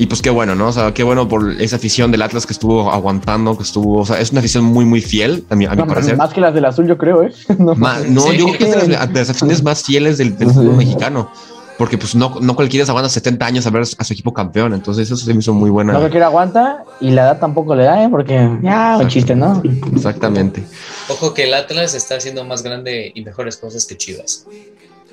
Y 0.00 0.06
pues 0.06 0.22
qué 0.22 0.30
bueno, 0.30 0.54
¿no? 0.54 0.68
O 0.68 0.72
sea, 0.72 0.94
qué 0.94 1.02
bueno 1.02 1.28
por 1.28 1.60
esa 1.60 1.76
afición 1.76 2.10
del 2.10 2.22
Atlas 2.22 2.46
que 2.46 2.54
estuvo 2.54 2.90
aguantando, 2.90 3.54
que 3.56 3.64
estuvo, 3.64 3.98
o 3.98 4.06
sea, 4.06 4.18
es 4.18 4.30
una 4.30 4.40
afición 4.40 4.64
muy, 4.64 4.86
muy 4.86 5.02
fiel, 5.02 5.44
a 5.50 5.54
mi, 5.54 5.66
a 5.66 5.70
mi 5.72 5.76
No, 5.76 5.86
parecer. 5.86 6.16
más 6.16 6.32
que 6.32 6.40
las 6.40 6.54
del 6.54 6.64
azul, 6.64 6.86
yo 6.88 6.96
creo, 6.96 7.22
¿eh? 7.22 7.32
No. 7.58 7.74
Ma- 7.74 7.98
no, 8.08 8.22
Sí. 8.22 8.38
yo 8.38 8.46
creo 8.46 8.58
que 8.58 8.64
es 8.70 8.80
de 8.88 8.88
las, 8.88 9.12
de 9.12 9.20
las 9.20 9.28
acciones 9.28 9.62
más 9.62 9.82
fieles 9.84 10.16
del, 10.16 10.38
del 10.38 10.48
Sí. 10.48 10.54
fútbol 10.54 10.76
mexicano. 10.76 11.30
Porque 11.76 11.96
pues 11.98 12.14
no, 12.14 12.36
no 12.40 12.56
cualquiera 12.56 12.84
se 12.86 12.92
aguanta 12.92 13.08
70 13.10 13.44
años 13.46 13.66
a 13.66 13.70
ver 13.70 13.82
a 13.98 14.04
su 14.04 14.12
equipo 14.12 14.32
campeón. 14.34 14.72
Entonces 14.74 15.06
eso 15.10 15.16
se 15.22 15.32
me 15.34 15.40
hizo 15.40 15.52
muy 15.54 15.68
buena. 15.70 15.92
No 15.94 15.98
cualquiera 15.98 16.26
aguanta 16.26 16.84
y 17.00 17.10
la 17.10 17.22
edad 17.22 17.38
tampoco 17.38 17.74
le 17.74 17.84
da, 17.84 18.02
¿eh? 18.04 18.08
Porque 18.10 18.50
ya, 18.62 18.98
un 19.00 19.08
chiste, 19.08 19.34
¿no? 19.34 19.62
Exactamente. 19.94 20.62
Ojo 21.08 21.32
que 21.34 21.44
el 21.44 21.52
Atlas 21.54 21.94
está 21.94 22.16
haciendo 22.16 22.44
más 22.44 22.62
grande 22.62 23.12
y 23.14 23.22
mejores 23.22 23.56
cosas 23.58 23.84
que 23.86 23.96
Chivas. 23.98 24.46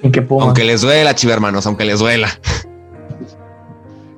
Y 0.04 0.12
que 0.12 0.22
Puma. 0.22 0.44
Aunque 0.46 0.64
les 0.66 0.82
duela, 0.82 1.14
chiva 1.16 1.34
hermanos, 1.34 1.66
aunque 1.68 1.84
les 1.86 2.00
duela. 2.00 2.30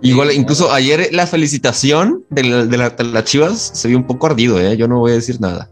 Igual, 0.01 0.31
incluso 0.33 0.71
ayer 0.71 1.09
la 1.11 1.27
felicitación 1.27 2.23
de 2.29 2.43
la, 2.43 2.65
de 2.65 2.77
la- 2.77 2.89
de 2.91 3.03
las 3.03 3.23
chivas 3.25 3.71
se 3.73 3.87
vio 3.87 3.97
un 3.97 4.05
poco 4.07 4.27
ardido, 4.27 4.59
¿eh? 4.59 4.77
Yo 4.77 4.87
no 4.87 4.99
voy 4.99 5.11
a 5.11 5.15
decir 5.15 5.41
nada. 5.41 5.69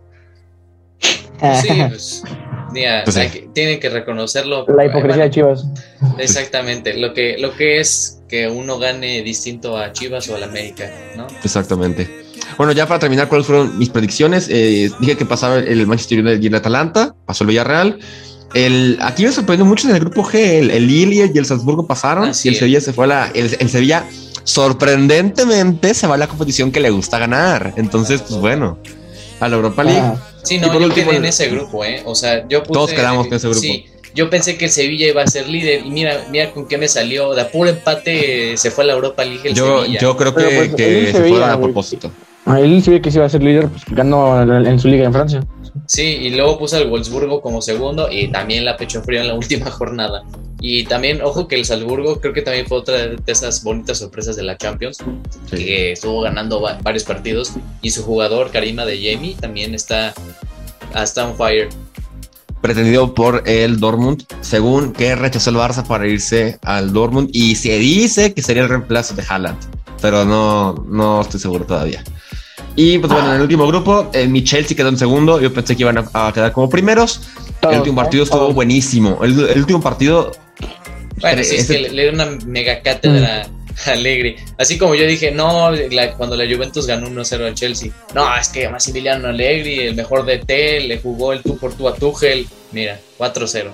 Sí, 1.62 1.68
pues, 1.90 2.24
mira, 2.74 3.02
Pues 3.06 3.16
sí. 3.16 3.22
hay 3.22 3.30
que- 3.30 3.50
tienen 3.54 3.80
que 3.80 3.90
reconocerlo. 3.90 4.66
La 4.68 4.86
hipocresía 4.86 5.24
de 5.24 5.30
Bueno, 5.30 5.34
Chivas. 5.34 5.66
Exactamente, 6.18 6.96
lo 6.98 7.14
que, 7.14 7.38
lo 7.38 7.56
que 7.56 7.80
es 7.80 8.20
que 8.28 8.48
uno 8.50 8.78
gane 8.80 9.22
distinto 9.22 9.78
a 9.78 9.94
Chivas 9.94 10.28
o 10.30 10.36
al 10.36 10.44
América, 10.44 10.92
¿no? 11.16 11.28
Exactamente. 11.44 12.26
Bueno, 12.58 12.72
ya 12.74 12.88
para 12.88 13.00
terminar, 13.00 13.28
¿cuáles 13.30 13.46
fueron 13.48 13.78
mis 13.78 13.90
predicciones? 13.90 14.48
Eh, 14.50 14.90
dije 15.00 15.16
que 15.16 15.26
pasaba 15.26 15.60
el 15.60 15.86
Manchester 15.88 16.20
United 16.20 16.42
y 16.42 16.48
el 16.48 16.56
Atalanta, 16.56 17.16
pasó 17.26 17.44
el 17.44 17.50
Villarreal. 17.50 18.00
El, 18.54 18.98
aquí 19.02 19.24
me 19.26 19.32
sorprendió 19.32 19.66
mucho 19.66 19.90
en 19.90 19.96
el 19.96 20.00
grupo 20.02 20.24
G, 20.24 20.36
el, 20.36 20.72
el 20.72 20.88
Lille 20.88 21.32
y 21.34 21.38
el 21.38 21.46
Salzburgo 21.46 21.86
pasaron 21.86 22.30
Así 22.30 22.48
y 22.48 22.50
el 22.50 22.54
es. 22.56 22.60
Sevilla 22.60 22.82
se 22.82 22.94
fue 22.94 23.06
a 23.06 23.08
la. 23.08 23.28
El, 23.34 23.56
el 23.60 23.70
Sevilla, 23.70 24.06
sorprendentemente, 24.44 25.94
se 25.94 26.08
va 26.08 26.16
a 26.16 26.18
la 26.18 26.28
competición 26.28 26.72
que 26.72 26.80
le 26.80 26.90
gusta 26.90 27.20
ganar. 27.20 27.74
Entonces, 27.78 28.22
pues 28.22 28.40
bueno, 28.40 28.78
a 29.40 29.48
la 29.48 29.56
Europa 29.56 29.84
League. 29.84 30.02
Ah, 30.02 30.16
Sí, 30.44 30.60
no, 30.60 30.68
por 30.68 30.80
yo 30.80 30.88
último, 30.88 31.08
quedé 31.08 31.18
en 31.18 31.26
ese 31.26 31.50
grupo, 31.50 31.84
¿eh? 31.84 32.02
O 32.06 32.16
sea, 32.16 32.48
yo 32.48 32.64
puse... 32.64 32.72
Todos 32.72 32.94
quedamos 32.94 33.28
en 33.28 33.34
ese 33.34 33.48
grupo. 33.50 33.60
Sí, 33.62 33.86
yo 34.16 34.30
pensé 34.30 34.58
que 34.58 34.66
el 34.66 34.72
Sevilla 34.72 35.08
iba 35.08 35.22
a 35.22 35.28
ser 35.28 35.50
líder 35.50 35.86
y 35.86 35.90
mira, 35.90 36.26
mira 36.32 36.52
con 36.52 36.68
qué 36.70 36.78
me 36.78 36.88
salió. 36.88 37.34
De 37.34 37.44
puro 37.46 37.70
empate 37.70 38.56
se 38.56 38.72
fue 38.72 38.86
a 38.86 38.88
la 38.88 38.94
Europa 38.94 39.26
League 39.26 39.42
el 39.50 39.54
Yo, 39.56 39.82
Sevilla. 39.82 40.00
yo 40.00 40.16
creo 40.16 40.34
que, 40.34 40.44
pues, 40.44 40.76
que 40.76 41.12
se 41.12 41.20
fueron 41.20 41.44
a 41.50 41.56
güey. 41.56 41.64
propósito. 41.66 42.12
Él 42.56 42.82
sí 42.82 42.92
ve 42.92 43.02
que 43.02 43.12
sí 43.12 43.18
iba 43.18 43.26
a 43.26 43.30
ser 43.30 43.44
líder, 43.44 43.68
pues 43.68 43.84
ganó 43.88 44.42
en 44.42 44.80
su 44.80 44.88
liga 44.88 45.06
en 45.06 45.14
Francia. 45.14 45.46
Sí, 45.86 46.02
y 46.04 46.30
luego 46.32 46.58
puse 46.58 46.78
al 46.78 46.90
Wolfsburgo 46.90 47.42
como 47.42 47.62
segundo 47.62 48.10
y 48.12 48.30
también 48.30 48.66
la 48.66 48.78
pecho 48.78 49.02
frío 49.04 49.22
en 49.22 49.28
la 49.28 49.34
última 49.42 49.70
jornada. 49.70 50.24
Y 50.60 50.86
también, 50.86 51.22
ojo 51.22 51.48
que 51.48 51.56
el 51.56 51.66
Salzburgo 51.66 52.20
creo 52.20 52.34
que 52.34 52.42
también 52.42 52.66
fue 52.66 52.80
otra 52.80 52.96
de 52.96 53.18
esas 53.28 53.64
bonitas 53.64 54.00
sorpresas 54.00 54.36
de 54.36 54.42
la 54.44 54.58
Champions, 54.58 54.98
Sí. 55.52 55.58
que 55.64 55.92
estuvo 55.92 56.22
ganando 56.22 56.60
va- 56.62 56.80
varios 56.82 57.04
partidos 57.04 57.54
y 57.84 57.92
su 57.92 58.04
jugador, 58.04 58.50
Karima 58.50 58.84
de 58.86 58.98
Jamie, 58.98 59.36
también 59.40 59.76
está 59.76 60.14
hasta 60.96 61.28
on 61.28 61.36
fire. 61.36 61.70
pretendido 62.62 63.14
por 63.14 63.44
el 63.46 63.80
Dortmund, 63.80 64.24
según 64.42 64.92
que 64.94 65.16
rechazó 65.16 65.52
el 65.52 65.58
Barça 65.58 65.86
para 65.86 66.08
irse 66.08 66.58
al 66.64 66.92
Dortmund 66.92 67.30
y 67.32 67.56
se 67.56 67.78
dice 67.78 68.34
que 68.34 68.42
sería 68.42 68.64
el 68.64 68.70
reemplazo 68.70 69.14
de 69.14 69.24
Haaland, 69.30 69.60
pero 70.02 70.26
no, 70.26 70.74
no 70.90 71.22
estoy 71.22 71.40
seguro 71.40 71.66
todavía. 71.66 72.04
Y 72.78 73.00
pues 73.00 73.12
bueno, 73.12 73.30
en 73.30 73.36
el 73.38 73.42
último 73.42 73.66
grupo, 73.68 74.10
eh, 74.14 74.28
mi 74.28 74.44
Chelsea 74.44 74.78
quedó 74.78 74.90
en 74.90 74.98
segundo, 74.98 75.42
yo 75.42 75.52
pensé 75.52 75.76
que 75.76 75.82
iban 75.82 75.98
a, 75.98 76.28
a 76.28 76.32
quedar 76.32 76.52
como 76.54 76.70
primeros. 76.70 77.22
El 77.64 77.80
último 77.80 78.00
¿eh? 78.00 78.04
partido 78.04 78.24
estuvo 78.24 78.54
buenísimo. 78.54 79.20
El, 79.24 79.50
el 79.50 79.58
último 79.60 79.82
partido... 79.82 80.32
Bueno, 81.20 81.44
sí, 81.44 81.56
es 81.56 81.68
que 81.68 81.80
le, 81.80 81.90
le 81.90 82.04
dio 82.04 82.14
una 82.14 82.28
mega 82.46 82.80
cátedra 82.84 83.48
a 83.88 83.92
Allegri. 83.92 84.36
Así 84.60 84.78
como 84.78 84.94
yo 84.94 85.08
dije, 85.08 85.32
no, 85.32 85.72
la- 85.72 86.14
cuando 86.14 86.36
la 86.36 86.44
Juventus 86.46 86.86
ganó 86.86 87.08
1-0 87.10 87.48
al 87.48 87.56
Chelsea, 87.56 87.92
no, 88.14 88.38
es 88.38 88.48
que 88.50 88.70
Massimiliano 88.70 89.28
Allegri, 89.30 89.80
el 89.80 89.96
mejor 89.96 90.24
DT, 90.26 90.82
le 90.88 91.00
jugó 91.02 91.34
el 91.34 91.42
tú 91.42 91.58
por 91.58 91.74
tú 91.74 91.88
a 91.88 91.96
Tuchel. 91.96 92.48
Mira, 92.72 93.00
4-0. 93.18 93.72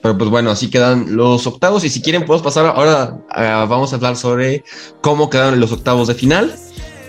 Pero 0.00 0.18
pues 0.18 0.30
bueno, 0.30 0.50
así 0.50 0.70
quedan 0.70 1.16
los 1.16 1.46
octavos. 1.46 1.82
Y 1.82 1.88
si 1.88 2.00
quieren, 2.02 2.24
podemos 2.24 2.44
pasar 2.44 2.66
ahora. 2.66 3.16
ah, 3.30 3.66
vamos 3.68 3.92
a 3.92 3.96
hablar 3.96 4.16
sobre 4.16 4.62
cómo 5.00 5.28
quedaron 5.30 5.58
los 5.58 5.72
octavos 5.72 6.08
de 6.08 6.14
final, 6.14 6.54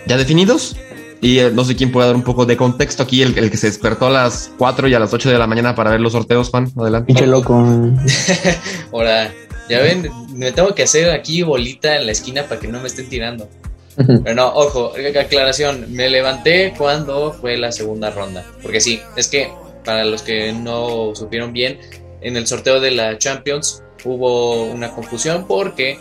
ya 0.08 0.18
definidos. 0.18 0.76
Y 1.22 1.40
eh, 1.40 1.50
no 1.52 1.64
sé 1.64 1.76
quién 1.76 1.92
puede 1.92 2.08
dar 2.08 2.16
un 2.16 2.24
poco 2.24 2.46
de 2.46 2.56
contexto 2.58 3.02
aquí, 3.02 3.22
el, 3.22 3.34
que 3.34 3.58
se 3.58 3.68
despertó 3.68 4.08
a 4.08 4.10
las 4.12 4.52
4 4.58 4.88
y 4.88 4.94
a 4.94 5.00
las 5.00 5.14
8 5.14 5.30
de 5.30 5.40
la 5.40 5.48
mañana 5.48 5.74
para 5.74 5.90
ver 5.90 6.02
los 6.02 6.12
sorteos, 6.12 6.50
Juan. 6.50 6.72
Adelante. 6.78 7.08
Pinche 7.08 7.26
loco. 7.26 7.56
Ahora, 8.94 9.34
ya 9.70 9.82
ven, 9.82 10.10
me 10.34 10.52
tengo 10.52 10.76
que 10.76 10.84
hacer 10.84 11.10
aquí 11.12 11.42
bolita 11.42 11.96
en 11.96 12.06
la 12.06 12.12
esquina 12.12 12.44
para 12.44 12.60
que 12.60 12.68
no 12.68 12.80
me 12.80 12.88
estén 12.88 13.10
tirando. 13.10 13.50
Pero 13.96 14.36
no, 14.36 14.50
ojo, 14.50 14.92
aclaración, 15.20 15.86
me 15.90 16.10
levanté 16.10 16.74
cuando 16.78 17.32
fue 17.32 17.58
la 17.58 17.72
segunda 17.72 18.12
ronda. 18.12 18.46
Porque 18.62 18.82
sí, 18.82 19.00
es 19.16 19.30
que 19.30 19.50
para 19.86 20.04
los 20.04 20.22
que 20.22 20.52
no 20.52 21.16
supieron 21.16 21.54
bien, 21.54 21.80
en 22.22 22.36
el 22.36 22.46
sorteo 22.46 22.80
de 22.80 22.92
la 22.92 23.18
Champions 23.18 23.84
hubo 24.04 24.66
una 24.66 24.92
confusión 24.92 25.46
porque 25.48 26.00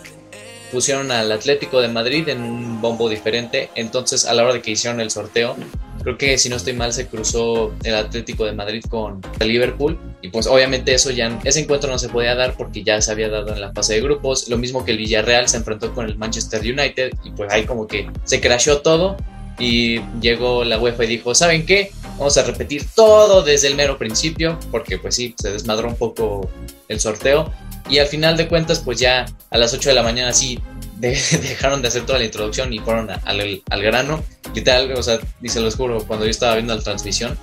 pusieron 0.74 1.12
al 1.12 1.30
Atlético 1.30 1.80
de 1.80 1.86
Madrid 1.86 2.28
en 2.28 2.42
un 2.42 2.80
bombo 2.80 3.08
diferente. 3.08 3.70
Entonces, 3.76 4.26
a 4.26 4.34
la 4.34 4.42
hora 4.42 4.54
de 4.54 4.60
que 4.60 4.72
hicieron 4.72 5.00
el 5.00 5.08
sorteo, 5.08 5.54
creo 6.02 6.18
que 6.18 6.36
si 6.36 6.48
no 6.48 6.56
estoy 6.56 6.72
mal, 6.72 6.92
se 6.92 7.06
cruzó 7.06 7.72
el 7.84 7.94
Atlético 7.94 8.44
de 8.44 8.52
Madrid 8.52 8.82
con 8.90 9.20
el 9.38 9.48
Liverpool. 9.48 9.96
Y 10.20 10.30
pues 10.30 10.48
obviamente 10.48 10.92
eso 10.92 11.12
ya, 11.12 11.38
ese 11.44 11.60
encuentro 11.60 11.88
no 11.90 11.98
se 11.98 12.08
podía 12.08 12.34
dar 12.34 12.56
porque 12.56 12.82
ya 12.82 13.00
se 13.00 13.12
había 13.12 13.28
dado 13.28 13.54
en 13.54 13.60
la 13.60 13.72
fase 13.72 13.94
de 13.94 14.00
grupos. 14.00 14.48
Lo 14.48 14.58
mismo 14.58 14.84
que 14.84 14.90
el 14.90 14.98
Villarreal 14.98 15.48
se 15.48 15.58
enfrentó 15.58 15.94
con 15.94 16.06
el 16.06 16.18
Manchester 16.18 16.60
United 16.60 17.12
y 17.22 17.30
pues 17.30 17.52
ahí 17.52 17.64
como 17.64 17.86
que 17.86 18.10
se 18.24 18.40
crashó 18.40 18.80
todo. 18.80 19.16
Y 19.58 20.00
llegó 20.20 20.64
la 20.64 20.78
UEFA 20.78 21.04
y 21.04 21.08
dijo, 21.08 21.34
¿saben 21.34 21.64
qué? 21.64 21.92
Vamos 22.18 22.36
a 22.38 22.42
repetir 22.42 22.86
todo 22.94 23.42
desde 23.42 23.68
el 23.68 23.76
mero 23.76 23.98
principio, 23.98 24.58
porque 24.70 24.98
pues 24.98 25.14
sí, 25.14 25.34
se 25.38 25.50
desmadró 25.50 25.88
un 25.88 25.96
poco 25.96 26.50
el 26.88 27.00
sorteo. 27.00 27.52
Y 27.88 27.98
al 27.98 28.06
final 28.06 28.36
de 28.36 28.48
cuentas, 28.48 28.80
pues 28.80 28.98
ya 28.98 29.26
a 29.50 29.58
las 29.58 29.74
8 29.74 29.90
de 29.90 29.94
la 29.94 30.02
mañana 30.02 30.32
sí 30.32 30.58
dejaron 30.98 31.82
de 31.82 31.88
hacer 31.88 32.06
toda 32.06 32.18
la 32.18 32.24
introducción 32.24 32.72
y 32.72 32.78
fueron 32.78 33.10
al, 33.10 33.62
al, 33.70 33.82
grano. 33.82 34.22
Literal, 34.54 34.92
o 34.92 35.02
sea, 35.02 35.18
y 35.42 35.48
se 35.48 35.60
los 35.60 35.76
juro, 35.76 36.04
cuando 36.06 36.24
yo 36.24 36.30
estaba 36.30 36.54
viendo 36.54 36.74
la 36.74 36.82
transmisión, 36.82 37.36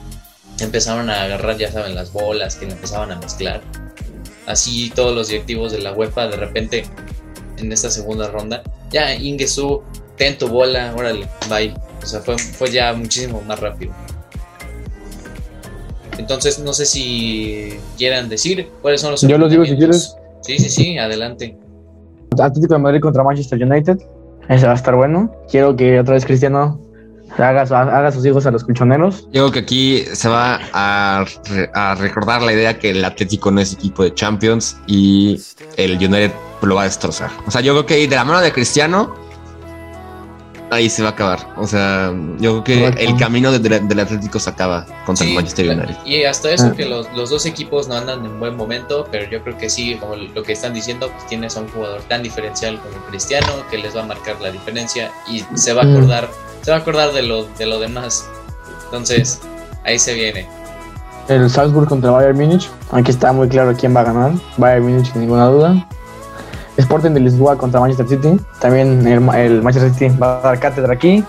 empezaron 0.60 1.10
a 1.10 1.24
agarrar, 1.24 1.58
ya 1.58 1.72
saben, 1.72 1.96
las 1.96 2.12
bolas 2.12 2.56
que 2.56 2.66
le 2.66 2.74
empezaban 2.74 3.12
a 3.12 3.18
mezclar. 3.18 3.62
Así 4.48 4.92
todos 4.96 5.16
los 5.16 5.28
directivos 5.28 5.72
de 5.72 5.80
la 5.80 5.94
UEFA 5.94 6.28
de 6.28 6.38
repente 6.38 6.84
en 7.58 7.72
esta 7.72 7.90
segunda 7.90 8.30
ronda, 8.30 8.64
ya 8.90 9.14
Ingesu, 9.14 9.84
ten 10.18 10.38
tu 10.38 10.48
bola, 10.48 10.94
órale, 10.96 11.28
bye. 11.50 11.74
O 12.02 12.06
sea, 12.06 12.20
fue, 12.22 12.38
fue 12.38 12.72
ya 12.72 12.94
muchísimo 12.94 13.42
más 13.42 13.60
rápido. 13.60 13.94
Entonces, 16.18 16.60
no 16.60 16.74
sé 16.74 16.86
si 16.86 17.80
quieran 17.98 18.30
decir 18.30 18.70
cuáles 18.82 19.02
son 19.02 19.12
los. 19.12 19.22
Yo 19.22 19.38
los 19.38 19.50
digo 19.50 19.66
si 19.66 19.76
quieres. 19.76 20.16
Sí, 20.42 20.58
sí, 20.58 20.70
sí, 20.70 20.98
adelante. 20.98 21.58
Atlético 22.40 22.76
de 22.76 22.80
Madrid 22.80 23.02
contra 23.02 23.24
Manchester 23.24 23.62
United. 23.64 23.98
Ese 24.50 24.66
va 24.66 24.74
a 24.74 24.76
estar 24.76 24.96
bueno. 24.96 25.32
Quiero 25.50 25.76
que 25.76 26.00
otra 26.00 26.16
vez 26.16 26.26
Cristiano 26.26 26.80
haga, 27.38 27.62
haga 27.62 28.12
sus 28.12 28.26
hijos 28.26 28.46
a 28.46 28.52
los 28.52 28.64
colchoneros. 28.64 29.28
Yo 29.32 29.44
creo 29.44 29.52
que 29.52 29.60
aquí 29.60 30.04
se 30.14 30.28
va 30.28 30.60
a, 30.74 31.26
a, 31.74 31.96
recordar 31.96 32.42
la 32.42 32.54
idea 32.54 32.78
que 32.78 32.92
el 32.92 33.06
Atlético 33.06 33.52
no 33.52 33.62
es 33.62 33.74
equipo 33.74 34.04
de 34.04 34.14
Champions 34.14 34.78
y 34.88 35.42
el 35.78 35.96
United 35.96 36.32
lo 36.62 36.76
va 36.76 36.82
a 36.82 36.86
destrozar. 36.86 37.32
O 37.48 37.52
sea, 37.52 37.62
yo 37.62 37.74
creo 37.74 37.86
que 37.86 38.08
de 38.08 38.16
la 38.16 38.24
mano 38.24 38.42
de 38.42 38.52
Cristiano 38.52 39.14
ahí 40.72 40.90
se 40.90 41.04
va 41.04 41.10
a 41.10 41.12
acabar. 41.12 41.40
O 41.58 41.68
sea, 41.68 42.12
yo 42.40 42.64
creo 42.64 42.92
que 42.92 43.04
el 43.04 43.16
camino 43.18 43.52
del 43.52 44.00
Atlético 44.00 44.40
se 44.40 44.50
acaba 44.50 44.86
contra 45.06 45.28
el 45.28 45.36
Manchester 45.36 45.70
United. 45.70 45.98
Y 46.06 46.24
hasta 46.24 46.50
eso 46.50 46.68
ah. 46.72 46.76
que 46.76 46.86
los, 46.86 47.08
dos 47.14 47.46
equipos 47.46 47.88
no 47.88 47.96
andan 47.96 48.26
en 48.26 48.40
buen 48.40 48.56
momento, 48.56 49.08
pero 49.12 49.30
yo 49.30 49.44
creo 49.44 49.58
que 49.58 49.70
sí, 49.70 49.96
como 49.96 50.16
lo 50.16 50.44
que 50.44 50.54
están 50.54 50.74
diciendo, 50.74 51.12
pues 51.12 51.28
tienes 51.28 51.56
a 51.58 51.60
un 51.60 51.68
jugador 51.70 52.02
tan 52.04 52.24
diferencial 52.24 52.80
como 52.80 53.06
Cristiano 53.08 53.48
que 53.70 53.78
les 53.78 53.96
va 53.96 54.04
a 54.04 54.06
marcar 54.06 54.40
la 54.42 54.50
diferencia 54.50 55.12
y 55.30 55.44
se 55.56 55.74
va 55.74 55.82
a 55.82 55.86
mm. 55.86 55.96
acordar, 55.96 56.30
se 56.62 56.72
va 56.72 56.78
a 56.78 56.80
acordar 56.80 57.12
de 57.12 57.22
lo, 57.22 57.44
de 57.44 57.66
lo 57.66 57.80
demás. 57.80 58.26
Entonces, 58.86 59.42
ahí 59.84 60.00
se 60.00 60.14
viene. 60.14 60.48
El 61.28 61.50
Salzburg 61.50 61.88
contra 61.88 62.12
Bayern 62.12 62.38
Múnich. 62.38 62.70
Aquí 62.92 63.12
está 63.12 63.32
muy 63.32 63.48
claro 63.50 63.76
quién 63.78 63.96
va 63.96 64.02
a 64.02 64.06
ganar. 64.06 64.32
Bayern 64.58 64.86
Múnich 64.86 65.12
sin 65.12 65.22
ninguna 65.22 65.48
duda. 65.48 65.88
Sporting 66.82 67.12
de 67.12 67.20
Lisboa 67.20 67.58
contra 67.58 67.80
Manchester 67.80 68.08
City. 68.08 68.40
También 68.60 69.08
el, 69.08 69.62
Manchester 69.62 69.94
City 69.94 70.18
va 70.18 70.40
a 70.40 70.42
dar 70.42 70.60
cátedra 70.60 70.94
aquí. 70.94 71.24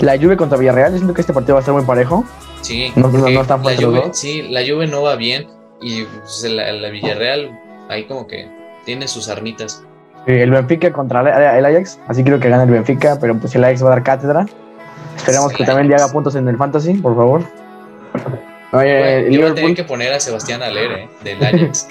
La 0.00 0.18
Juve 0.18 0.36
contra 0.36 0.58
Villarreal. 0.58 0.92
Yo 0.92 0.98
siento 0.98 1.14
que 1.14 1.20
este 1.20 1.32
partido 1.32 1.54
va 1.54 1.60
a 1.60 1.64
ser 1.64 1.74
muy 1.74 1.84
parejo. 1.84 2.24
Sí, 2.62 2.92
no, 2.96 3.08
están 3.40 3.62
la 3.62 3.76
Juve, 3.76 4.08
sí, 4.12 4.42
la 4.42 4.60
Juve 4.66 4.88
no 4.88 5.02
va 5.02 5.14
bien 5.14 5.46
y 5.80 6.02
pues, 6.02 6.42
la, 6.42 6.88
Villarreal 6.88 7.56
ahí 7.88 8.04
como 8.04 8.26
que 8.26 8.48
tiene 8.84 9.06
sus 9.06 9.28
armitas. 9.28 9.84
el 10.26 10.50
Benfica 10.50 10.92
contra 10.92 11.20
el 11.56 11.64
Ajax, 11.64 12.00
así 12.08 12.24
creo 12.24 12.40
que 12.40 12.48
gana 12.48 12.64
el 12.64 12.70
Benfica, 12.70 13.18
pero 13.20 13.38
pues 13.38 13.54
el 13.54 13.62
Ajax 13.62 13.84
va 13.84 13.86
a 13.86 13.90
dar 13.90 14.02
cátedra. 14.02 14.46
Esperemos 15.16 15.52
que 15.52 15.64
también 15.64 15.88
le 15.88 15.94
haga 15.94 16.08
puntos 16.08 16.34
en 16.34 16.48
el 16.48 16.56
Fantasy, 16.56 16.94
por 16.94 17.14
favor. 17.14 17.42
Oye, 18.72 19.28
Iba 19.30 19.50
a 19.50 19.54
tener 19.54 19.74
que 19.74 19.84
poner 19.84 20.12
a 20.12 20.20
Sebastián 20.20 20.62
Alere, 20.62 21.04
eh, 21.04 21.08
del 21.24 21.44
Ajax. 21.44 21.88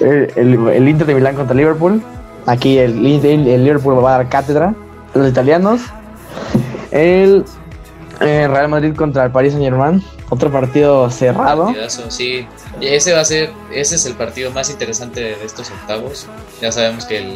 el, 0.00 0.88
Inter 0.88 1.06
de 1.06 1.14
Milán 1.14 1.34
contra 1.34 1.54
Liverpool. 1.54 2.02
Aquí 2.46 2.78
el, 2.78 3.04
el, 3.04 3.64
Liverpool 3.64 4.04
va 4.04 4.14
a 4.14 4.18
dar 4.18 4.28
cátedra. 4.28 4.74
Los 5.14 5.28
italianos. 5.28 5.82
El, 6.90 7.44
eh, 8.20 8.48
Real 8.48 8.68
Madrid 8.68 8.94
contra 8.94 9.24
el 9.24 9.32
Paris 9.32 9.52
Saint 9.52 9.64
Germain. 9.64 10.02
Otro 10.30 10.50
partido 10.50 11.10
cerrado. 11.10 11.74
sí. 12.08 12.46
ese 12.80 13.12
va 13.12 13.20
a 13.20 13.24
ser, 13.24 13.50
ese 13.70 13.96
es 13.96 14.06
el 14.06 14.14
partido 14.14 14.50
más 14.50 14.70
interesante 14.70 15.20
de 15.20 15.44
estos 15.44 15.70
octavos. 15.70 16.26
Ya 16.60 16.72
sabemos 16.72 17.04
que 17.04 17.18
el 17.18 17.34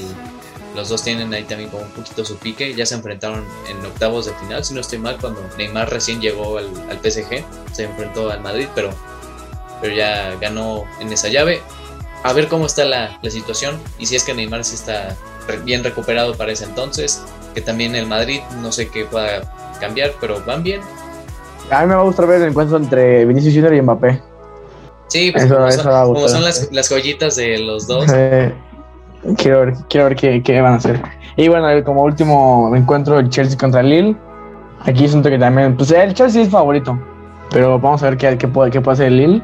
los 0.76 0.90
dos 0.90 1.02
tienen 1.02 1.32
ahí 1.32 1.44
también 1.44 1.70
como 1.70 1.82
un 1.82 1.90
poquito 1.90 2.24
su 2.24 2.36
pique. 2.36 2.74
Ya 2.74 2.86
se 2.86 2.94
enfrentaron 2.94 3.44
en 3.68 3.84
octavos 3.84 4.26
de 4.26 4.34
final, 4.34 4.62
si 4.62 4.74
no 4.74 4.80
estoy 4.80 4.98
mal, 4.98 5.16
cuando 5.20 5.40
Neymar 5.56 5.90
recién 5.90 6.20
llegó 6.20 6.58
al, 6.58 6.68
PSG. 7.02 7.44
Se 7.72 7.84
enfrentó 7.84 8.30
al 8.30 8.40
Madrid, 8.42 8.68
pero, 8.74 8.90
pero 9.80 9.94
ya 9.94 10.36
ganó 10.40 10.84
en 11.00 11.12
esa 11.12 11.28
llave. 11.28 11.60
A 12.22 12.32
ver 12.32 12.48
cómo 12.48 12.66
está 12.66 12.84
la, 12.84 13.18
situación 13.28 13.80
y 13.98 14.06
si 14.06 14.16
es 14.16 14.24
que 14.24 14.34
Neymar 14.34 14.64
sí 14.64 14.74
está 14.74 15.16
bien 15.64 15.82
recuperado 15.82 16.34
para 16.34 16.52
ese 16.52 16.64
entonces. 16.64 17.22
Que 17.54 17.62
también 17.62 17.94
el 17.94 18.06
Madrid, 18.06 18.42
no 18.60 18.70
sé 18.70 18.88
qué 18.88 19.06
pueda 19.06 19.42
cambiar, 19.80 20.12
pero 20.20 20.42
van 20.44 20.62
bien. 20.62 20.82
A 21.70 21.80
mí 21.80 21.88
me 21.88 21.94
va 21.94 22.02
a 22.02 22.04
gustar 22.04 22.26
ver 22.26 22.42
el 22.42 22.48
encuentro 22.50 22.76
entre 22.76 23.24
Vinicius 23.24 23.54
Junior 23.54 23.74
y 23.74 23.82
Mbappé. 23.82 24.22
Sí, 25.08 25.30
pues 25.30 25.46
como, 25.46 26.28
son, 26.28 26.42
las, 26.42 26.70
las, 26.72 26.88
joyitas 26.88 27.36
de 27.36 27.58
los 27.58 27.86
dos. 27.86 28.06
Quiero 29.36 29.60
ver, 29.60 29.74
quiero 29.88 30.08
ver 30.08 30.42
qué, 30.42 30.60
van 30.60 30.74
a 30.74 30.76
hacer. 30.76 31.02
Y 31.36 31.48
bueno, 31.48 31.66
como 31.84 32.02
último 32.02 32.74
encuentro, 32.74 33.18
el 33.18 33.28
Chelsea 33.28 33.58
contra 33.58 33.80
el 33.80 33.90
Lille. 33.90 34.16
Aquí 34.80 35.08
siento 35.08 35.28
que 35.28 35.38
también, 35.38 35.76
pues 35.76 35.90
el 35.90 36.14
Chelsea 36.14 36.42
es 36.42 36.50
favorito. 36.50 36.98
Pero 37.50 37.78
vamos 37.78 38.02
a 38.02 38.10
ver 38.10 38.18
qué, 38.18 38.38
qué, 38.38 38.48
puede, 38.48 38.70
qué 38.70 38.80
puede 38.80 38.94
hacer 38.94 39.06
el 39.06 39.16
Lille 39.16 39.42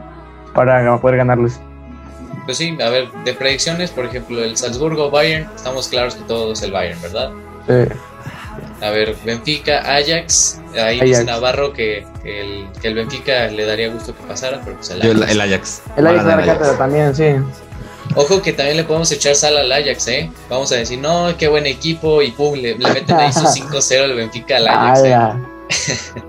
para 0.55 0.99
poder 1.01 1.17
ganarles. 1.17 1.61
Pues 2.45 2.57
sí, 2.57 2.77
a 2.83 2.89
ver, 2.89 3.11
de 3.25 3.35
predicciones, 3.35 3.91
por 3.91 4.05
ejemplo, 4.05 4.43
el 4.43 4.57
Salzburgo-Bayern, 4.57 5.49
estamos 5.55 5.89
claros 5.89 6.17
que 6.17 6.25
todo 6.25 6.53
es 6.53 6.63
el 6.63 6.73
Bayern, 6.73 7.01
¿verdad? 7.01 7.31
Sí. 7.69 7.95
A 8.83 8.91
ver, 8.91 9.15
Benfica, 9.25 9.79
Ajax, 9.79 10.61
ahí 10.77 11.01
dice 11.01 11.25
Navarro 11.25 11.73
que, 11.73 12.05
el, 12.25 12.67
que 12.81 12.89
el 12.89 12.95
Benfica 12.95 13.47
le 13.47 13.65
daría 13.65 13.91
gusto 13.91 14.15
que 14.15 14.23
pasara, 14.25 14.61
pero 14.65 14.77
pues 14.77 14.91
el 14.91 15.03
Ajax. 15.03 15.31
el, 15.31 15.41
Ajax. 15.41 15.83
El 15.97 16.07
Ajax, 16.09 16.79
también, 16.79 17.15
sí. 17.15 17.37
Ojo 18.15 18.43
que 18.43 18.53
también 18.53 18.77
le 18.77 18.85
podemos 18.85 19.11
echar 19.13 19.35
sal 19.35 19.57
al 19.57 19.73
Ajax, 19.73 20.09
¿eh? 20.09 20.31
Vamos 20.49 20.71
a 20.73 20.77
decir, 20.77 20.99
no, 20.99 21.35
qué 21.37 21.49
buen 21.49 21.67
equipo 21.67 22.23
y 22.23 22.31
pum, 22.31 22.55
le, 22.55 22.75
meten 22.75 23.17
ahí 23.17 23.33
su 23.33 23.41
5-0 23.41 24.05
el 24.05 24.15
Benfica 24.15 24.57
al 24.57 24.69
Ajax. 24.69 25.03
¿eh? 25.05 26.23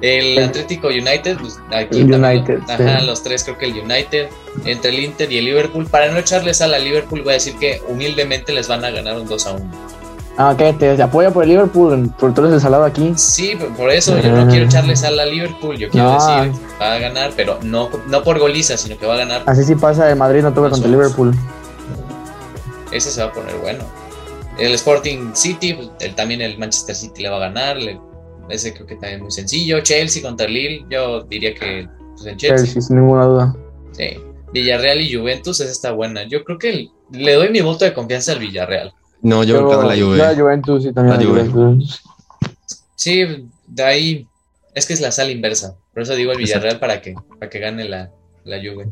el 0.00 0.38
Atlético 0.38 0.88
United, 0.88 1.36
pues 1.38 1.58
aquí 1.72 2.02
United, 2.02 2.60
ajá, 2.68 3.02
los 3.02 3.22
tres 3.22 3.44
creo 3.44 3.58
que 3.58 3.66
el 3.66 3.78
United, 3.80 4.28
entre 4.64 4.90
el 4.90 5.00
Inter 5.00 5.30
y 5.30 5.38
el 5.38 5.44
Liverpool. 5.44 5.86
Para 5.86 6.10
no 6.10 6.18
echarle 6.18 6.54
sal 6.54 6.72
al 6.74 6.84
Liverpool, 6.84 7.22
voy 7.22 7.30
a 7.30 7.34
decir 7.34 7.56
que 7.58 7.82
humildemente 7.86 8.52
les 8.52 8.68
van 8.68 8.84
a 8.84 8.90
ganar 8.90 9.18
un 9.18 9.26
2 9.26 9.46
1. 9.46 9.99
Ah, 10.42 10.52
ok, 10.52 10.78
te 10.78 11.02
apoya 11.02 11.30
por 11.30 11.44
el 11.44 11.50
Liverpool, 11.50 12.10
por 12.18 12.32
todo 12.32 12.48
ese 12.48 12.60
salado 12.60 12.84
aquí. 12.84 13.12
Sí, 13.14 13.58
por 13.76 13.90
eso 13.90 14.18
yo 14.18 14.32
no 14.32 14.48
quiero 14.48 14.64
echarle 14.64 14.96
sal 14.96 15.20
a 15.20 15.26
Liverpool, 15.26 15.76
yo 15.76 15.90
quiero 15.90 16.14
decir, 16.14 16.58
va 16.80 16.94
a 16.94 16.98
ganar, 16.98 17.32
pero 17.36 17.58
no, 17.60 17.90
no 18.06 18.22
por 18.22 18.38
goliza, 18.38 18.78
sino 18.78 18.96
que 18.96 19.04
va 19.04 19.16
a 19.16 19.18
ganar. 19.18 19.42
Así 19.44 19.64
sí 19.64 19.74
pasa 19.74 20.06
de 20.06 20.14
Madrid, 20.14 20.40
no 20.40 20.50
toca 20.54 20.70
contra 20.70 20.86
el 20.86 20.92
Liverpool. 20.92 21.34
Ese 22.90 23.10
se 23.10 23.22
va 23.22 23.28
a 23.28 23.32
poner 23.34 23.54
bueno. 23.56 23.84
El 24.58 24.72
Sporting 24.72 25.34
City, 25.34 25.74
pues, 25.74 26.16
también 26.16 26.40
el 26.40 26.56
Manchester 26.56 26.96
City 26.96 27.24
le 27.24 27.28
va 27.28 27.36
a 27.36 27.40
ganar, 27.40 27.76
ese 28.48 28.72
creo 28.72 28.86
que 28.86 28.94
también 28.94 29.16
es 29.16 29.20
muy 29.20 29.32
sencillo. 29.32 29.80
Chelsea 29.80 30.22
contra 30.22 30.48
Lille, 30.48 30.86
yo 30.88 31.20
diría 31.24 31.54
que 31.54 31.86
pues, 32.14 32.26
en 32.26 32.38
Chelsea. 32.38 32.64
Chelsea, 32.64 32.80
sin 32.80 32.96
ninguna 32.96 33.26
duda. 33.26 33.56
Sí. 33.92 34.16
Villarreal 34.54 35.02
y 35.02 35.14
Juventus, 35.14 35.60
esa 35.60 35.70
está 35.70 35.92
buena. 35.92 36.26
Yo 36.26 36.44
creo 36.44 36.58
que 36.58 36.88
le 37.10 37.34
doy 37.34 37.50
mi 37.50 37.60
voto 37.60 37.84
de 37.84 37.92
confianza 37.92 38.32
al 38.32 38.38
Villarreal. 38.38 38.94
No, 39.22 39.44
yo, 39.44 39.66
creo 39.66 39.80
que 39.80 39.86
la 39.86 40.04
Juve. 40.04 40.16
La 40.16 40.34
Juventus 40.34 40.82
sí, 40.82 40.92
también 40.92 41.18
la, 41.18 41.26
Juventus. 41.26 42.02
Sí, 42.96 43.48
de 43.66 43.82
ahí 43.82 44.26
es 44.74 44.86
que 44.86 44.92
es 44.92 45.00
la 45.00 45.12
sala 45.12 45.30
inversa. 45.30 45.76
Por 45.92 46.02
eso 46.02 46.14
digo 46.14 46.32
el 46.32 46.38
Villarreal 46.38 46.78
para 46.78 47.00
que, 47.00 47.14
para 47.38 47.50
que 47.50 47.58
gane 47.58 47.84
la, 47.84 48.10
la 48.44 48.56
Juve. 48.58 48.88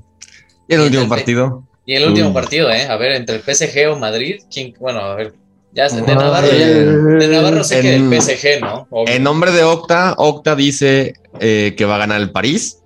¿Y 0.68 0.74
el 0.74 0.80
último 0.80 1.08
partido? 1.08 1.64
Y 1.86 1.94
el 1.94 2.06
último 2.06 2.34
partido, 2.34 2.70
¿eh? 2.70 2.86
A 2.86 2.96
ver, 2.96 3.12
entre 3.12 3.36
el 3.36 3.42
PSG 3.42 3.90
o 3.90 3.98
Madrid, 3.98 4.42
¿quién, 4.52 4.74
bueno, 4.78 5.00
a 5.00 5.14
ver, 5.14 5.32
Ya, 5.72 5.88
de 5.88 6.02
Navarro, 6.02 6.46
de 6.46 7.28
Navarro 7.28 7.64
sé 7.64 7.80
que 7.80 7.94
el 7.94 8.20
PSG, 8.20 8.60
¿no? 8.60 8.86
En 9.06 9.22
nombre 9.22 9.52
de 9.52 9.64
Octa, 9.64 10.14
Octa 10.18 10.54
dice 10.54 11.14
eh, 11.40 11.74
que 11.78 11.84
va 11.86 11.94
a 11.94 11.98
ganar 11.98 12.20
el 12.20 12.30
París. 12.30 12.80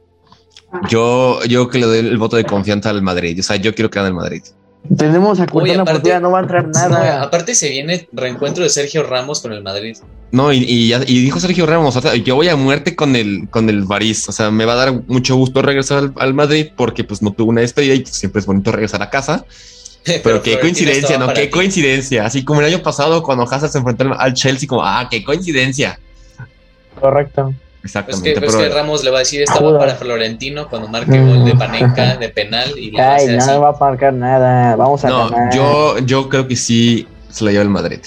Yo, 0.88 1.42
yo 1.44 1.68
que 1.68 1.78
le 1.78 1.86
doy 1.86 1.98
el 1.98 2.16
voto 2.16 2.36
de 2.36 2.44
confianza 2.44 2.90
al 2.90 3.02
Madrid. 3.02 3.40
O 3.40 3.42
sea, 3.42 3.56
yo 3.56 3.74
quiero 3.74 3.90
que 3.90 3.98
gane 3.98 4.10
el 4.10 4.14
Madrid. 4.14 4.42
Tenemos 4.96 5.38
a 5.38 5.46
una 5.52 5.84
partida, 5.84 6.18
no 6.18 6.32
va 6.32 6.40
a 6.40 6.42
entrar 6.42 6.68
nada. 6.68 7.22
aparte 7.22 7.54
se 7.54 7.70
viene 7.70 8.08
reencuentro 8.12 8.64
de 8.64 8.70
Sergio 8.70 9.04
Ramos 9.04 9.40
con 9.40 9.52
el 9.52 9.62
Madrid. 9.62 9.96
No, 10.32 10.52
y, 10.52 10.64
y, 10.64 11.22
dijo 11.22 11.38
Sergio 11.38 11.66
Ramos, 11.66 11.98
yo 12.24 12.34
voy 12.34 12.48
a 12.48 12.56
muerte 12.56 12.96
con 12.96 13.14
el, 13.14 13.48
con 13.50 13.68
el 13.68 13.86
París. 13.86 14.28
O 14.28 14.32
sea, 14.32 14.50
me 14.50 14.64
va 14.64 14.72
a 14.72 14.76
dar 14.76 14.92
mucho 15.06 15.36
gusto 15.36 15.62
regresar 15.62 16.12
al, 16.16 16.34
Madrid 16.34 16.68
porque 16.74 17.04
pues 17.04 17.22
no 17.22 17.32
tuve 17.32 17.50
una 17.50 17.60
despedida 17.60 17.94
y 17.94 18.00
pues, 18.00 18.16
siempre 18.16 18.40
es 18.40 18.46
bonito 18.46 18.72
regresar 18.72 19.02
a 19.02 19.10
casa. 19.10 19.44
Pero, 20.24 20.42
qué 20.42 20.58
coincidencia, 20.58 21.16
¿no? 21.16 21.32
Qué 21.32 21.48
coincidencia. 21.48 22.26
Así 22.26 22.44
como 22.44 22.60
el 22.60 22.66
año 22.66 22.82
pasado 22.82 23.22
cuando 23.22 23.44
Hazard 23.44 23.70
se 23.70 23.78
enfrentó 23.78 24.12
al 24.18 24.34
Chelsea, 24.34 24.68
como, 24.68 24.82
ah, 24.84 25.06
qué 25.08 25.22
coincidencia. 25.22 26.00
Correcto. 26.98 27.54
Exactamente. 27.84 28.40
Pues 28.40 28.54
que, 28.54 28.68
Ramos 28.68 29.02
le 29.02 29.10
va 29.10 29.18
a 29.18 29.20
decir 29.20 29.42
estaba 29.42 29.78
para 29.78 29.96
Florentino 29.96 30.68
cuando 30.68 30.88
marque 30.88 31.18
gol 31.18 31.44
de 31.44 31.54
Panenka 31.54 32.16
de 32.16 32.28
penal 32.28 32.78
y 32.78 32.92
le 32.92 33.02
Ay, 33.02 33.26
no 33.36 33.60
va 33.60 33.70
a 33.70 33.72
marcar 33.72 34.12
nada. 34.12 34.76
Vamos 34.76 35.04
a 35.04 35.08
No, 35.08 35.30
yo, 35.52 35.98
yo 35.98 36.28
creo 36.28 36.46
que 36.46 36.54
sí 36.54 37.08
se 37.28 37.44
la 37.44 37.50
lleva 37.50 37.64
el 37.64 37.70
Madrid. 37.70 38.00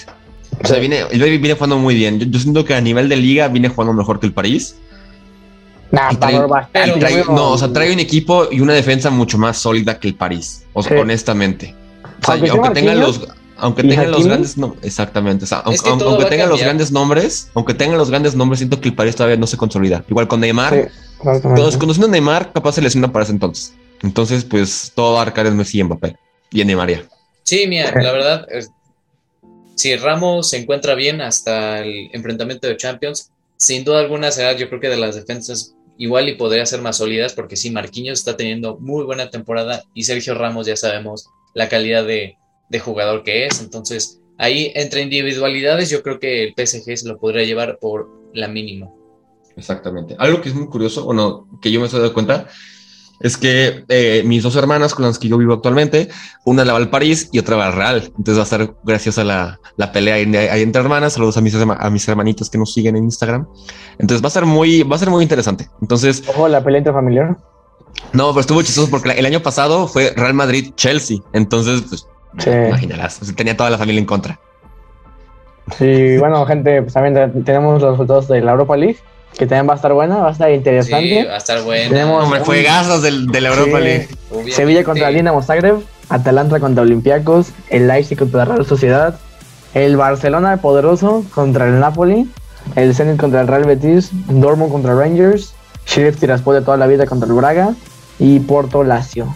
O 0.62 0.66
sea, 0.66 0.78
viene, 0.78 1.00
el 1.10 1.20
viene 1.38 1.54
jugando 1.54 1.78
muy 1.78 1.94
bien. 1.94 2.18
Yo, 2.18 2.38
siento 2.38 2.64
que 2.64 2.74
a 2.74 2.80
nivel 2.80 3.08
de 3.08 3.16
liga 3.16 3.48
viene 3.48 3.68
jugando 3.68 3.92
mejor 3.92 4.18
que 4.18 4.26
el 4.26 4.32
París. 4.32 4.76
Nah, 5.90 6.10
no, 7.28 7.50
o 7.50 7.58
sea, 7.58 7.72
trae 7.72 7.92
un 7.92 8.00
equipo 8.00 8.48
y 8.50 8.60
una 8.60 8.72
defensa 8.72 9.10
mucho 9.10 9.38
más 9.38 9.58
sólida 9.58 9.98
que 9.98 10.08
el 10.08 10.14
París. 10.14 10.64
O 10.72 10.82
sea, 10.82 11.00
honestamente. 11.00 11.74
O 12.22 12.24
sea, 12.24 12.52
aunque 12.52 12.70
tengan 12.70 13.00
los 13.00 13.28
aunque 13.58 13.82
tengan 13.82 14.10
los 14.10 14.26
grandes 14.26 14.56
no, 14.58 14.76
exactamente, 14.82 15.46
aunque, 15.64 16.24
tengan 16.26 16.48
los 16.48 16.60
grandes 16.60 16.92
nombres, 16.92 17.50
aunque 17.54 17.74
tengan 17.74 17.98
los 17.98 18.10
grandes 18.10 18.34
nombres, 18.34 18.58
siento 18.58 18.80
que 18.80 18.88
el 18.88 18.94
París 18.94 19.16
todavía 19.16 19.36
no 19.36 19.46
se 19.46 19.56
consolida. 19.56 20.04
Igual 20.08 20.28
con 20.28 20.40
Neymar, 20.40 20.90
todos 21.22 21.76
conociendo 21.76 22.08
a 22.08 22.10
Neymar, 22.10 22.52
capaz 22.52 22.72
se 22.72 22.82
lesiona 22.82 23.12
para 23.12 23.24
ese 23.24 23.32
entonces. 23.32 23.74
Entonces, 24.02 24.44
pues 24.44 24.92
todo 24.94 25.14
va 25.14 25.20
a 25.20 25.22
arcar 25.22 25.46
en 25.46 25.56
Messi 25.56 25.80
y 25.80 25.84
Mbappé 25.84 26.16
y 26.50 26.60
en 26.60 26.66
Neymar 26.66 27.08
Sí, 27.42 27.66
mira, 27.66 27.92
la 28.02 28.12
verdad, 28.12 28.46
si 29.74 29.96
Ramos 29.96 30.50
se 30.50 30.58
encuentra 30.58 30.94
bien 30.94 31.20
hasta 31.20 31.80
el 31.80 32.10
enfrentamiento 32.12 32.66
de 32.66 32.76
Champions, 32.76 33.30
sin 33.56 33.84
duda 33.84 34.00
alguna 34.00 34.30
será, 34.30 34.52
yo 34.54 34.68
creo 34.68 34.80
que 34.80 34.88
de 34.88 34.96
las 34.96 35.14
defensas 35.14 35.74
igual 35.98 36.28
y 36.28 36.34
podría 36.34 36.66
ser 36.66 36.82
más 36.82 36.98
sólidas, 36.98 37.32
porque 37.32 37.56
sí, 37.56 37.70
Marquinhos 37.70 38.18
está 38.18 38.36
teniendo 38.36 38.76
muy 38.78 39.04
buena 39.04 39.30
temporada 39.30 39.84
y 39.94 40.04
Sergio 40.04 40.34
Ramos 40.34 40.66
ya 40.66 40.76
sabemos 40.76 41.28
la 41.54 41.68
calidad 41.68 42.04
de 42.04 42.36
de 42.68 42.80
jugador 42.80 43.22
que 43.22 43.46
es. 43.46 43.60
Entonces, 43.60 44.20
ahí 44.38 44.72
entre 44.74 45.02
individualidades, 45.02 45.90
yo 45.90 46.02
creo 46.02 46.18
que 46.18 46.44
el 46.44 46.54
PSG 46.54 46.96
se 46.96 47.08
lo 47.08 47.18
podría 47.18 47.44
llevar 47.44 47.78
por 47.80 48.08
la 48.34 48.48
mínima. 48.48 48.88
Exactamente. 49.56 50.14
Algo 50.18 50.40
que 50.40 50.50
es 50.50 50.54
muy 50.54 50.68
curioso, 50.68 51.04
bueno, 51.04 51.48
que 51.62 51.70
yo 51.70 51.80
me 51.80 51.86
estoy 51.86 52.00
dando 52.00 52.14
cuenta, 52.14 52.46
es 53.20 53.36
que 53.38 53.84
eh, 53.88 54.22
mis 54.26 54.42
dos 54.42 54.56
hermanas 54.56 54.94
con 54.94 55.06
las 55.06 55.18
que 55.18 55.28
yo 55.28 55.38
vivo 55.38 55.54
actualmente, 55.54 56.08
una 56.44 56.64
la 56.64 56.72
va 56.72 56.78
al 56.78 56.90
París 56.90 57.30
y 57.32 57.38
otra 57.38 57.56
va 57.56 57.66
al 57.66 57.72
Real. 57.72 58.12
Entonces 58.18 58.38
va 58.38 58.42
a 58.42 58.46
ser 58.46 58.74
gracias 58.84 59.18
a 59.18 59.24
la, 59.24 59.58
la 59.76 59.92
pelea 59.92 60.16
ahí, 60.16 60.62
entre 60.62 60.82
hermanas. 60.82 61.14
Saludos 61.14 61.38
a 61.38 61.40
mis, 61.40 61.54
a 61.54 61.90
mis 61.90 62.06
hermanitos 62.08 62.50
que 62.50 62.58
nos 62.58 62.74
siguen 62.74 62.96
en 62.96 63.04
Instagram. 63.04 63.46
Entonces 63.98 64.22
va 64.22 64.28
a 64.28 64.32
ser 64.32 64.44
muy, 64.44 64.82
va 64.82 64.96
a 64.96 64.98
ser 64.98 65.10
muy 65.10 65.22
interesante. 65.22 65.68
Entonces, 65.80 66.22
ojo, 66.26 66.48
la 66.48 66.62
pelea 66.62 66.92
familiar. 66.92 67.38
No, 68.12 68.28
pero 68.30 68.40
estuvo 68.40 68.62
chistoso 68.62 68.90
porque 68.90 69.10
el 69.12 69.24
año 69.24 69.42
pasado 69.42 69.88
fue 69.88 70.12
Real 70.14 70.34
Madrid 70.34 70.72
Chelsea. 70.76 71.18
Entonces, 71.32 71.82
pues 71.88 72.06
Sí. 72.38 72.50
Imaginarás, 72.50 73.20
tenía 73.34 73.56
toda 73.56 73.70
la 73.70 73.78
familia 73.78 74.00
en 74.00 74.06
contra. 74.06 74.38
Sí, 75.78 76.16
bueno, 76.18 76.46
gente, 76.46 76.82
pues 76.82 76.94
también 76.94 77.44
tenemos 77.44 77.82
los 77.82 77.92
resultados 77.92 78.28
de 78.28 78.40
la 78.40 78.52
Europa 78.52 78.76
League, 78.76 78.98
que 79.36 79.46
también 79.46 79.68
va 79.68 79.72
a 79.72 79.76
estar 79.76 79.92
buena, 79.92 80.16
va 80.16 80.28
a 80.28 80.32
estar 80.32 80.50
interesante. 80.50 81.22
Sí, 81.22 81.26
va 81.26 81.34
a 81.34 81.38
estar 81.38 81.62
buena. 81.62 81.88
Tenemos 81.88 82.24
Hombre, 82.24 82.40
fue 82.40 82.64
del, 83.02 83.26
de 83.26 83.40
la 83.40 83.48
Europa 83.48 83.80
League. 83.80 84.08
Sevilla 84.50 84.84
contra 84.84 85.08
Dinamo 85.08 85.42
Zagreb, 85.42 85.80
Atalanta 86.08 86.60
contra 86.60 86.82
Olympiacos, 86.82 87.52
el 87.68 87.88
Leipzig 87.88 88.18
contra 88.18 88.40
la 88.40 88.44
Real 88.54 88.66
Sociedad, 88.66 89.18
el 89.74 89.96
Barcelona 89.96 90.56
poderoso 90.58 91.24
contra 91.34 91.66
el 91.66 91.80
Napoli, 91.80 92.30
el 92.76 92.94
Zenit 92.94 93.20
contra 93.20 93.40
el 93.40 93.48
Real 93.48 93.64
Betis, 93.64 94.10
Dortmund 94.28 94.72
contra 94.72 94.94
Rangers, 94.94 95.54
Sheriff 95.84 96.18
Tiraspol 96.18 96.54
de 96.54 96.62
toda 96.62 96.76
la 96.76 96.86
vida 96.86 97.06
contra 97.06 97.28
el 97.28 97.34
Braga 97.34 97.74
y 98.18 98.40
Porto 98.40 98.84
Lazio. 98.84 99.34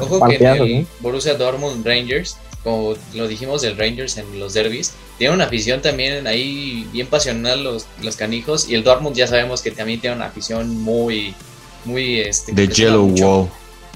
Ojo 0.00 0.26
que 0.26 0.36
el 0.36 0.86
Borussia 1.00 1.34
Dortmund 1.34 1.86
Rangers, 1.86 2.36
como 2.64 2.94
lo 3.14 3.28
dijimos 3.28 3.62
del 3.62 3.76
Rangers 3.76 4.16
en 4.16 4.38
los 4.38 4.54
derbis, 4.54 4.92
tiene 5.18 5.34
una 5.34 5.44
afición 5.44 5.80
también 5.80 6.26
ahí 6.26 6.86
bien 6.92 7.06
pasional 7.06 7.62
los, 7.62 7.86
los 8.02 8.16
canijos 8.16 8.68
y 8.68 8.74
el 8.74 8.84
Dortmund 8.84 9.16
ya 9.16 9.26
sabemos 9.26 9.62
que 9.62 9.70
también 9.70 10.00
tiene 10.00 10.16
una 10.16 10.26
afición 10.26 10.78
muy, 10.80 11.34
muy... 11.84 12.20
Este, 12.20 12.52
de 12.52 12.68
Yellow 12.68 13.06
Wall. 13.18 13.48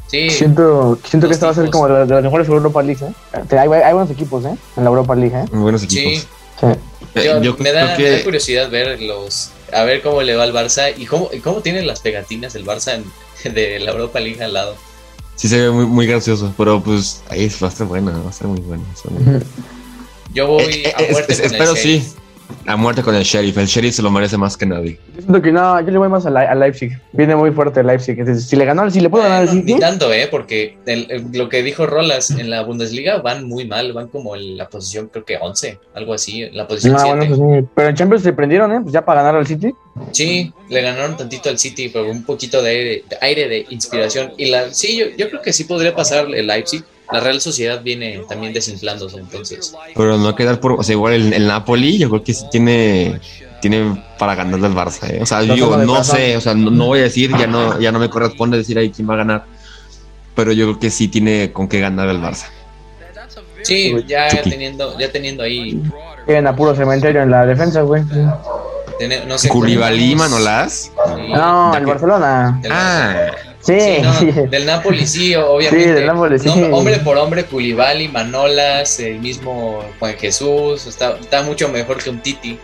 Sí. 0.08 0.28
Siento, 0.30 0.98
siento 1.08 1.26
que 1.26 1.34
esta 1.34 1.46
va 1.46 1.52
a 1.52 1.54
ser 1.54 1.70
como 1.70 1.88
de, 1.88 2.06
las 2.06 2.22
mejores 2.22 2.46
Europa 2.46 2.82
League. 2.82 3.04
¿eh? 3.04 3.56
Hay, 3.56 3.68
hay, 3.68 3.92
buenos 3.94 4.10
equipos 4.10 4.44
¿eh? 4.44 4.54
en 4.76 4.84
la 4.84 4.90
Europa 4.90 5.14
League. 5.14 5.34
¿eh? 5.34 5.44
Muy 5.52 5.62
buenos 5.62 5.82
equipos. 5.82 6.20
Sí. 6.20 6.26
Eh, 7.14 7.40
me, 7.58 7.72
da, 7.72 7.96
curiosidad 8.22 8.70
ver 8.70 9.00
los, 9.00 9.50
a 9.72 9.82
ver 9.84 10.02
cómo 10.02 10.22
le 10.22 10.36
va 10.36 10.44
al 10.44 10.52
Barça 10.52 10.92
y 10.96 11.06
cómo, 11.06 11.30
cómo 11.42 11.60
tienen 11.60 11.86
las 11.86 12.00
pegatinas 12.00 12.54
el 12.54 12.64
Barça 12.64 13.02
de 13.44 13.78
la 13.80 13.92
Europa 13.92 14.20
League 14.20 14.42
al 14.42 14.52
lado 14.52 14.76
sí 15.36 15.48
se 15.48 15.60
ve 15.60 15.70
muy, 15.70 15.86
muy 15.86 16.06
gracioso, 16.06 16.52
pero 16.56 16.82
pues 16.82 17.22
ahí 17.28 17.50
va 17.62 17.68
a 17.68 17.70
estar 17.70 17.86
buena, 17.86 18.12
va 18.12 18.28
a 18.28 18.30
estar 18.30 18.48
muy 18.48 18.60
buena. 18.60 18.84
Yo 20.32 20.46
voy 20.46 20.62
eh, 20.62 20.92
a 20.96 21.02
eh, 21.02 21.08
muerte 21.10 21.36
con 21.36 21.44
Espero 21.44 21.76
sí. 21.76 22.06
A 22.66 22.76
muerte 22.76 23.02
con 23.02 23.14
el 23.14 23.22
sheriff. 23.24 23.56
El 23.58 23.66
sheriff 23.66 23.94
se 23.94 24.02
lo 24.02 24.10
merece 24.10 24.36
más 24.36 24.56
que 24.56 24.66
nadie. 24.66 24.98
Yo 25.14 25.22
siento 25.22 25.42
que 25.42 25.52
no, 25.52 25.80
yo 25.80 25.90
le 25.90 25.98
voy 25.98 26.08
más 26.08 26.26
a, 26.26 26.54
Leipzig. 26.54 26.98
Viene 27.12 27.36
muy 27.36 27.50
fuerte 27.50 27.80
el 27.80 27.86
Leipzig. 27.86 28.18
Entonces, 28.18 28.44
si 28.44 28.56
le 28.56 28.64
ganó, 28.64 28.90
si 28.90 29.00
le 29.00 29.10
puedo 29.10 29.24
ganar 29.24 29.42
al 29.42 29.48
City. 29.48 29.74
Ni 29.74 29.80
tanto, 29.80 30.12
¿eh? 30.12 30.28
Porque 30.30 30.76
lo 31.32 31.48
que 31.48 31.62
dijo 31.62 31.86
Rolas 31.86 32.30
en 32.30 32.50
la 32.50 32.62
Bundesliga 32.62 33.18
van 33.18 33.46
muy 33.46 33.66
mal. 33.66 33.92
Van 33.92 34.08
como 34.08 34.36
en 34.36 34.56
la 34.56 34.68
posición, 34.68 35.08
creo 35.08 35.24
que 35.24 35.36
11, 35.36 35.78
algo 35.94 36.14
así. 36.14 36.48
La 36.50 36.66
posición 36.66 36.94
no, 36.94 37.06
Bueno, 37.06 37.36
pues, 37.36 37.64
pero 37.74 37.88
en 37.88 37.94
Champions 37.94 38.22
se 38.22 38.32
prendieron, 38.32 38.72
¿eh? 38.72 38.80
Pues 38.82 38.92
ya 38.92 39.04
para 39.04 39.22
ganar 39.22 39.40
al 39.40 39.46
City. 39.46 39.74
Sí, 40.12 40.52
le 40.68 40.82
ganaron 40.82 41.16
tantito 41.16 41.48
al 41.50 41.58
City, 41.58 41.88
pero 41.88 42.10
un 42.10 42.24
poquito 42.24 42.62
de 42.62 43.04
aire 43.20 43.48
de, 43.48 43.66
inspiración. 43.70 44.32
Y 44.38 44.46
la, 44.46 44.72
sí, 44.72 44.96
yo, 44.96 45.06
yo 45.16 45.28
creo 45.28 45.42
que 45.42 45.52
sí 45.52 45.64
podría 45.64 45.94
pasar 45.94 46.26
el 46.34 46.46
Leipzig 46.46 46.84
la 47.12 47.20
Real 47.20 47.40
Sociedad 47.40 47.82
viene 47.82 48.22
también 48.28 48.52
desinflándose 48.52 49.18
entonces. 49.18 49.74
Pero 49.94 50.18
no 50.18 50.34
quedar 50.34 50.60
por, 50.60 50.72
o 50.72 50.82
sea, 50.82 50.94
igual 50.94 51.14
el, 51.32 51.46
Napoli, 51.46 51.98
yo 51.98 52.08
creo 52.08 52.24
que 52.24 52.34
sí 52.34 52.44
tiene, 52.50 53.20
tiene 53.60 54.02
para 54.18 54.34
ganar 54.34 54.64
al 54.64 54.74
Barça. 54.74 55.10
¿eh? 55.10 55.20
O 55.20 55.26
sea, 55.26 55.42
yo 55.42 55.76
no 55.76 56.04
sé, 56.04 56.36
o 56.36 56.40
sea, 56.40 56.54
no, 56.54 56.86
voy 56.86 57.00
a 57.00 57.04
decir, 57.04 57.30
ya 57.36 57.46
no, 57.46 57.78
ya 57.80 57.92
no 57.92 57.98
me 57.98 58.08
corresponde 58.08 58.56
decir 58.56 58.78
ahí 58.78 58.90
quién 58.90 59.08
va 59.08 59.14
a 59.14 59.18
ganar, 59.18 59.44
pero 60.34 60.52
yo 60.52 60.66
creo 60.66 60.78
que 60.78 60.90
sí 60.90 61.08
tiene 61.08 61.52
con 61.52 61.68
qué 61.68 61.80
ganar 61.80 62.08
el 62.08 62.20
Barça. 62.20 62.46
Sí, 63.62 63.94
ya 64.06 64.28
teniendo, 64.42 64.98
ya 64.98 65.10
teniendo 65.12 65.42
ahí. 65.42 65.80
Tienen 66.26 66.46
a 66.46 66.56
puro 66.56 66.74
cementerio 66.74 67.22
en 67.22 67.30
la 67.30 67.46
defensa, 67.46 67.82
güey. 67.82 68.02
No 69.26 69.38
sé 69.38 69.48
Culibalí, 69.48 70.14
Manolás. 70.14 70.90
No, 71.28 71.74
el 71.76 71.86
Barcelona. 71.86 72.60
Ah. 72.70 73.30
Sí. 73.62 74.02
del 74.50 74.66
Napoli 74.66 75.06
sí, 75.06 75.34
obviamente. 75.34 75.86
Sí, 75.86 75.92
del 75.92 76.06
Napoli 76.06 76.38
sí. 76.38 76.48
hombre 76.70 76.98
por 76.98 77.16
hombre, 77.16 77.44
Culibali, 77.44 78.08
Manolas, 78.08 78.98
el 79.00 79.20
mismo 79.20 79.84
Juan 79.98 80.14
Jesús, 80.14 80.86
está, 80.86 81.16
está 81.18 81.42
mucho 81.42 81.68
mejor 81.68 82.02
que 82.02 82.10
un 82.10 82.20
Titi. 82.20 82.58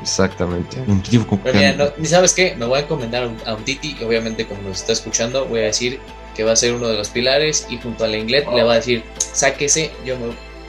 Exactamente. 0.00 0.76
Un 0.86 1.02
titi 1.02 1.18
Pero 1.42 1.58
mira, 1.58 1.92
¿sabes 2.04 2.32
qué? 2.32 2.54
Me 2.56 2.66
voy 2.66 2.78
a 2.78 2.82
encomendar 2.82 3.28
a 3.44 3.54
un 3.54 3.64
Titi 3.64 3.96
y 4.00 4.04
obviamente 4.04 4.46
como 4.46 4.62
nos 4.62 4.80
está 4.80 4.92
escuchando 4.92 5.46
voy 5.46 5.60
a 5.60 5.64
decir 5.64 5.98
que 6.38 6.44
va 6.44 6.52
a 6.52 6.56
ser 6.56 6.72
uno 6.72 6.86
de 6.86 6.96
los 6.96 7.08
pilares 7.08 7.66
y 7.68 7.78
junto 7.78 8.04
al 8.04 8.14
inglés 8.14 8.44
le 8.54 8.62
va 8.62 8.74
a 8.74 8.76
decir, 8.76 9.02
sáquese, 9.18 9.90
yo 10.06 10.14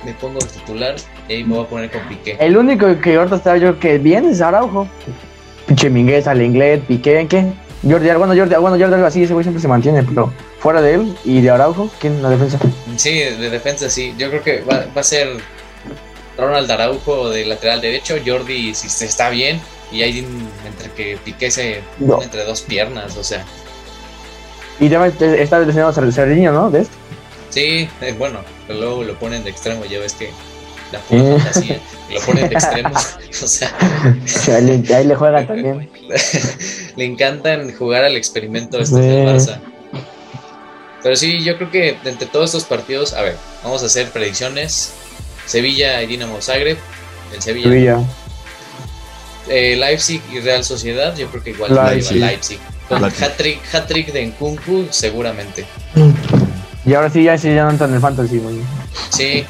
me, 0.03 0.13
pongo 0.13 0.39
de 0.39 0.47
titular 0.47 0.95
y 1.27 1.33
ahí 1.33 1.43
me 1.43 1.53
voy 1.55 1.65
a 1.65 1.69
poner 1.69 1.91
con 1.91 2.01
Piqué. 2.09 2.37
El 2.39 2.57
único 2.57 2.99
que 2.99 3.15
ahorita 3.15 3.35
está 3.35 3.55
yo 3.55 3.79
que 3.79 3.99
bien 3.99 4.27
es 4.27 4.41
Araujo. 4.41 4.87
Pinche 5.67 5.91
Minguez, 5.91 6.25
al 6.25 6.41
inglés, 6.41 6.81
Piqué, 6.87 7.27
¿qué? 7.29 7.45
Jordi, 7.81 8.09
bueno, 8.09 8.35
Jordi, 8.35 8.55
bueno, 8.55 8.77
Jordi 8.77 8.93
Alba 8.93 9.09
sí, 9.09 9.23
ese 9.23 9.33
güey 9.33 9.43
siempre 9.43 9.61
se 9.61 9.67
mantiene, 9.67 10.03
pero 10.03 10.33
fuera 10.59 10.81
de 10.81 10.95
él 10.95 11.17
y 11.23 11.41
de 11.41 11.49
Araujo, 11.49 11.89
¿quién 11.99 12.15
en 12.15 12.23
la 12.23 12.29
defensa? 12.29 12.59
Sí, 12.97 13.19
de 13.19 13.49
defensa 13.49 13.89
sí. 13.89 14.13
Yo 14.17 14.29
creo 14.29 14.43
que 14.43 14.61
va, 14.61 14.85
a 14.93 15.03
ser 15.03 15.37
Ronald 16.37 16.69
Araujo 16.69 17.29
de 17.29 17.45
lateral 17.45 17.79
derecho, 17.79 18.15
Jordi 18.25 18.73
si 18.75 18.89
se 18.89 19.05
está 19.05 19.29
bien, 19.29 19.61
y 19.91 20.01
ahí 20.01 20.27
entre 20.67 20.91
que 20.91 21.17
Piqué 21.23 21.49
se 21.51 21.81
entre 22.21 22.43
dos 22.43 22.61
piernas, 22.61 23.15
o 23.15 23.23
sea. 23.23 23.45
Y 24.79 24.89
ya 24.89 25.05
está 25.07 25.57
el 25.59 26.13
Cerdiño, 26.13 26.51
¿no? 26.51 26.69
¿Ves? 26.69 26.87
Sí, 27.49 27.89
eh, 28.01 28.15
bueno, 28.17 28.41
luego 28.67 29.03
lo 29.03 29.17
ponen 29.17 29.43
de 29.43 29.49
extremo, 29.49 29.85
ya 29.85 29.99
ves 29.99 30.13
que 30.13 30.31
la 30.91 30.99
pura 30.99 31.37
fantasía, 31.37 31.79
lo 32.13 32.21
ponen 32.21 32.49
de 32.49 32.55
extremo. 32.55 32.89
o 33.43 33.47
sea, 33.47 34.57
ahí 34.57 35.05
le 35.05 35.15
juega 35.15 35.45
también. 35.45 35.89
le 36.95 37.05
encantan 37.05 37.73
jugar 37.73 38.03
al 38.03 38.15
experimento 38.15 38.79
este 38.79 38.99
de 38.99 39.25
Barça. 39.25 39.59
Pero 41.01 41.15
sí, 41.15 41.43
yo 41.43 41.57
creo 41.57 41.71
que 41.71 41.97
entre 42.03 42.27
todos 42.27 42.47
estos 42.47 42.65
partidos, 42.65 43.13
a 43.13 43.21
ver, 43.21 43.37
vamos 43.63 43.83
a 43.83 43.85
hacer 43.85 44.09
predicciones. 44.09 44.93
Sevilla 45.45 46.01
y 46.03 46.07
Dinamo 46.07 46.41
Zagreb. 46.41 46.77
El 47.33 47.41
Sevilla. 47.41 47.99
Eh, 49.47 49.75
Leipzig 49.77 50.21
y 50.31 50.39
Real 50.41 50.63
Sociedad, 50.63 51.15
yo 51.15 51.27
creo 51.29 51.43
que 51.43 51.49
igual 51.51 51.73
Leipzig. 51.73 52.17
Leipzig. 52.17 52.59
Con 52.87 53.03
hat-trick, 53.03 53.59
hat-trick 53.73 54.11
de 54.11 54.27
Nkunku, 54.27 54.87
seguramente. 54.89 55.65
Y 56.85 56.93
ahora 56.93 57.09
sí, 57.09 57.23
ya, 57.23 57.37
sí, 57.37 57.53
ya 57.53 57.63
no 57.63 57.71
entran 57.71 57.91
en 57.91 57.97
el 57.97 58.01
fantasy, 58.01 58.41
Sí, 59.09 59.45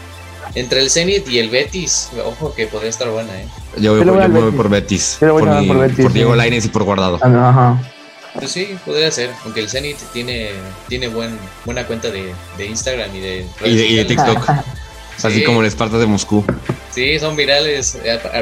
entre 0.55 0.81
el 0.81 0.89
Zenit 0.89 1.27
y 1.27 1.39
el 1.39 1.49
Betis, 1.49 2.09
ojo 2.25 2.53
que 2.53 2.67
podría 2.67 2.89
estar 2.89 3.09
buena, 3.09 3.33
¿eh? 3.39 3.47
Yo 3.77 3.95
voy, 3.95 4.51
por, 4.51 4.69
Betis. 4.69 5.17
por, 5.19 6.13
Diego 6.13 6.35
Lainez 6.35 6.65
y 6.65 6.69
por 6.69 6.83
Guardado. 6.83 7.19
Ah, 7.21 7.49
ajá. 7.49 7.91
Pues 8.33 8.51
sí, 8.51 8.77
podría 8.85 9.11
ser, 9.11 9.31
aunque 9.43 9.59
el 9.59 9.69
Zenit 9.69 9.97
tiene, 10.13 10.51
tiene 10.87 11.07
buen, 11.07 11.37
buena 11.65 11.85
cuenta 11.85 12.09
de, 12.09 12.33
de 12.57 12.65
Instagram 12.65 13.15
y 13.15 13.19
de, 13.19 13.45
y 13.65 13.95
de, 13.95 14.05
TikTok. 14.05 14.49
Así 15.23 15.43
como 15.43 15.61
el 15.61 15.67
Esparta 15.67 15.97
de 15.97 16.05
Moscú. 16.05 16.45
Sí, 16.91 17.19
son 17.19 17.35
virales, 17.35 17.97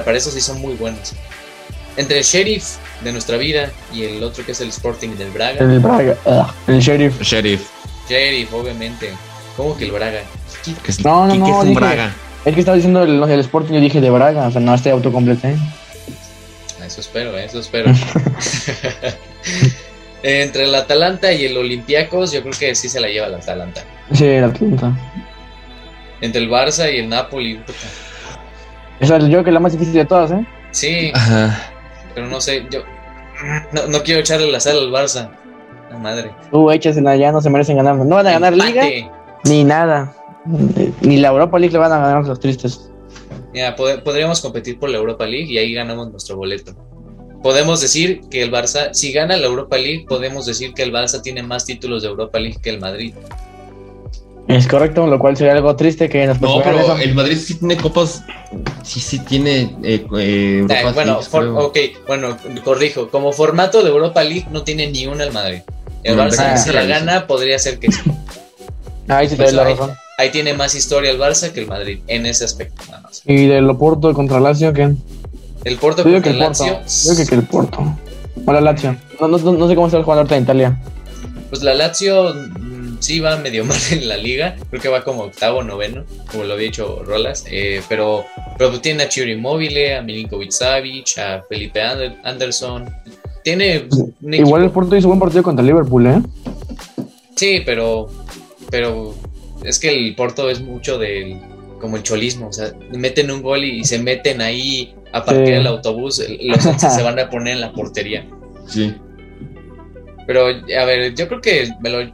para 0.05 0.17
eso 0.17 0.29
sí 0.29 0.41
son 0.41 0.61
muy 0.61 0.75
buenos. 0.75 1.13
Entre 1.95 2.19
el 2.19 2.23
Sheriff 2.23 2.75
de 3.03 3.11
nuestra 3.11 3.37
vida 3.37 3.71
y 3.91 4.03
el 4.03 4.23
otro 4.23 4.45
que 4.45 4.51
es 4.51 4.61
el 4.61 4.69
Sporting 4.69 5.15
del 5.15 5.31
Braga. 5.31 5.59
El 5.59 5.79
Braga, 5.79 6.15
el 6.67 6.79
Sheriff. 6.79 7.19
Sheriff. 7.21 7.67
Sheriff, 8.07 8.53
obviamente. 8.53 9.11
¿Cómo 9.55 9.75
que 9.75 9.85
el 9.85 9.91
Braga? 9.91 10.21
No, 11.03 11.27
no, 11.27 11.35
no, 11.35 11.61
es 11.61 11.67
un 11.67 11.73
Braga? 11.73 12.13
Es 12.45 12.53
que 12.53 12.59
estaba 12.61 12.75
diciendo 12.75 13.03
el, 13.03 13.21
el 13.23 13.39
Sporting, 13.41 13.73
yo 13.73 13.79
dije 13.81 13.99
de 14.01 14.09
Braga, 14.09 14.47
o 14.47 14.51
sea, 14.51 14.61
no, 14.61 14.73
este 14.73 14.91
autocompleté. 14.91 15.55
Eso 16.85 17.01
espero, 17.01 17.37
eso 17.37 17.59
espero. 17.59 17.91
Entre 20.23 20.65
el 20.65 20.75
Atalanta 20.75 21.31
y 21.31 21.45
el 21.45 21.57
Olympiacos, 21.57 22.31
yo 22.31 22.41
creo 22.41 22.53
que 22.57 22.75
sí 22.75 22.89
se 22.89 22.99
la 22.99 23.07
lleva 23.07 23.27
el 23.27 23.35
Atalanta. 23.35 23.83
Sí, 24.13 24.25
el 24.25 24.45
Atalanta. 24.45 24.93
Entre 26.21 26.41
el 26.41 26.49
Barça 26.49 26.91
y 26.91 26.99
el 26.99 27.09
Napoli. 27.09 27.61
Esa 28.99 29.17
es 29.17 29.23
yo 29.23 29.29
creo 29.29 29.43
que 29.43 29.49
es 29.51 29.53
la 29.53 29.59
más 29.59 29.73
difícil 29.73 29.93
de 29.93 30.05
todas, 30.05 30.31
¿eh? 30.31 30.45
Sí. 30.71 31.11
Pero 32.15 32.27
no 32.27 32.41
sé, 32.41 32.65
yo 32.71 32.83
no, 33.71 33.87
no 33.87 34.03
quiero 34.03 34.21
echarle 34.21 34.51
la 34.51 34.59
sal 34.59 34.77
al 34.79 34.91
Barça. 34.91 35.29
La 35.91 35.97
madre. 35.97 36.31
Tú 36.51 36.69
échasela 36.71 37.15
ya, 37.15 37.31
no 37.31 37.41
se 37.41 37.49
merecen 37.49 37.77
ganar. 37.77 37.95
No 37.95 38.15
van 38.15 38.27
a 38.27 38.31
ganar 38.31 38.53
Liga 38.53 38.83
ni 39.43 39.63
nada. 39.63 40.13
Ni 41.01 41.17
la 41.17 41.29
Europa 41.29 41.59
League 41.59 41.73
le 41.73 41.79
van 41.79 41.91
a 41.91 41.99
ganar 41.99 42.25
los 42.25 42.39
tristes. 42.39 42.89
Mira, 43.53 43.75
podríamos 43.75 44.41
competir 44.41 44.79
por 44.79 44.89
la 44.89 44.97
Europa 44.97 45.25
League 45.25 45.51
y 45.51 45.57
ahí 45.57 45.73
ganamos 45.73 46.11
nuestro 46.11 46.37
boleto. 46.37 46.75
Podemos 47.41 47.81
decir 47.81 48.21
que 48.29 48.43
el 48.43 48.51
Barça, 48.51 48.89
si 48.93 49.11
gana 49.11 49.37
la 49.37 49.47
Europa 49.47 49.77
League, 49.77 50.05
podemos 50.07 50.45
decir 50.45 50.73
que 50.73 50.83
el 50.83 50.91
Barça 50.91 51.21
tiene 51.21 51.43
más 51.43 51.65
títulos 51.65 52.01
de 52.01 52.09
Europa 52.09 52.39
League 52.39 52.57
que 52.61 52.69
el 52.69 52.79
Madrid. 52.79 53.13
Es 54.47 54.65
correcto, 54.65 55.05
lo 55.07 55.19
cual 55.19 55.35
sería 55.35 55.53
algo 55.53 55.75
triste 55.75 56.07
que 56.07 56.25
nos 56.25 56.39
No, 56.39 56.61
pero 56.63 56.97
el 56.97 57.13
Madrid 57.13 57.37
sí 57.37 57.55
tiene 57.55 57.75
copas, 57.75 58.23
sí, 58.81 59.01
sí 59.01 59.19
tiene 59.19 59.75
eh, 59.83 60.05
eh 60.17 60.65
ah, 60.69 60.91
bueno, 60.93 61.19
ok, 61.57 61.77
bueno, 62.07 62.37
corrijo, 62.63 63.09
como 63.09 63.33
formato 63.33 63.83
de 63.83 63.89
Europa 63.89 64.23
League 64.23 64.47
no 64.51 64.63
tiene 64.63 64.89
ni 64.89 65.05
una 65.05 65.25
el 65.25 65.33
Madrid. 65.33 65.59
El 66.03 66.17
Barça, 66.17 66.55
si 66.57 66.71
la 66.71 66.85
gana, 66.85 67.27
podría 67.27 67.59
ser 67.59 67.79
que 67.79 67.91
sí. 67.91 68.01
Ahí 69.09 69.27
sí 69.27 69.35
te 69.35 69.51
la 69.51 69.65
razón. 69.65 69.91
Ahí 70.19 70.31
tiene 70.31 70.55
más 70.55 70.73
historia 70.73 71.11
el 71.11 71.19
Barça 71.19 71.51
que 71.51 71.59
el 71.59 71.67
Madrid, 71.67 71.99
en 72.07 72.25
ese 72.25 72.43
aspecto 72.43 72.81
nada 72.87 73.01
más. 73.01 73.21
¿Y 73.23 73.45
del 73.45 73.67
Porto 73.77 74.11
contra 74.15 74.39
Lazio 74.39 74.73
qué? 74.73 74.95
El 75.63 75.77
Porto 75.77 76.01
contra 76.01 76.31
el 76.31 76.39
Lazio. 76.39 76.65
Yo 77.05 77.13
creo 77.13 77.27
que 77.27 77.35
el 77.35 77.43
Porto. 77.43 77.95
O 78.43 78.51
la 78.51 78.59
Lazio. 78.59 78.97
No, 79.21 79.27
no, 79.27 79.37
no 79.37 79.67
sé 79.67 79.75
cómo 79.75 79.85
está 79.85 79.99
el 79.99 80.03
jugador 80.03 80.27
de 80.27 80.39
Italia. 80.39 80.81
Pues 81.51 81.61
la 81.61 81.75
Lazio 81.75 82.33
mm, 82.33 82.97
sí 82.99 83.19
va 83.19 83.37
medio 83.37 83.63
mal 83.65 83.77
en 83.91 84.07
la 84.07 84.17
liga. 84.17 84.55
Creo 84.71 84.81
que 84.81 84.89
va 84.89 85.03
como 85.03 85.21
octavo, 85.21 85.61
noveno, 85.63 86.03
como 86.31 86.45
lo 86.45 86.55
había 86.55 86.65
dicho 86.65 87.03
Rolas. 87.05 87.45
Eh, 87.51 87.83
pero, 87.87 88.25
pero 88.57 88.71
pues 88.71 88.81
tiene 88.81 89.03
a 89.03 89.09
Chiro 89.09 89.29
Immobile, 89.29 89.97
a 89.97 90.01
Milinkovic 90.01 90.49
Savic, 90.49 91.15
a 91.19 91.43
Felipe 91.47 91.79
Anderson. 92.23 92.89
Tiene. 93.43 93.87
Igual 94.23 94.63
el 94.63 94.71
Porto 94.71 94.95
hizo 94.95 95.09
buen 95.09 95.19
partido 95.19 95.43
contra 95.43 95.63
Liverpool, 95.63 96.07
¿eh? 96.07 96.21
Sí, 97.35 97.61
pero. 97.63 98.09
Pero 98.71 99.13
es 99.63 99.79
que 99.79 99.89
el 99.89 100.15
Porto 100.15 100.49
es 100.49 100.61
mucho 100.61 100.97
del 100.97 101.39
como 101.79 101.97
el 101.97 102.03
cholismo, 102.03 102.47
o 102.47 102.53
sea, 102.53 102.71
meten 102.91 103.29
un 103.31 103.41
gol 103.41 103.63
y, 103.63 103.83
se 103.83 103.99
meten 103.99 104.41
ahí 104.41 104.95
a 105.11 105.23
partir 105.23 105.53
del 105.53 105.67
autobús, 105.67 106.23
los 106.41 106.63
se 106.95 107.03
van 107.03 107.19
a 107.19 107.29
poner 107.29 107.55
en 107.55 107.61
la 107.61 107.71
portería. 107.71 108.25
Sí. 108.67 108.95
Pero, 110.25 110.47
a 110.47 110.85
ver, 110.85 111.13
yo 111.13 111.27
creo 111.27 111.41
que 111.41 111.69
me 111.79 111.89
lo, 111.89 112.01
eh, 112.01 112.13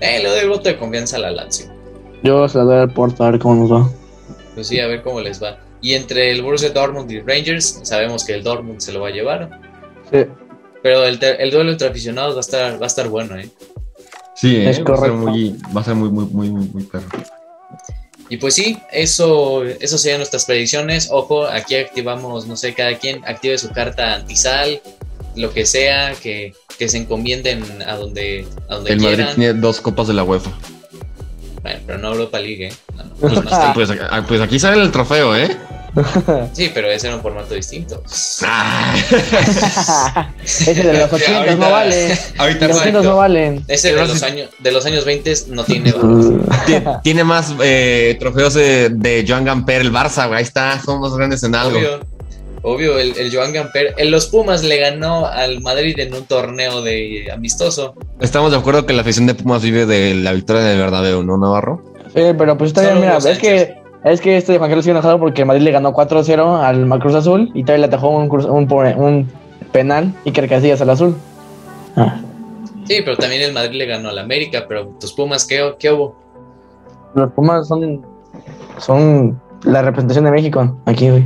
le 0.00 0.28
doy 0.28 0.40
el 0.40 0.48
voto 0.48 0.68
de 0.68 0.78
confianza 0.78 1.16
a 1.16 1.20
la 1.20 1.30
Lazio. 1.30 1.66
Yo 2.22 2.48
se 2.48 2.58
lo 2.58 2.64
doy 2.64 2.78
al 2.78 2.92
Porto, 2.92 3.24
a 3.24 3.30
ver 3.30 3.40
cómo 3.40 3.56
nos 3.56 3.72
va. 3.72 3.90
Pues 4.54 4.68
sí, 4.68 4.80
a 4.80 4.86
ver 4.86 5.02
cómo 5.02 5.20
les 5.20 5.42
va. 5.42 5.58
Y 5.82 5.94
entre 5.94 6.30
el 6.30 6.42
Borussia 6.42 6.70
Dortmund 6.70 7.10
y 7.10 7.20
Rangers, 7.20 7.80
sabemos 7.82 8.24
que 8.24 8.34
el 8.34 8.42
Dortmund 8.42 8.80
se 8.80 8.92
lo 8.92 9.00
va 9.00 9.08
a 9.08 9.12
llevar. 9.12 9.60
Sí. 10.10 10.24
Pero 10.82 11.04
el, 11.04 11.18
el 11.20 11.50
duelo 11.50 11.72
entre 11.72 11.88
aficionados 11.88 12.34
va 12.34 12.38
a 12.38 12.40
estar, 12.40 12.80
va 12.80 12.84
a 12.84 12.86
estar 12.86 13.08
bueno, 13.08 13.38
¿eh? 13.38 13.48
Sí, 14.40 14.56
es 14.56 14.78
¿eh? 14.78 14.82
va, 14.84 14.94
a 14.94 15.00
ser 15.00 15.12
muy, 15.12 15.56
va 15.76 15.82
a 15.82 15.84
ser 15.84 15.94
muy, 15.94 16.08
muy, 16.08 16.24
muy, 16.24 16.48
muy, 16.48 16.68
muy 16.72 16.82
perro. 16.84 17.06
Y 18.30 18.38
pues 18.38 18.54
sí, 18.54 18.78
eso, 18.90 19.64
eso 19.64 19.98
serían 19.98 20.20
nuestras 20.20 20.46
predicciones. 20.46 21.08
Ojo, 21.10 21.44
aquí 21.44 21.76
activamos, 21.76 22.46
no 22.46 22.56
sé, 22.56 22.72
cada 22.72 22.96
quien 22.96 23.22
active 23.26 23.58
su 23.58 23.70
carta 23.70 24.14
antisal, 24.14 24.80
lo 25.36 25.52
que 25.52 25.66
sea, 25.66 26.14
que, 26.14 26.54
que 26.78 26.88
se 26.88 26.96
encomienden 26.96 27.62
a 27.86 27.96
donde, 27.96 28.46
a 28.70 28.76
donde 28.76 28.92
El 28.92 29.00
Madrid 29.00 29.24
tiene 29.34 29.52
dos 29.52 29.82
copas 29.82 30.08
de 30.08 30.14
la 30.14 30.24
UEFA. 30.24 30.52
Bueno, 31.60 31.80
pero 31.86 31.98
no 31.98 32.12
Europa 32.12 32.40
League, 32.40 32.68
¿eh? 32.68 32.72
pues, 33.20 33.34
pues, 33.74 33.90
ah, 33.90 34.24
pues, 34.26 34.40
aquí 34.40 34.58
sale 34.58 34.82
el 34.82 34.90
trofeo, 34.90 35.36
¿eh? 35.36 35.54
Sí, 36.52 36.70
pero 36.72 36.90
ese 36.90 37.06
era 37.08 37.16
un 37.16 37.22
formato 37.22 37.54
distinto. 37.54 38.02
Ah. 38.44 38.94
ese 40.44 40.74
de 40.74 40.98
los 40.98 41.12
80 41.12 41.54
no 41.56 41.70
vale. 41.70 42.18
Ahorita 42.38 42.68
los 42.68 42.76
80 42.78 43.02
no 43.02 43.16
valen. 43.16 43.64
Ese 43.68 43.94
de 43.94 44.06
los, 44.06 44.22
años, 44.22 44.50
de 44.58 44.72
los 44.72 44.86
años 44.86 45.04
20 45.04 45.34
no 45.48 45.64
tiene 45.64 45.92
Tiene 47.02 47.24
más 47.24 47.54
eh, 47.62 48.16
trofeos 48.18 48.54
de, 48.54 49.24
Joan 49.26 49.44
Gamper, 49.44 49.80
el 49.82 49.92
Barça, 49.92 50.30
Ahí 50.32 50.42
está, 50.42 50.80
son 50.80 51.00
más 51.00 51.14
grandes 51.14 51.42
en 51.42 51.54
algo. 51.54 51.78
Obvio, 51.78 52.00
obvio 52.62 52.98
el, 52.98 53.34
Joan 53.34 53.52
Gamper. 53.52 53.94
En 53.96 54.10
los 54.10 54.26
Pumas 54.26 54.62
le 54.62 54.78
ganó 54.78 55.26
al 55.26 55.60
Madrid 55.60 55.98
en 55.98 56.14
un 56.14 56.24
torneo 56.24 56.82
de 56.82 57.30
amistoso. 57.32 57.94
Estamos 58.20 58.52
de 58.52 58.58
acuerdo 58.58 58.86
que 58.86 58.92
la 58.92 59.02
afición 59.02 59.26
de 59.26 59.34
Pumas 59.34 59.62
vive 59.62 59.86
de 59.86 60.14
la 60.14 60.32
victoria 60.32 60.62
del 60.62 60.78
verdadero, 60.78 61.22
¿no, 61.22 61.36
Navarro? 61.36 61.82
Sí, 62.14 62.22
pero 62.36 62.58
pues 62.58 62.70
está 62.70 62.82
bien, 62.82 63.00
mira, 63.00 63.18
es 63.18 63.38
que 63.38 63.79
es 64.04 64.20
que 64.20 64.36
este 64.36 64.56
Juan 64.58 64.70
Carlos 64.70 64.84
sigue 64.84 64.92
enojado 64.92 65.18
porque 65.18 65.44
Madrid 65.44 65.62
le 65.62 65.72
ganó 65.72 65.92
4-0 65.92 66.62
al 66.62 67.00
Cruz 67.00 67.14
Azul 67.14 67.50
y 67.54 67.62
todavía 67.62 67.86
le 67.86 67.88
atajó 67.88 68.10
un, 68.10 68.30
un, 68.30 68.72
un 68.72 69.30
penal 69.72 70.12
y 70.24 70.32
que 70.32 70.48
Casillas 70.48 70.80
al 70.80 70.90
Azul. 70.90 71.14
Ah. 71.96 72.20
Sí, 72.86 73.02
pero 73.04 73.16
también 73.16 73.42
el 73.42 73.52
Madrid 73.52 73.76
le 73.76 73.86
ganó 73.86 74.08
al 74.08 74.18
América, 74.18 74.64
pero 74.66 74.86
tus 74.98 75.12
Pumas, 75.12 75.46
¿qué, 75.46 75.74
qué 75.78 75.92
hubo? 75.92 76.16
Los 77.14 77.30
Pumas 77.32 77.68
son, 77.68 78.04
son 78.78 79.40
la 79.64 79.82
representación 79.82 80.24
de 80.24 80.30
México 80.30 80.76
aquí, 80.86 81.10
güey. 81.10 81.24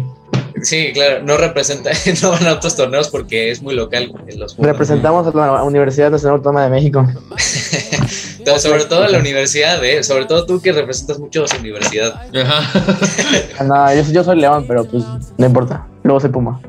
Sí, 0.62 0.92
claro, 0.92 1.22
no 1.24 1.36
representa, 1.36 1.90
no 2.22 2.30
van 2.30 2.46
a 2.46 2.52
otros 2.54 2.76
torneos 2.76 3.08
porque 3.08 3.50
es 3.50 3.62
muy 3.62 3.74
local. 3.74 4.12
Los 4.36 4.56
Representamos 4.56 5.26
a 5.26 5.36
la 5.36 5.62
Universidad 5.62 6.10
Nacional 6.10 6.38
Autónoma 6.38 6.64
de 6.64 6.70
México. 6.70 7.06
sobre 8.58 8.84
todo 8.84 9.04
a 9.04 9.08
la 9.08 9.18
universidad, 9.18 9.82
¿eh? 9.84 10.02
sobre 10.02 10.26
todo 10.26 10.46
tú 10.46 10.60
que 10.60 10.72
representas 10.72 11.18
mucho 11.18 11.44
a 11.44 11.48
su 11.48 11.56
universidad. 11.58 12.22
no, 13.64 13.94
yo, 13.94 14.24
soy 14.24 14.40
León, 14.40 14.64
pero 14.66 14.84
pues 14.84 15.04
no 15.36 15.46
importa. 15.46 15.86
Luego 16.02 16.20
soy 16.20 16.30
Puma. 16.30 16.60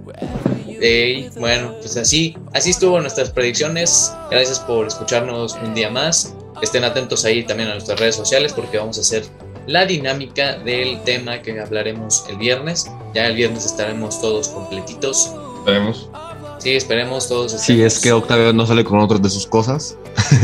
bueno, 1.38 1.76
pues 1.80 1.98
así, 1.98 2.38
así 2.54 2.72
estuvo 2.72 3.00
nuestras 3.00 3.30
predicciones. 3.32 4.14
Gracias 4.32 4.60
por 4.60 4.88
escucharnos 4.88 5.58
un 5.64 5.74
día 5.74 5.90
más. 5.90 6.36
Estén 6.62 6.84
atentos 6.84 7.26
ahí 7.26 7.44
también 7.44 7.70
a 7.70 7.74
nuestras 7.74 8.00
redes 8.00 8.16
sociales 8.16 8.54
porque 8.54 8.78
vamos 8.78 8.98
a 8.98 9.02
hacer 9.02 9.24
la 9.68 9.86
dinámica 9.86 10.58
del 10.60 11.02
tema 11.04 11.42
que 11.42 11.60
hablaremos 11.60 12.26
el 12.30 12.38
viernes. 12.38 12.90
Ya 13.14 13.28
el 13.28 13.36
viernes 13.36 13.66
estaremos 13.66 14.22
todos 14.22 14.50
completitos. 14.50 15.34
Esperemos. 15.60 16.10
Sí, 16.66 16.76
esperemos 16.76 17.30
todos. 17.30 17.52
Si 17.52 17.80
es 17.84 18.00
que 18.00 18.12
Octavio 18.12 18.52
no 18.52 18.66
sale 18.66 18.84
con 18.84 18.98
otras 18.98 19.22
de 19.22 19.30
sus 19.30 19.46
cosas. 19.46 19.98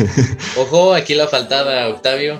Ojo, 0.56 0.94
aquí 0.94 1.16
la 1.16 1.28
faltaba 1.28 1.88
Octavio. 1.88 2.40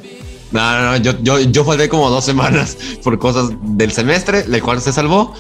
No, 0.52 0.80
no, 0.80 0.92
no, 0.92 0.98
yo, 0.98 1.14
yo, 1.24 1.40
yo 1.40 1.66
falté 1.66 1.90
como 1.90 2.12
dos 2.12 2.24
semanas 2.24 2.78
por 3.04 3.18
cosas 3.18 3.50
del 3.60 3.92
semestre, 3.92 4.42
el 4.42 4.62
cual 4.62 4.84
se 4.84 4.94
salvó. 4.94 5.34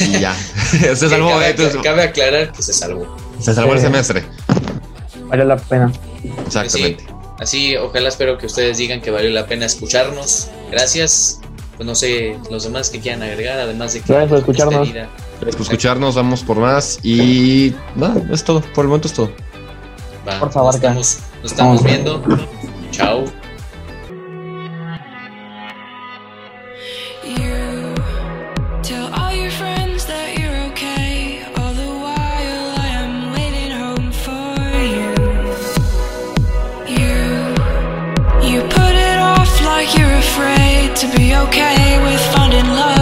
Y 0.00 0.18
ya. 0.18 0.34
se 0.70 0.96
salvó. 0.96 1.28
Cabe, 1.28 1.54
cabe, 1.80 2.02
aclarar 2.02 2.50
que 2.50 2.62
se 2.62 2.72
salvó. 2.72 3.16
Se 3.38 3.54
salvó 3.54 3.74
el 3.74 3.80
semestre. 3.80 4.24
Valió 5.26 5.44
la 5.44 5.56
pena. 5.56 5.92
Exactamente. 6.46 7.06
Así, 7.38 7.76
ojalá 7.76 8.08
espero 8.08 8.38
que 8.38 8.46
ustedes 8.46 8.78
digan 8.78 9.00
que 9.00 9.12
valió 9.12 9.30
la 9.30 9.46
pena 9.46 9.66
escucharnos. 9.66 10.48
Gracias. 10.72 11.38
Pues 11.76 11.86
no 11.86 11.94
sé, 11.94 12.36
los 12.50 12.64
demás 12.64 12.90
que 12.90 12.98
quieran 12.98 13.22
agregar, 13.22 13.60
además 13.60 13.92
de 13.92 14.00
que... 14.00 14.12
Gracias 14.12 14.28
por 14.28 14.38
escucharnos. 14.38 14.88
Gracias 15.40 15.56
por 15.56 15.62
escucharnos, 15.62 16.14
vamos 16.16 16.42
por 16.42 16.58
más 16.58 16.98
y 17.02 17.74
nada, 17.94 18.22
es 18.30 18.42
todo, 18.42 18.60
por 18.60 18.84
el 18.84 18.88
momento 18.88 19.08
es 19.08 19.14
todo. 19.14 19.30
Va, 20.26 20.38
por 20.38 20.50
favor, 20.50 20.66
nos 20.66 20.74
estamos, 20.76 21.18
nos 21.42 21.52
estamos 21.52 21.84
viendo. 21.84 22.22
Chao. 22.90 23.24
to 40.98 41.06
be 41.16 41.32
okay 41.32 42.02
with 42.02 42.20
finding 42.32 42.66
love 42.66 42.97